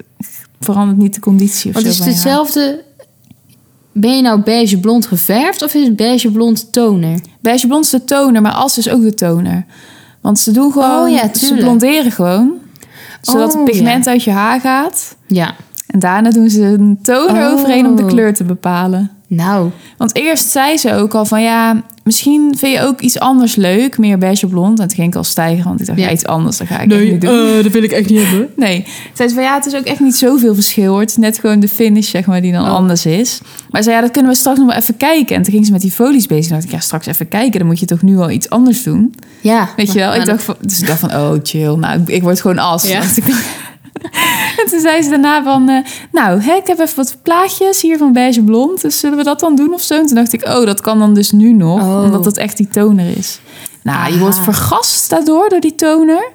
verandert 0.60 0.98
niet 0.98 1.14
de 1.14 1.20
conditie 1.20 1.68
of 1.68 1.74
Want 1.74 1.86
zo 1.86 1.92
is 1.92 1.98
het 1.98 2.06
haar. 2.06 2.14
hetzelfde... 2.16 2.84
Ben 3.92 4.16
je 4.16 4.22
nou 4.22 4.42
beige 4.42 4.80
blond 4.80 5.06
geverfd 5.06 5.62
of 5.62 5.74
is 5.74 5.86
het 5.86 5.96
beige 5.96 6.32
blond 6.32 6.72
toner? 6.72 7.20
Beige 7.40 7.68
blond 7.68 7.84
is 7.86 7.90
de 7.90 8.04
toner, 8.04 8.42
maar 8.42 8.52
as 8.52 8.78
is 8.78 8.90
ook 8.90 9.02
de 9.02 9.14
toner. 9.14 9.66
Want 10.22 10.40
ze 10.40 10.52
doen 10.52 10.72
gewoon... 10.72 11.04
Oh 11.04 11.10
ja, 11.10 11.34
ze 11.34 11.56
blonderen 11.56 12.12
gewoon. 12.12 12.54
Zodat 13.22 13.50
Oh, 13.54 13.56
het 13.56 13.72
pigment 13.72 14.06
ja. 14.06 14.12
uit 14.12 14.24
je 14.24 14.32
haar 14.32 14.60
gaat. 14.60 15.16
Ja. 15.28 15.56
En 15.88 16.00
daarna 16.00 16.30
doen 16.30 16.50
ze 16.50 16.62
een 16.64 17.00
toner 17.02 17.48
Oh. 17.48 17.54
overheen 17.54 17.86
om 17.86 17.96
de 17.96 18.06
kleur 18.06 18.34
te 18.34 18.44
bepalen. 18.44 19.12
Nou, 19.32 19.70
Want 19.98 20.16
eerst 20.16 20.50
zei 20.50 20.78
ze 20.78 20.94
ook 20.94 21.14
al 21.14 21.26
van 21.26 21.42
ja, 21.42 21.84
misschien 22.04 22.56
vind 22.58 22.76
je 22.76 22.82
ook 22.82 23.02
iets 23.02 23.20
anders 23.20 23.56
leuk, 23.56 23.98
meer 23.98 24.18
beige 24.18 24.48
blond. 24.48 24.80
En 24.80 24.88
toen 24.88 24.96
ging 24.98 25.08
ik 25.08 25.16
al 25.16 25.24
stijgen, 25.24 25.64
want 25.64 25.80
ik 25.80 25.86
dacht, 25.86 26.00
Ja. 26.00 26.12
iets 26.12 26.26
anders, 26.26 26.58
dat 26.58 26.68
ga 26.68 26.80
ik 26.80 26.92
echt 26.92 27.02
niet 27.12 27.22
doen. 27.22 27.62
dat 27.64 27.72
wil 27.72 27.84
ik 27.84 27.92
echt 27.92 28.10
niet 28.10 28.22
hebben. 28.22 28.50
Nee, 28.56 28.86
zei 29.14 29.30
ze 29.30 29.36
van 29.36 29.44
ja, 29.44 29.54
het 29.56 29.66
is 29.66 29.76
ook 29.76 29.84
echt 29.86 30.00
niet 30.00 30.16
zoveel 30.16 30.54
verschil 30.54 30.92
hoor. 30.92 31.00
Het 31.00 31.10
is 31.10 31.18
net 31.18 31.40
gewoon 31.40 31.60
de 31.60 31.68
finish, 31.68 32.10
zeg 32.10 32.26
maar, 32.26 32.42
die 32.42 32.52
dan 32.52 32.66
Oh. 32.66 32.74
anders 32.74 33.06
is. 33.06 33.40
Maar 33.70 33.84
zei 33.84 33.96
ja, 33.96 34.02
dat 34.02 34.12
kunnen 34.12 34.32
we 34.32 34.38
straks 34.38 34.58
nog 34.58 34.68
wel 34.68 34.78
even 34.78 34.98
kijken. 34.98 35.36
En 35.36 35.42
toen 35.42 35.54
ging 35.54 35.66
ze 35.66 35.72
met 35.72 35.82
die 35.82 35.92
folies 35.92 36.26
bezig. 36.26 36.46
En 36.48 36.52
dacht 36.54 36.64
ik, 36.66 36.72
ja, 36.72 36.80
straks 36.80 37.06
even 37.06 37.28
kijken, 37.28 37.60
dan 37.60 37.68
moet 37.68 37.80
je 37.80 37.86
toch 37.86 38.02
nu 38.02 38.18
al 38.18 38.30
iets 38.30 38.50
anders 38.50 38.84
doen. 38.84 39.16
Ja. 39.42 39.70
Weet 39.76 39.92
je 39.94 40.00
wel? 40.00 40.16
Ik 40.16 40.26
dacht 40.26 40.44
van, 40.44 40.56
dus 40.62 40.82
ik 40.82 40.88
dacht 40.88 41.00
van, 41.00 41.10
oh 41.16 41.32
chill, 41.44 41.76
nou, 41.76 42.02
ik, 42.06 42.22
word 42.22 42.42
gewoon 42.42 42.58
as. 42.60 42.88
Ja. 42.90 43.00
dacht 43.02 43.18
ik 43.18 43.26
dan. 43.28 43.38
en 44.60 44.70
toen 44.70 44.80
zei 44.80 45.02
ze 45.02 45.10
daarna 45.10 45.44
van, 45.44 45.70
eh, 45.70 45.86
nou, 46.12 46.42
hè, 46.42 46.54
ik 46.54 46.68
heb 46.68 46.80
even 46.80 46.96
wat 46.96 47.18
plaatjes 47.22 47.82
hier 47.82 47.98
van 47.98 48.14
beige 48.14 48.42
blond. 48.42 48.82
Dus 48.82 49.00
zullen 49.00 49.18
we 49.18 49.24
dat 49.24 49.40
dan 49.40 49.56
doen 49.56 49.74
of 49.74 49.82
zo? 49.82 49.94
En 49.96 50.06
toen 50.06 50.16
dacht 50.16 50.34
ik, 50.34 50.48
oh, 50.48 50.66
dat 50.66 50.82
kan 50.82 51.00
dan 51.00 51.14
dus 51.14 51.32
nu 51.32 51.54
nog. 51.54 51.80
Oh. 51.82 52.04
Omdat 52.04 52.26
het 52.26 52.38
echt 52.38 52.58
die 52.58 52.68
toner 52.68 53.18
is. 53.18 53.40
Nou, 53.84 54.14
je 54.14 54.20
wordt 54.20 54.38
vergast 54.38 55.10
daardoor, 55.10 55.50
door 55.50 55.60
die 55.60 55.76
toner. 55.76 56.28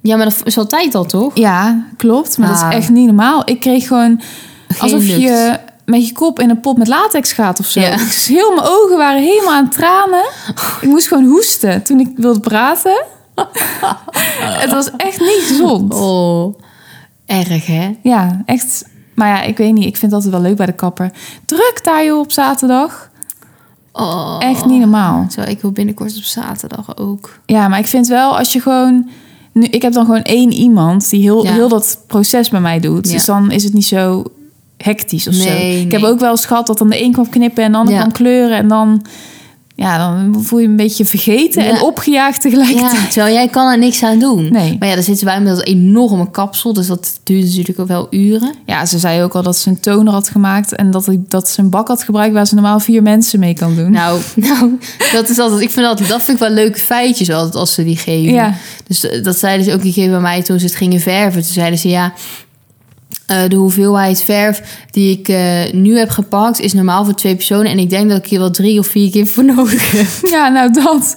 Ja, 0.00 0.16
maar 0.16 0.24
dat 0.24 0.40
is 0.44 0.58
altijd 0.58 0.94
al, 0.94 1.04
toch? 1.04 1.30
Ja, 1.34 1.84
klopt. 1.96 2.38
Maar 2.38 2.48
dat 2.48 2.60
Ah. 2.62 2.68
is 2.70 2.76
echt 2.76 2.88
niet 2.90 3.06
normaal. 3.06 3.42
Ik 3.44 3.60
kreeg 3.60 3.86
gewoon 3.86 4.20
Geen 4.68 4.80
alsof 4.80 5.02
lucht. 5.02 5.20
je 5.20 5.58
met 5.84 6.06
je 6.08 6.12
kop 6.14 6.40
in 6.40 6.50
een 6.50 6.60
pot 6.60 6.76
met 6.78 6.88
latex 6.88 7.32
gaat 7.32 7.60
of 7.60 7.66
zo. 7.66 7.80
Ja. 7.80 7.92
Ik, 7.92 8.00
heel 8.12 8.54
mijn 8.54 8.66
ogen 8.66 8.96
waren 8.96 9.22
helemaal 9.22 9.52
aan 9.52 9.70
tranen. 9.70 10.24
Ik 10.80 10.88
moest 10.88 11.08
gewoon 11.08 11.24
hoesten 11.24 11.82
toen 11.82 12.00
ik 12.00 12.08
wilde 12.16 12.40
praten. 12.40 13.02
het 14.62 14.70
was 14.72 14.90
echt 14.96 15.20
niet 15.20 15.44
gezond. 15.46 15.94
Oh, 15.94 16.54
erg 17.26 17.66
hè? 17.66 17.96
Ja, 18.02 18.42
echt. 18.44 18.88
Maar 19.14 19.28
ja, 19.28 19.42
ik 19.42 19.56
weet 19.56 19.72
niet. 19.72 19.84
Ik 19.84 19.96
vind 19.96 20.12
dat 20.12 20.24
wel 20.24 20.40
leuk 20.40 20.56
bij 20.56 20.66
de 20.66 20.72
kapper. 20.72 21.10
Druk 21.44 21.80
daar 21.82 22.04
joh 22.04 22.18
op 22.18 22.32
zaterdag. 22.32 23.10
Oh. 23.92 24.36
Echt 24.38 24.64
niet 24.64 24.80
normaal. 24.80 25.26
Zo, 25.30 25.40
ik 25.40 25.60
wil 25.60 25.72
binnenkort 25.72 26.16
op 26.16 26.22
zaterdag 26.22 26.96
ook. 26.96 27.38
Ja, 27.46 27.68
maar 27.68 27.78
ik 27.78 27.86
vind 27.86 28.06
wel 28.06 28.38
als 28.38 28.52
je 28.52 28.60
gewoon... 28.60 29.08
Nu, 29.52 29.64
ik 29.66 29.82
heb 29.82 29.92
dan 29.92 30.04
gewoon 30.04 30.22
één 30.22 30.52
iemand 30.52 31.10
die 31.10 31.20
heel, 31.22 31.44
Ja. 31.44 31.52
heel 31.52 31.68
dat 31.68 31.98
proces 32.06 32.48
bij 32.48 32.60
mij 32.60 32.80
doet. 32.80 33.06
Ja. 33.06 33.12
Dus 33.12 33.24
dan 33.24 33.50
is 33.50 33.64
het 33.64 33.72
niet 33.72 33.84
zo 33.86 34.24
hectisch 34.76 35.28
of 35.28 35.34
zo. 35.34 35.48
Nee, 35.48 35.80
Ik 35.80 35.92
heb 35.92 36.02
ook 36.02 36.20
wel 36.20 36.30
eens 36.30 36.46
gehad 36.46 36.66
dat 36.66 36.78
dan 36.78 36.88
de 36.90 37.02
een 37.02 37.12
kwam 37.12 37.28
knippen 37.28 37.64
en 37.64 37.72
de 37.72 37.78
ander 37.78 37.94
Ja. 37.94 38.00
kwam 38.00 38.12
kleuren. 38.12 38.56
En 38.56 38.68
dan 38.68 39.04
Ja, 39.76 39.98
dan 39.98 40.42
voel 40.44 40.58
je 40.58 40.64
je 40.64 40.70
een 40.70 40.76
beetje 40.76 41.04
vergeten 41.04 41.64
Ja. 41.64 41.70
en 41.70 41.80
opgejaagd 41.82 42.42
Ja, 42.42 42.50
tegelijkertijd. 42.50 43.12
terwijl 43.12 43.34
jij 43.34 43.48
kan 43.48 43.70
er 43.70 43.78
niks 43.78 44.02
aan 44.02 44.18
doen. 44.18 44.52
Nee. 44.52 44.76
Maar 44.78 44.88
ja, 44.88 44.94
dan 44.94 45.04
zitten 45.04 45.26
wij 45.26 45.40
met 45.40 45.56
dat 45.56 45.64
enorme 45.66 46.30
kapsel. 46.30 46.72
Dus 46.72 46.86
dat 46.86 47.20
duurt 47.22 47.44
natuurlijk 47.44 47.78
ook 47.78 47.88
wel 47.88 48.06
uren. 48.10 48.54
Ja, 48.66 48.86
ze 48.86 48.98
zei 48.98 49.22
ook 49.22 49.34
al 49.34 49.42
dat 49.42 49.56
ze 49.56 49.68
een 49.68 49.80
toner 49.80 50.12
had 50.12 50.28
gemaakt 50.28 50.74
en 50.74 50.90
dat, 50.90 51.08
dat 51.28 51.48
ze 51.48 51.60
een 51.60 51.70
bak 51.70 51.88
had 51.88 52.02
gebruikt 52.02 52.34
waar 52.34 52.46
ze 52.46 52.54
normaal 52.54 52.80
vier 52.80 53.02
mensen 53.02 53.38
mee 53.38 53.54
kan 53.54 53.74
doen. 53.76 53.90
Nou, 53.90 54.20
nou 54.34 54.78
dat 55.12 55.28
is 55.28 55.38
altijd. 55.38 55.60
Ik 55.60 55.70
vind 55.70 55.86
dat, 55.86 55.98
dat 56.08 56.22
vind 56.22 56.40
ik 56.40 56.46
wel 56.46 56.54
leuke 56.54 56.78
feitjes 56.78 57.30
altijd 57.30 57.54
als 57.54 57.72
ze 57.74 57.84
die 57.84 57.96
geven. 57.96 58.32
Ja. 58.32 58.54
Dus 58.86 59.08
eh, 59.08 59.22
dat 59.22 59.38
zeiden 59.38 59.64
ze 59.64 59.72
ook 59.72 59.84
een 59.84 59.92
keer 59.92 60.10
bij 60.10 60.20
mij 60.20 60.42
toen 60.42 60.58
ze 60.58 60.64
het 60.66 60.74
gingen 60.74 61.00
verven. 61.00 61.42
Toen 61.42 61.52
zeiden 61.52 61.78
ze 61.78 61.88
ja. 61.88 62.12
Eh, 63.26 63.38
de 63.48 63.56
hoeveelheid 63.56 64.20
verf 64.22 64.62
die 64.90 65.18
ik 65.18 65.28
eh, 65.28 65.72
nu 65.72 65.98
heb 65.98 66.10
gepakt 66.10 66.60
is 66.60 66.72
normaal 66.72 67.04
voor 67.04 67.14
twee 67.14 67.34
personen. 67.36 67.66
En 67.70 67.78
ik 67.78 67.90
denk 67.90 68.08
dat 68.08 68.18
ik 68.18 68.26
hier 68.26 68.38
wel 68.38 68.50
drie 68.50 68.78
of 68.78 68.86
vier 68.86 69.10
keer 69.10 69.26
voor 69.26 69.44
nodig 69.54 69.90
heb. 69.92 70.30
Ja, 70.30 70.48
nou 70.48 70.72
dat. 70.72 71.16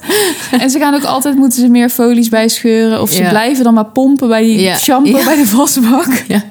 En 0.60 0.70
ze 0.70 0.78
gaan 0.78 0.94
ook 0.94 1.04
altijd, 1.04 1.36
moeten 1.36 1.60
ze 1.60 1.68
meer 1.68 1.88
folies 1.88 2.28
bij 2.28 2.48
scheuren. 2.48 3.00
Of 3.00 3.10
ze 3.10 3.22
Ja. 3.22 3.28
blijven 3.28 3.64
dan 3.64 3.74
maar 3.74 3.86
pompen 3.86 4.28
bij 4.28 4.42
die 4.42 4.60
Ja. 4.60 4.76
shampoo 4.76 5.18
Ja. 5.18 5.24
bij 5.24 5.36
de 5.36 5.54
wasbak. 5.56 6.24
Ja. 6.28 6.42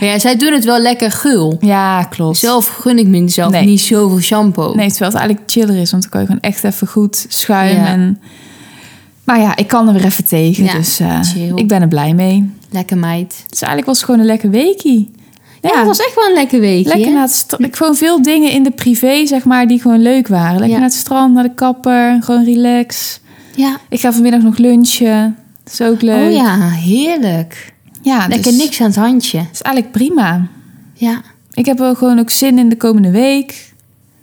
Maar 0.00 0.08
ja, 0.08 0.18
zij 0.18 0.36
doen 0.36 0.52
het 0.52 0.64
wel 0.64 0.78
lekker 0.80 1.10
gul. 1.10 1.56
Ja, 1.60 2.02
klopt. 2.04 2.36
Zelf 2.38 2.66
gun 2.68 2.98
ik 2.98 3.06
mezelf 3.06 3.50
Nee. 3.52 3.64
niet 3.64 3.80
zoveel 3.80 4.20
shampoo. 4.20 4.74
Nee, 4.74 4.88
terwijl 4.88 5.10
het 5.10 5.20
eigenlijk 5.20 5.50
chiller 5.50 5.76
is. 5.80 5.90
Want 5.90 6.02
dan 6.02 6.12
kan 6.12 6.20
je 6.20 6.26
gewoon 6.26 6.40
echt 6.42 6.64
even 6.64 6.86
goed 6.86 7.26
schuimen. 7.28 7.86
En... 7.86 8.20
Maar 9.24 9.40
ja, 9.40 9.56
ik 9.56 9.66
kan 9.66 9.86
er 9.88 9.94
weer 9.94 10.04
even 10.04 10.24
tegen. 10.24 10.76
Dus 10.76 11.00
eh, 11.00 11.20
ik 11.54 11.68
ben 11.68 11.80
er 11.82 11.88
blij 11.88 12.14
mee. 12.14 12.50
Lekker 12.70 12.96
meid. 12.98 13.44
Dus 13.48 13.58
eigenlijk 13.60 13.86
was 13.86 13.96
het 13.96 14.04
gewoon 14.04 14.20
een 14.20 14.26
lekker 14.26 14.50
weekie. 14.50 15.10
Ja, 15.62 15.76
het 15.78 15.86
was 15.86 15.98
echt 15.98 16.14
wel 16.14 16.26
een 16.26 16.34
lekker 16.34 16.60
weekje. 16.60 16.94
Lekker 16.94 17.12
naar 17.12 17.22
het 17.22 17.56
Gewoon 17.70 17.94
veel 17.96 18.22
dingen 18.22 18.50
in 18.50 18.62
de 18.62 18.70
privé, 18.70 19.26
zeg 19.26 19.44
maar, 19.44 19.66
die 19.66 19.80
gewoon 19.80 20.02
leuk 20.02 20.28
waren. 20.28 20.50
Lekker 20.52 20.68
Ja. 20.68 20.74
naar 20.78 20.88
het 20.88 20.98
strand, 20.98 21.34
naar 21.34 21.42
de 21.42 21.54
kapper. 21.54 22.22
Gewoon 22.22 22.44
relax. 22.44 23.20
Ja. 23.54 23.76
Ik 23.88 24.00
ga 24.00 24.12
vanmiddag 24.12 24.42
nog 24.42 24.56
lunchen. 24.58 25.36
Dat 25.64 25.72
is 25.72 25.80
ook 25.80 26.02
leuk. 26.02 26.26
Oh 26.28 26.32
ja, 26.32 26.68
heerlijk. 26.70 27.72
ja 28.02 28.18
Lekker 28.28 28.50
dus- 28.50 28.56
niks 28.62 28.80
aan 28.80 28.86
het 28.86 28.96
handje. 28.96 29.38
is 29.52 29.62
eigenlijk 29.62 29.90
prima. 29.92 30.46
Ja. 30.94 31.22
Ik 31.52 31.66
heb 31.66 31.78
wel 31.78 31.94
gewoon 31.94 32.18
ook 32.18 32.30
zin 32.30 32.58
in 32.58 32.68
de 32.68 32.76
komende 32.76 33.10
week. 33.10 33.72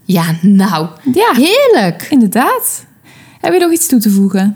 Ja, 0.04 0.24
nou. 0.42 0.88
Ja, 1.14 1.34
Heerlijk. 1.34 2.08
inderdaad. 2.10 2.86
Heb 3.42 3.54
je 3.54 3.60
nog 3.60 3.72
iets 3.72 3.88
toe 3.88 4.00
te 4.00 4.10
voegen? 4.10 4.56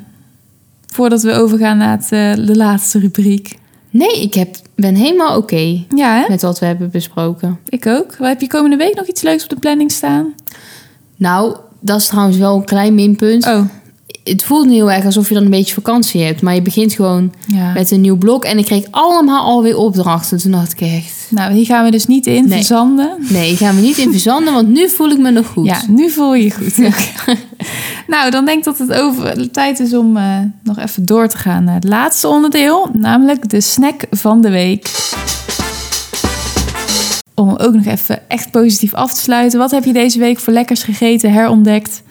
Voordat 0.88 1.22
we 1.22 1.34
overgaan 1.34 1.78
naar 1.78 1.92
het, 1.98 2.04
eh, 2.12 2.46
de 2.48 2.56
laatste 2.56 3.00
rubriek. 3.00 3.58
Nee, 3.90 4.22
ik 4.22 4.34
heb, 4.34 4.56
ben 4.76 4.96
helemaal 4.96 5.38
oké 5.38 5.86
Ja, 5.96 6.26
met 6.30 6.42
wat 6.42 6.60
we 6.60 6.66
hebben 6.66 6.90
besproken. 6.92 7.60
ik 7.70 7.88
ook. 7.88 8.16
Heb 8.18 8.42
je 8.42 8.48
komende 8.48 8.76
week 8.76 8.96
nog 8.96 9.08
iets 9.08 9.22
leuks 9.22 9.44
op 9.44 9.50
de 9.50 9.56
planning 9.60 9.92
staan? 9.92 10.34
Nou, 11.16 11.56
dat 11.80 12.00
is 12.00 12.08
trouwens 12.08 12.38
wel 12.38 12.56
een 12.56 12.66
klein 12.66 12.96
minpunt. 12.96 13.46
Oh, 13.46 13.62
Het 14.24 14.44
voelt 14.44 14.66
nu 14.68 14.74
heel 14.74 14.92
erg 14.92 15.06
alsof 15.06 15.28
je 15.28 15.34
dan 15.34 15.44
een 15.44 15.50
beetje 15.50 15.74
vakantie 15.74 16.24
hebt. 16.24 16.42
Maar 16.42 16.56
je 16.56 16.62
begint 16.62 16.94
gewoon 16.94 17.34
ja. 17.48 17.74
met 17.74 17.92
een 17.92 18.02
nieuw 18.02 18.18
blok. 18.18 18.44
En 18.46 18.58
ik 18.58 18.66
kreeg 18.66 18.86
allemaal 18.92 19.44
alweer 19.46 19.78
opdrachten. 19.78 20.38
Toen 20.38 20.52
dacht 20.52 20.72
ik 20.72 20.82
echt... 20.82 21.28
Nou, 21.30 21.54
hier 21.54 21.66
gaan 21.66 21.84
we 21.86 21.92
dus 21.92 22.08
niet 22.08 22.26
in 22.28 22.48
Nee. 22.48 22.58
verzanden. 22.58 23.16
Nee, 23.30 23.52
ik 23.52 23.58
ga 23.58 23.72
me 23.72 23.82
niet 23.82 23.98
in 23.98 24.12
verzanden. 24.12 24.54
Want 24.54 24.68
nu 24.68 24.90
voel 24.90 25.10
ik 25.10 25.18
me 25.18 25.32
nog 25.32 25.48
goed. 25.48 25.66
Ja, 25.66 25.82
nu 25.88 26.10
voel 26.10 26.36
je 26.36 26.44
je 26.44 26.52
goed. 26.52 26.78
nou, 28.08 28.32
dan 28.32 28.46
denk 28.46 28.58
ik 28.58 28.64
dat 28.64 28.78
het 28.78 28.94
over 28.94 29.52
tijd 29.52 29.80
is 29.80 29.94
om 29.94 30.18
eh, 30.18 30.38
nog 30.64 30.78
even 30.80 31.06
door 31.06 31.28
te 31.28 31.38
gaan 31.38 31.64
naar 31.64 31.76
het 31.76 31.84
laatste 31.88 32.28
onderdeel, 32.28 32.90
namelijk 32.94 33.50
de 33.50 33.62
snack 33.62 34.04
van 34.12 34.42
de 34.42 34.50
week. 34.50 34.92
Om 37.36 37.56
ook 37.56 37.74
nog 37.74 37.86
even 37.86 38.30
echt 38.30 38.52
positief 38.52 38.94
af 38.94 39.14
te 39.14 39.20
sluiten. 39.20 39.60
Wat 39.60 39.72
heb 39.72 39.84
je 39.84 39.94
deze 39.94 40.20
week 40.20 40.40
voor 40.40 40.54
lekkers 40.54 40.84
gegeten, 40.84 41.32
herontdekt, 41.32 42.02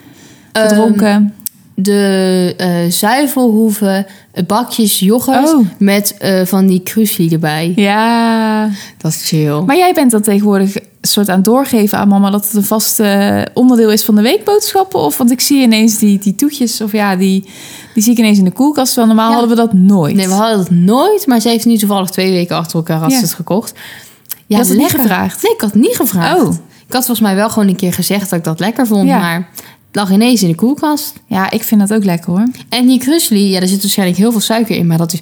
Ehm, 0.52 0.68
gedronken? 0.68 1.34
De 1.80 2.54
eh 2.56 2.90
zuivelhoeven 2.90 4.06
eh, 4.32 4.44
bakjes 4.46 4.98
yoghurt 4.98 5.54
Oh. 5.54 5.66
met 5.78 6.16
eh, 6.18 6.44
van 6.44 6.66
die 6.66 6.80
kruisli 6.80 7.28
erbij. 7.32 7.72
ja, 7.76 8.70
Dat 8.98 9.10
is 9.12 9.28
chill. 9.28 9.60
maar 9.60 9.76
jij 9.76 9.92
bent 9.94 10.10
dat 10.10 10.24
tegenwoordig 10.24 10.76
soort 11.00 11.28
aan 11.28 11.42
doorgeven 11.42 11.98
aan 11.98 12.08
mama 12.08 12.30
dat 12.30 12.44
het 12.44 12.54
een 12.54 12.64
vast 12.64 13.00
onderdeel 13.54 13.90
is 13.92 14.04
van 14.04 14.14
de 14.14 14.22
weekboodschappen? 14.22 15.00
Of 15.00 15.18
want 15.18 15.30
ik 15.30 15.40
zie 15.40 15.62
ineens 15.62 15.98
die, 15.98 16.18
die 16.18 16.34
toetjes, 16.34 16.80
of 16.80 16.92
ja, 16.92 17.16
die, 17.16 17.48
die 17.94 18.02
zie 18.02 18.12
ik 18.12 18.18
ineens 18.18 18.38
in 18.38 18.44
de 18.44 18.50
koelkast. 18.50 18.86
Terwijl 18.94 19.06
normaal 19.14 19.30
Ja. 19.32 19.36
hadden 19.38 19.56
we 19.56 19.62
dat 19.62 19.72
nooit. 19.72 20.14
Nee, 20.14 20.26
we 20.28 20.32
hadden 20.34 20.58
het 20.58 20.70
nooit, 20.70 21.26
maar 21.26 21.40
ze 21.40 21.48
heeft 21.48 21.64
nu 21.66 21.76
toevallig 21.76 22.10
twee 22.10 22.30
weken 22.30 22.56
achter 22.56 22.76
elkaar 22.76 22.98
had 22.98 23.10
Ja. 23.10 23.16
ze 23.18 23.24
het 23.24 23.32
gekocht. 23.34 23.72
Je 24.46 24.56
had 24.56 24.68
het 24.68 24.78
niet 24.78 24.90
gevraagd? 24.90 25.42
Nee, 25.42 25.52
ik 25.52 25.60
had 25.60 25.72
het 25.72 25.80
niet 25.82 25.96
gevraagd. 25.96 26.40
Oh. 26.42 26.48
Ik 26.86 26.94
had 26.94 27.04
volgens 27.06 27.20
mij 27.26 27.34
wel 27.36 27.48
gewoon 27.50 27.68
een 27.68 27.76
keer 27.76 27.92
gezegd 27.92 28.30
dat 28.30 28.38
ik 28.38 28.44
dat 28.44 28.60
lekker 28.60 28.86
vond, 28.86 29.08
Ja. 29.08 29.18
maar 29.18 29.48
lag 29.92 30.10
ineens 30.10 30.42
in 30.42 30.48
de 30.48 30.54
koelkast. 30.54 31.12
Ja, 31.26 31.50
ik 31.50 31.62
vind 31.62 31.80
dat 31.80 31.92
ook 31.92 32.04
lekker 32.04 32.30
hoor. 32.30 32.46
En 32.68 32.86
die 32.86 32.98
krusli, 32.98 33.50
ja, 33.50 33.58
daar 33.58 33.68
zit 33.68 33.80
waarschijnlijk 33.82 34.18
heel 34.18 34.30
veel 34.30 34.40
suiker 34.40 34.76
in, 34.76 34.86
maar 34.86 34.98
dat 34.98 35.12
is 35.12 35.20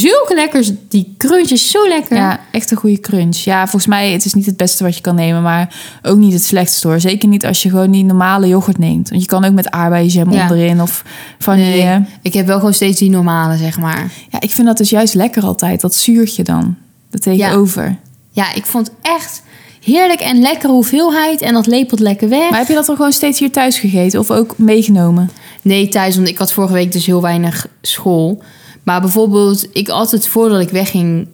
zulke 0.00 0.34
lekker. 0.34 0.64
Die 0.88 1.14
crunch 1.18 1.48
is 1.50 1.70
zo 1.70 1.88
lekker. 1.88 2.16
Ja, 2.16 2.40
echt 2.50 2.70
een 2.70 2.76
goede 2.76 3.00
crunch. 3.00 3.36
Ja, 3.36 3.62
volgens 3.62 3.86
mij 3.86 4.12
het 4.12 4.24
is 4.24 4.34
niet 4.34 4.46
het 4.46 4.56
beste 4.56 4.84
wat 4.84 4.94
je 4.96 5.00
kan 5.00 5.14
nemen, 5.14 5.42
maar 5.42 5.74
ook 6.02 6.18
niet 6.18 6.32
het 6.32 6.44
slechtste 6.44 6.88
hoor. 6.88 7.00
Zeker 7.00 7.28
niet 7.28 7.46
als 7.46 7.62
je 7.62 7.70
gewoon 7.70 7.90
die 7.90 8.04
normale 8.04 8.48
yoghurt 8.48 8.78
neemt. 8.78 9.08
Want 9.08 9.22
je 9.22 9.28
kan 9.28 9.44
ook 9.44 9.52
met 9.52 9.70
aardbeienjam 9.70 10.32
Ja. 10.32 10.42
onderin 10.42 10.82
of 10.82 11.04
vanille. 11.38 11.84
Nee, 11.84 12.00
ik 12.22 12.32
heb 12.34 12.46
wel 12.46 12.58
gewoon 12.58 12.74
steeds 12.74 12.98
die 12.98 13.10
normale, 13.10 13.56
zeg 13.56 13.78
maar. 13.78 14.12
Ja, 14.30 14.40
ik 14.40 14.50
vind 14.50 14.66
dat 14.66 14.76
dus 14.76 14.90
juist 14.90 15.14
lekker 15.14 15.42
altijd, 15.44 15.80
dat 15.80 15.94
zuurtje 15.94 16.42
dan. 16.42 16.76
Dat 17.10 17.22
tegenover. 17.22 17.96
Ja, 18.30 18.54
ik 18.54 18.66
vond 18.66 18.90
echt 19.02 19.42
heerlijk 19.84 20.20
en 20.20 20.40
lekkere 20.40 20.72
hoeveelheid 20.72 21.40
en 21.40 21.52
dat 21.54 21.66
lepelt 21.66 22.00
lekker 22.00 22.28
weg. 22.28 22.50
Maar 22.50 22.58
heb 22.58 22.68
je 22.68 22.74
dat 22.74 22.86
dan 22.86 22.96
gewoon 22.96 23.12
steeds 23.12 23.38
hier 23.38 23.50
thuis 23.52 23.78
gegeten 23.78 24.20
of 24.20 24.30
ook 24.30 24.58
meegenomen? 24.58 25.30
Nee, 25.62 25.88
thuis, 25.88 26.16
want 26.16 26.28
ik 26.28 26.38
had 26.38 26.52
vorige 26.52 26.72
week 26.72 26.92
dus 26.92 27.06
heel 27.06 27.22
weinig 27.22 27.66
school. 27.82 28.42
Maar 28.82 29.00
bijvoorbeeld, 29.00 29.66
ik 29.72 29.88
altijd 29.88 30.26
voordat 30.28 30.60
ik 30.60 30.68
wegging 30.70 31.26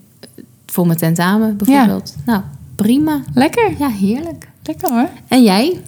voor 0.67 0.87
mijn 0.87 0.99
tentamen, 0.99 1.57
bijvoorbeeld. 1.57 2.15
Nou, 2.27 2.43
prima. 2.75 3.23
Lekker. 3.35 3.73
Ja, 3.79 3.89
heerlijk. 3.89 4.49
Lekker 4.63 4.91
hoor. 4.91 5.09
En 5.29 5.43
jij? 5.43 5.81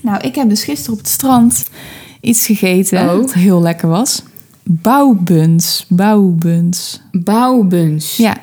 Nou, 0.00 0.20
ik 0.20 0.34
heb 0.34 0.48
dus 0.48 0.64
gisteren 0.64 0.92
op 0.92 0.98
het 0.98 1.08
strand 1.08 1.64
iets 2.20 2.46
gegeten 2.46 3.08
Oh. 3.08 3.16
wat 3.16 3.32
heel 3.32 3.62
lekker 3.62 3.88
was. 3.88 4.22
Bouwbuns. 4.62 5.84
Bouwbuns. 5.88 7.00
Bouwbuns. 7.12 8.16
Ja, 8.16 8.36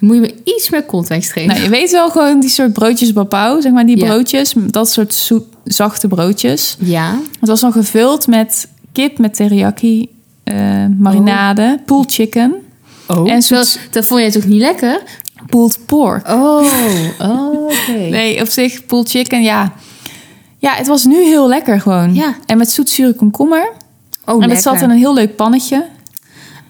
Dan 0.00 0.08
moet 0.08 0.14
je 0.14 0.20
me 0.20 0.52
iets 0.54 0.70
meer 0.70 0.86
context 0.86 1.32
geven. 1.32 1.48
Nou, 1.48 1.62
je 1.62 1.68
weet 1.68 1.90
wel 1.90 2.10
gewoon 2.10 2.40
die 2.40 2.50
soort 2.50 2.72
broodjes 2.72 3.12
babau, 3.12 3.60
zeg 3.60 3.72
maar 3.72 3.86
die 3.86 3.96
Ja. 3.98 4.06
broodjes, 4.06 4.54
dat 4.56 4.90
soort 4.90 5.14
zoet, 5.14 5.44
zachte 5.64 6.08
broodjes. 6.08 6.76
Ja. 6.78 7.18
Het 7.40 7.48
was 7.48 7.60
dan 7.60 7.72
gevuld 7.72 8.26
met 8.26 8.68
kip 8.92 9.18
met 9.18 9.34
teriyaki, 9.34 10.08
eh, 10.44 10.84
marinade, 10.98 11.80
pulled 11.86 12.12
chicken, 12.12 12.54
Oh. 13.08 13.30
En 13.30 13.42
zoet- 13.42 13.78
dat, 13.90 14.04
vond 14.06 14.22
je 14.22 14.30
toch 14.32 14.44
niet 14.44 14.60
lekker? 14.60 15.00
pulled 15.46 15.78
pork. 15.86 16.28
Oh, 16.28 16.64
oké. 17.64 17.92
Nee, 18.10 18.40
op 18.40 18.48
zich 18.48 18.86
pulled 18.86 19.08
chicken, 19.10 19.42
ja. 19.42 19.72
Ja, 20.58 20.72
het 20.74 20.86
was 20.86 21.04
nu 21.04 21.22
heel 21.24 21.48
lekker 21.48 21.80
gewoon. 21.80 22.14
Ja. 22.14 22.34
En 22.46 22.58
met 22.58 22.70
zoetzure 22.70 23.12
komkommer. 23.14 23.72
Oh, 24.26 24.42
en 24.42 24.50
het 24.50 24.62
zat 24.62 24.80
in 24.82 24.90
een 24.90 24.96
heel 24.98 25.14
leuk 25.14 25.36
pannetje. 25.36 25.86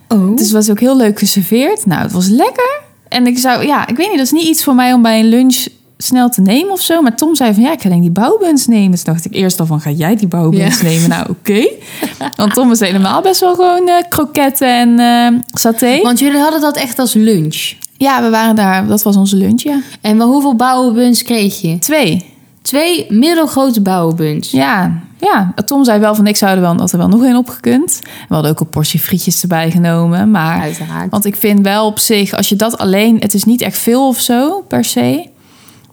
Oh. 0.08 0.30
Dus 0.30 0.40
het 0.40 0.50
was 0.50 0.70
ook 0.70 0.80
heel 0.80 0.96
leuk 0.96 1.18
geserveerd. 1.18 1.86
Nou, 1.86 2.02
het 2.02 2.12
was 2.12 2.26
lekker. 2.28 2.79
En 3.10 3.26
ik 3.26 3.38
zou, 3.38 3.66
ja, 3.66 3.86
ik 3.86 3.96
weet 3.96 4.08
niet, 4.08 4.16
dat 4.16 4.26
is 4.26 4.32
niet 4.32 4.46
iets 4.48 4.64
voor 4.64 4.74
mij 4.74 4.92
om 4.92 5.02
bij 5.02 5.18
een 5.20 5.28
lunch 5.28 5.66
snel 5.98 6.28
te 6.28 6.40
nemen 6.40 6.70
of 6.72 6.80
zo. 6.80 7.02
Maar 7.02 7.16
Tom 7.16 7.34
zei 7.34 7.54
van, 7.54 7.62
ja, 7.62 7.72
ik 7.72 7.82
ga 7.82 7.88
denk 7.88 8.00
die 8.00 8.10
bouwbuns 8.10 8.66
nemen. 8.66 8.90
Dus 8.90 9.04
dacht 9.04 9.24
ik 9.24 9.34
eerst 9.34 9.60
al 9.60 9.66
van, 9.66 9.80
ga 9.80 9.90
jij 9.90 10.16
die 10.16 10.28
bouwbuns 10.28 10.80
Ja. 10.80 10.86
nemen? 10.86 11.08
Nou, 11.08 11.26
oké. 11.30 11.68
Want 12.36 12.54
Tom 12.54 12.70
is 12.70 12.80
helemaal 12.80 13.22
best 13.22 13.40
wel 13.40 13.54
gewoon 13.54 13.88
eh, 13.88 13.94
kroketten 14.08 14.68
en 14.68 14.98
eh 14.98 15.40
saté. 15.52 16.00
Want 16.02 16.18
jullie 16.18 16.38
hadden 16.40 16.60
dat 16.60 16.76
echt 16.76 16.98
als 16.98 17.12
lunch. 17.14 17.72
Ja, 17.96 18.22
we 18.22 18.30
waren 18.30 18.56
daar, 18.56 18.86
dat 18.86 19.02
was 19.02 19.16
onze 19.16 19.36
lunch, 19.36 19.62
ja. 19.62 19.80
En 20.00 20.20
hoeveel 20.20 20.54
bouwbuns 20.54 21.22
kreeg 21.22 21.60
je? 21.60 21.78
Twee. 21.78 22.24
Twee 22.62 23.06
middelgrote 23.08 23.80
bouwbuns. 23.80 24.50
Ja, 24.50 25.00
ja. 25.20 25.52
Tom 25.64 25.84
zei 25.84 26.00
wel 26.00 26.14
van, 26.14 26.26
ik 26.26 26.36
zou 26.36 26.54
er 26.54 26.60
wel, 26.60 26.76
had 26.76 26.92
er 26.92 26.98
wel 26.98 27.08
nog 27.08 27.24
één 27.24 27.36
opgekund. 27.36 28.00
We 28.28 28.34
hadden 28.34 28.50
ook 28.50 28.60
een 28.60 28.68
portie 28.68 29.00
frietjes 29.00 29.42
erbij 29.42 29.70
genomen. 29.70 30.30
Maar 30.30 30.60
Uiteraard. 30.60 31.10
Want 31.10 31.24
ik 31.24 31.36
vind 31.36 31.60
wel 31.60 31.86
op 31.86 31.98
zich, 31.98 32.32
als 32.32 32.48
je 32.48 32.56
dat 32.56 32.78
alleen... 32.78 33.16
Het 33.18 33.34
is 33.34 33.44
niet 33.44 33.60
echt 33.60 33.78
veel 33.78 34.08
of 34.08 34.20
zo, 34.20 34.60
per 34.68 34.84
se. 34.84 35.28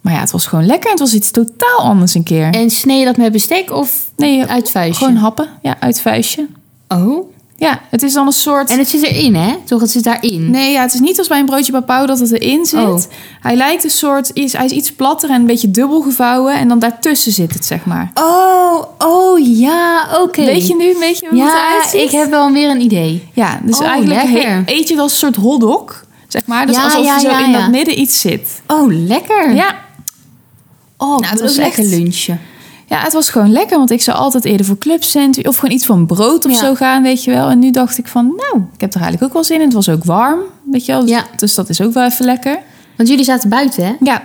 Maar 0.00 0.12
ja, 0.12 0.20
het 0.20 0.30
was 0.30 0.46
gewoon 0.46 0.66
lekker. 0.66 0.90
Het 0.90 0.98
was 0.98 1.14
iets 1.14 1.30
totaal 1.30 1.78
anders 1.78 2.14
een 2.14 2.22
keer. 2.22 2.54
En 2.54 2.70
snee 2.70 2.98
je 2.98 3.04
dat 3.04 3.16
met 3.16 3.32
bestek 3.32 3.72
of 3.72 4.10
nee, 4.16 4.44
uit 4.44 4.70
vuistje? 4.70 5.04
gewoon 5.04 5.20
happen. 5.20 5.48
Ja, 5.62 5.76
uit 5.80 6.00
vuistje. 6.00 6.46
Oh. 6.88 7.36
Ja, 7.60 7.80
het 7.90 8.02
is 8.02 8.12
dan 8.12 8.26
een 8.26 8.32
soort... 8.32 8.70
En 8.70 8.78
het 8.78 8.88
zit 8.88 9.02
erin, 9.02 9.34
hè? 9.34 9.54
Toch, 9.64 9.80
het 9.80 9.90
zit 9.90 10.04
daarin. 10.04 10.50
Nee, 10.50 10.72
ja, 10.72 10.80
het 10.82 10.94
is 10.94 11.00
niet 11.00 11.18
als 11.18 11.28
bij 11.28 11.38
een 11.38 11.46
broodje 11.46 11.72
papau 11.72 12.06
dat 12.06 12.18
het 12.18 12.32
erin 12.32 12.66
zit. 12.66 12.80
Oh. 12.80 12.98
Hij 13.40 13.56
lijkt 13.56 13.84
een 13.84 13.90
soort... 13.90 14.30
Is, 14.32 14.52
hij 14.52 14.64
is 14.64 14.70
iets 14.70 14.92
platter 14.92 15.30
en 15.30 15.40
een 15.40 15.46
beetje 15.46 15.70
dubbel 15.70 16.00
gevouwen. 16.00 16.54
En 16.54 16.68
dan 16.68 16.78
daartussen 16.78 17.32
zit 17.32 17.52
het, 17.54 17.64
zeg 17.64 17.84
maar. 17.84 18.10
Oh, 18.14 18.82
oh 18.98 19.56
ja, 19.58 20.08
oké. 20.22 20.44
Weet 20.44 20.66
je 20.66 20.76
nu 20.76 20.90
een 20.90 21.00
beetje 21.00 21.26
hoe 21.28 21.40
het 21.42 21.48
Ja, 21.48 21.68
eruit 21.68 21.88
ziet? 21.90 22.00
ik 22.00 22.10
heb 22.10 22.30
wel 22.30 22.52
weer 22.52 22.70
een 22.70 22.80
idee. 22.80 23.28
Ja, 23.32 23.60
dus 23.62 23.78
Oh, 23.78 23.86
eigenlijk 23.86 24.22
he- 24.22 24.62
eet 24.66 24.88
je 24.88 24.94
het 24.94 25.02
als 25.02 25.12
een 25.12 25.18
soort 25.18 25.36
hotdog. 25.36 26.04
Zeg 26.28 26.42
maar. 26.46 26.66
Dus 26.66 26.76
Ja, 26.76 26.84
alsof 26.84 27.04
ja, 27.04 27.14
er 27.14 27.20
zo 27.20 27.44
in 27.44 27.52
dat 27.52 27.68
midden 27.70 28.00
iets 28.00 28.20
zit. 28.20 28.62
Oh, 28.66 28.92
lekker. 28.92 29.54
Ja, 29.54 29.86
Oh, 31.00 31.08
Nou, 31.08 31.20
dat 31.20 31.30
het 31.30 31.40
was 31.40 31.48
was 31.48 31.56
lekker 31.56 31.82
echt- 31.82 31.90
lunchen. 31.92 32.40
Ja, 32.88 33.00
het 33.02 33.12
was 33.12 33.30
gewoon 33.30 33.52
lekker, 33.52 33.78
want 33.78 33.90
ik 33.90 34.02
zou 34.02 34.16
altijd 34.18 34.44
eerder 34.44 34.66
voor 34.66 34.78
clubcent 34.78 35.46
of 35.48 35.56
gewoon 35.56 35.74
iets 35.74 35.86
van 35.86 36.06
brood 36.06 36.44
of 36.44 36.52
Ja. 36.52 36.58
zo 36.58 36.74
gaan, 36.74 37.02
weet 37.02 37.24
je 37.24 37.30
wel. 37.30 37.48
En 37.48 37.58
nu 37.58 37.70
dacht 37.70 37.98
ik 37.98 38.08
van, 38.08 38.26
nou, 38.26 38.64
ik 38.74 38.80
heb 38.80 38.90
er 38.94 39.00
eigenlijk 39.00 39.22
ook 39.24 39.32
wel 39.32 39.44
zin 39.44 39.56
in. 39.56 39.64
Het 39.64 39.72
was 39.72 39.88
ook 39.88 40.04
warm, 40.04 40.38
weet 40.70 40.84
je 40.86 40.92
wel. 40.92 41.06
Ja. 41.06 41.24
Dus 41.36 41.54
dat 41.54 41.68
is 41.68 41.80
ook 41.80 41.92
wel 41.92 42.04
even 42.04 42.24
lekker. 42.24 42.58
Want 42.96 43.08
jullie 43.08 43.24
zaten 43.24 43.48
buiten, 43.48 43.84
hè? 43.84 43.92
Ja. 44.00 44.22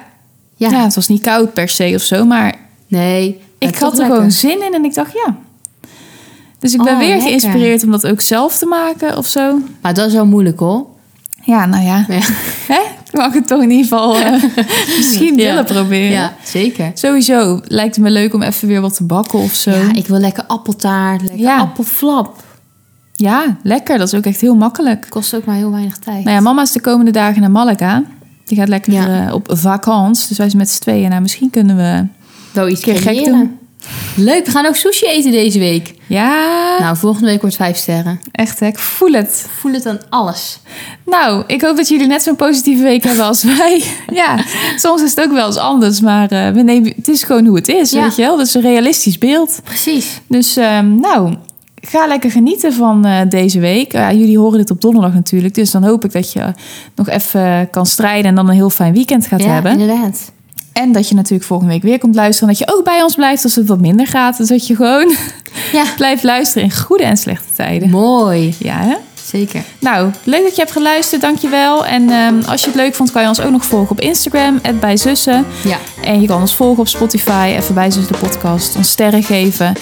Ja. 0.55 0.69
ja, 0.69 0.83
het 0.83 0.95
was 0.95 1.07
niet 1.07 1.21
koud 1.21 1.53
per 1.53 1.69
se 1.69 1.91
of 1.95 2.01
zo, 2.01 2.25
maar 2.25 2.53
Nee. 2.87 3.41
ik 3.57 3.75
had 3.75 3.91
er 3.91 3.97
lekker. 3.97 4.15
gewoon 4.15 4.31
zin 4.31 4.63
in 4.65 4.73
en 4.73 4.85
ik 4.85 4.93
dacht, 4.93 5.11
ja. 5.13 5.35
Dus 6.59 6.73
ik 6.73 6.81
ben 6.83 6.93
Oh, 6.93 6.99
weer 6.99 7.07
lekker. 7.07 7.27
geïnspireerd 7.27 7.83
om 7.83 7.91
dat 7.91 8.07
ook 8.07 8.21
zelf 8.21 8.57
te 8.57 8.65
maken 8.65 9.17
of 9.17 9.27
zo. 9.27 9.59
Maar 9.81 9.93
dat 9.93 10.07
is 10.07 10.13
wel 10.13 10.25
moeilijk, 10.25 10.59
hoor. 10.59 10.85
Ja, 11.41 11.65
nou 11.65 11.83
ja. 11.83 12.05
Ja, 12.07 12.19
Hè? 12.67 12.79
Ik 13.13 13.19
mag 13.19 13.33
het 13.33 13.47
toch 13.47 13.61
in 13.61 13.69
ieder 13.71 13.83
geval 13.85 14.15
eh, 14.19 14.43
misschien 14.97 15.37
Ja. 15.37 15.43
willen 15.47 15.65
proberen. 15.65 16.09
ja 16.11 16.33
zeker. 16.43 16.91
Sowieso 16.93 17.59
lijkt 17.63 17.95
het 17.95 18.03
me 18.03 18.11
leuk 18.11 18.33
om 18.33 18.41
even 18.41 18.67
weer 18.67 18.81
wat 18.81 18.95
te 18.95 19.03
bakken 19.03 19.39
of 19.39 19.53
zo. 19.53 19.71
Ja, 19.71 19.93
ik 19.93 20.07
wil 20.07 20.19
lekker 20.19 20.43
appeltaart, 20.47 21.21
lekker 21.21 21.39
Ja. 21.39 21.57
appelflap. 21.57 22.43
Ja, 23.15 23.57
lekker. 23.63 23.97
Dat 23.97 24.07
is 24.07 24.13
ook 24.13 24.25
echt 24.25 24.41
heel 24.41 24.55
makkelijk. 24.55 25.05
Kost 25.09 25.35
ook 25.35 25.45
maar 25.45 25.55
heel 25.55 25.71
weinig 25.71 25.97
tijd. 25.97 26.23
Nou 26.23 26.35
ja, 26.35 26.41
mama 26.41 26.61
is 26.61 26.71
de 26.71 26.81
komende 26.81 27.11
dagen 27.11 27.41
naar 27.41 27.51
Malaga. 27.51 28.03
Die 28.45 28.57
gaat 28.57 28.67
lekker 28.67 28.93
Ja. 28.93 29.27
eh, 29.27 29.33
op 29.33 29.47
vakantie. 29.51 30.27
Dus 30.27 30.37
wij 30.37 30.47
zijn 30.47 30.57
met 30.61 30.69
z'n 30.69 30.81
tweeën. 30.81 31.09
Nou, 31.09 31.21
misschien 31.21 31.49
kunnen 31.49 31.75
we... 31.77 32.05
Wel 32.51 32.67
iets 32.69 32.81
Keer 32.81 32.97
gek 32.97 33.25
doen. 33.25 33.57
Leuk, 34.15 34.45
we 34.45 34.51
gaan 34.51 34.65
ook 34.65 34.75
sushi 34.75 35.05
eten 35.05 35.31
deze 35.31 35.59
week. 35.59 35.93
Ja, 36.07 36.77
Nou, 36.79 36.97
volgende 36.97 37.27
week 37.27 37.41
wordt 37.41 37.55
vijf 37.55 37.77
sterren. 37.77 38.19
echt 38.31 38.59
hè. 38.59 38.65
Ik 38.67 38.77
voel 38.79 39.11
het. 39.11 39.47
Voel 39.59 39.73
het 39.73 39.85
aan 39.85 39.99
alles. 40.09 40.59
Nou, 41.05 41.43
ik 41.47 41.61
hoop 41.61 41.77
dat 41.77 41.87
jullie 41.87 42.07
net 42.07 42.23
zo'n 42.23 42.35
positieve 42.35 42.83
week 42.83 43.03
hebben 43.03 43.25
als 43.25 43.43
wij. 43.43 43.83
ja, 44.13 44.43
soms 44.77 45.01
is 45.01 45.09
het 45.15 45.25
ook 45.25 45.31
wel 45.31 45.45
eens 45.47 45.57
anders. 45.57 45.99
Maar 46.01 46.31
eh, 46.31 46.49
we 46.49 46.61
nemen, 46.61 46.93
het 46.95 47.07
is 47.07 47.23
gewoon 47.23 47.45
hoe 47.45 47.55
het 47.55 47.67
is, 47.67 47.91
Ja. 47.91 48.01
weet 48.01 48.15
je 48.15 48.21
wel. 48.21 48.37
Dat 48.37 48.47
is 48.47 48.53
een 48.53 48.61
realistisch 48.61 49.17
beeld. 49.17 49.59
Precies. 49.63 50.21
Dus 50.27 50.55
ehm, 50.57 50.99
nou, 50.99 51.35
ga 51.81 52.07
lekker 52.07 52.31
genieten 52.31 52.73
van 52.73 53.05
eh, 53.05 53.19
deze 53.29 53.59
week. 53.59 53.91
Jullie 53.91 54.37
horen 54.39 54.57
dit 54.57 54.71
op 54.71 54.81
donderdag 54.81 55.13
natuurlijk. 55.13 55.55
Dus 55.55 55.71
dan 55.71 55.83
hoop 55.83 56.05
ik 56.05 56.11
dat 56.11 56.31
je 56.33 56.53
nog 56.95 57.09
even 57.09 57.67
kan 57.71 57.85
strijden... 57.85 58.25
en 58.25 58.35
dan 58.35 58.47
een 58.49 58.55
heel 58.55 58.69
fijn 58.69 58.93
weekend 58.93 59.27
gaat 59.27 59.41
ja, 59.43 59.47
hebben. 59.53 59.71
inderdaad. 59.71 60.31
En 60.73 60.91
dat 60.91 61.09
je 61.09 61.15
natuurlijk 61.15 61.43
volgende 61.43 61.73
week 61.73 61.81
weer 61.83 61.99
komt 61.99 62.15
luisteren. 62.15 62.49
En 62.49 62.55
dat 62.57 62.67
je 62.67 62.75
ook 62.77 62.83
bij 62.83 63.01
ons 63.01 63.15
blijft 63.15 63.43
als 63.43 63.55
het 63.55 63.67
wat 63.67 63.79
minder 63.79 64.07
gaat. 64.07 64.37
Dus 64.37 64.47
dat 64.47 64.67
je 64.67 64.75
gewoon 64.75 65.15
Ja, 65.71 65.83
blijft 65.97 66.23
luisteren 66.23 66.63
in 66.63 66.71
goede 66.75 67.03
en 67.03 67.17
slechte 67.17 67.47
tijden. 67.55 67.89
mooi. 67.89 68.55
Ja, 68.59 68.77
hè? 68.77 68.95
Zeker. 69.25 69.63
Nou, 69.79 70.11
leuk 70.23 70.43
dat 70.43 70.55
je 70.55 70.61
hebt 70.61 70.73
geluisterd. 70.73 71.21
Dankjewel. 71.21 71.85
En 71.85 72.09
ehm, 72.09 72.35
als 72.47 72.61
je 72.61 72.67
het 72.67 72.75
leuk 72.75 72.95
vond, 72.95 73.11
kan 73.11 73.21
je 73.21 73.27
ons 73.27 73.41
ook 73.41 73.51
nog 73.51 73.65
volgen 73.65 73.91
op 73.91 73.99
Instagram. 73.99 74.59
@bijzussen. 74.79 75.45
Ja, 75.63 75.77
En 76.03 76.21
je 76.21 76.27
kan 76.27 76.41
ons 76.41 76.55
volgen 76.55 76.79
op 76.79 76.87
Spotify. 76.87 77.53
Even 77.57 77.73
bijzussen 77.73 78.11
de 78.13 78.19
podcast. 78.19 78.75
Ons 78.75 78.89
sterren 78.89 79.23
geven. 79.23 79.73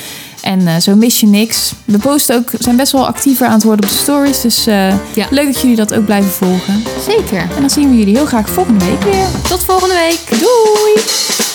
En 0.42 0.68
eh, 0.68 0.76
zo 0.78 0.96
mis 0.96 1.20
je 1.20 1.28
niks. 1.28 1.74
We 1.86 1.98
posten 1.98 2.36
ook, 2.36 2.50
zijn 2.60 2.76
best 2.76 2.92
wel 2.92 3.08
actiever 3.08 3.46
aan 3.48 3.54
het 3.54 3.64
worden 3.64 3.86
op 3.86 3.92
de 3.92 3.98
stories. 3.98 4.42
Dus 4.42 4.68
eh, 4.68 4.88
Ja. 5.14 5.28
leuk 5.30 5.46
dat 5.54 5.62
jullie 5.62 5.76
dat 5.76 5.94
ook 5.94 6.06
blijven 6.06 6.32
volgen. 6.32 6.84
zeker. 7.08 7.40
En 7.40 7.60
dan 7.60 7.70
zien 7.70 7.90
we 7.90 7.98
jullie 7.98 8.16
heel 8.16 8.26
graag 8.26 8.50
volgende 8.50 8.86
week 8.86 9.02
weer. 9.04 9.26
Tot 9.48 9.64
volgende 9.64 9.94
week. 9.96 10.40
Doei! 10.40 11.51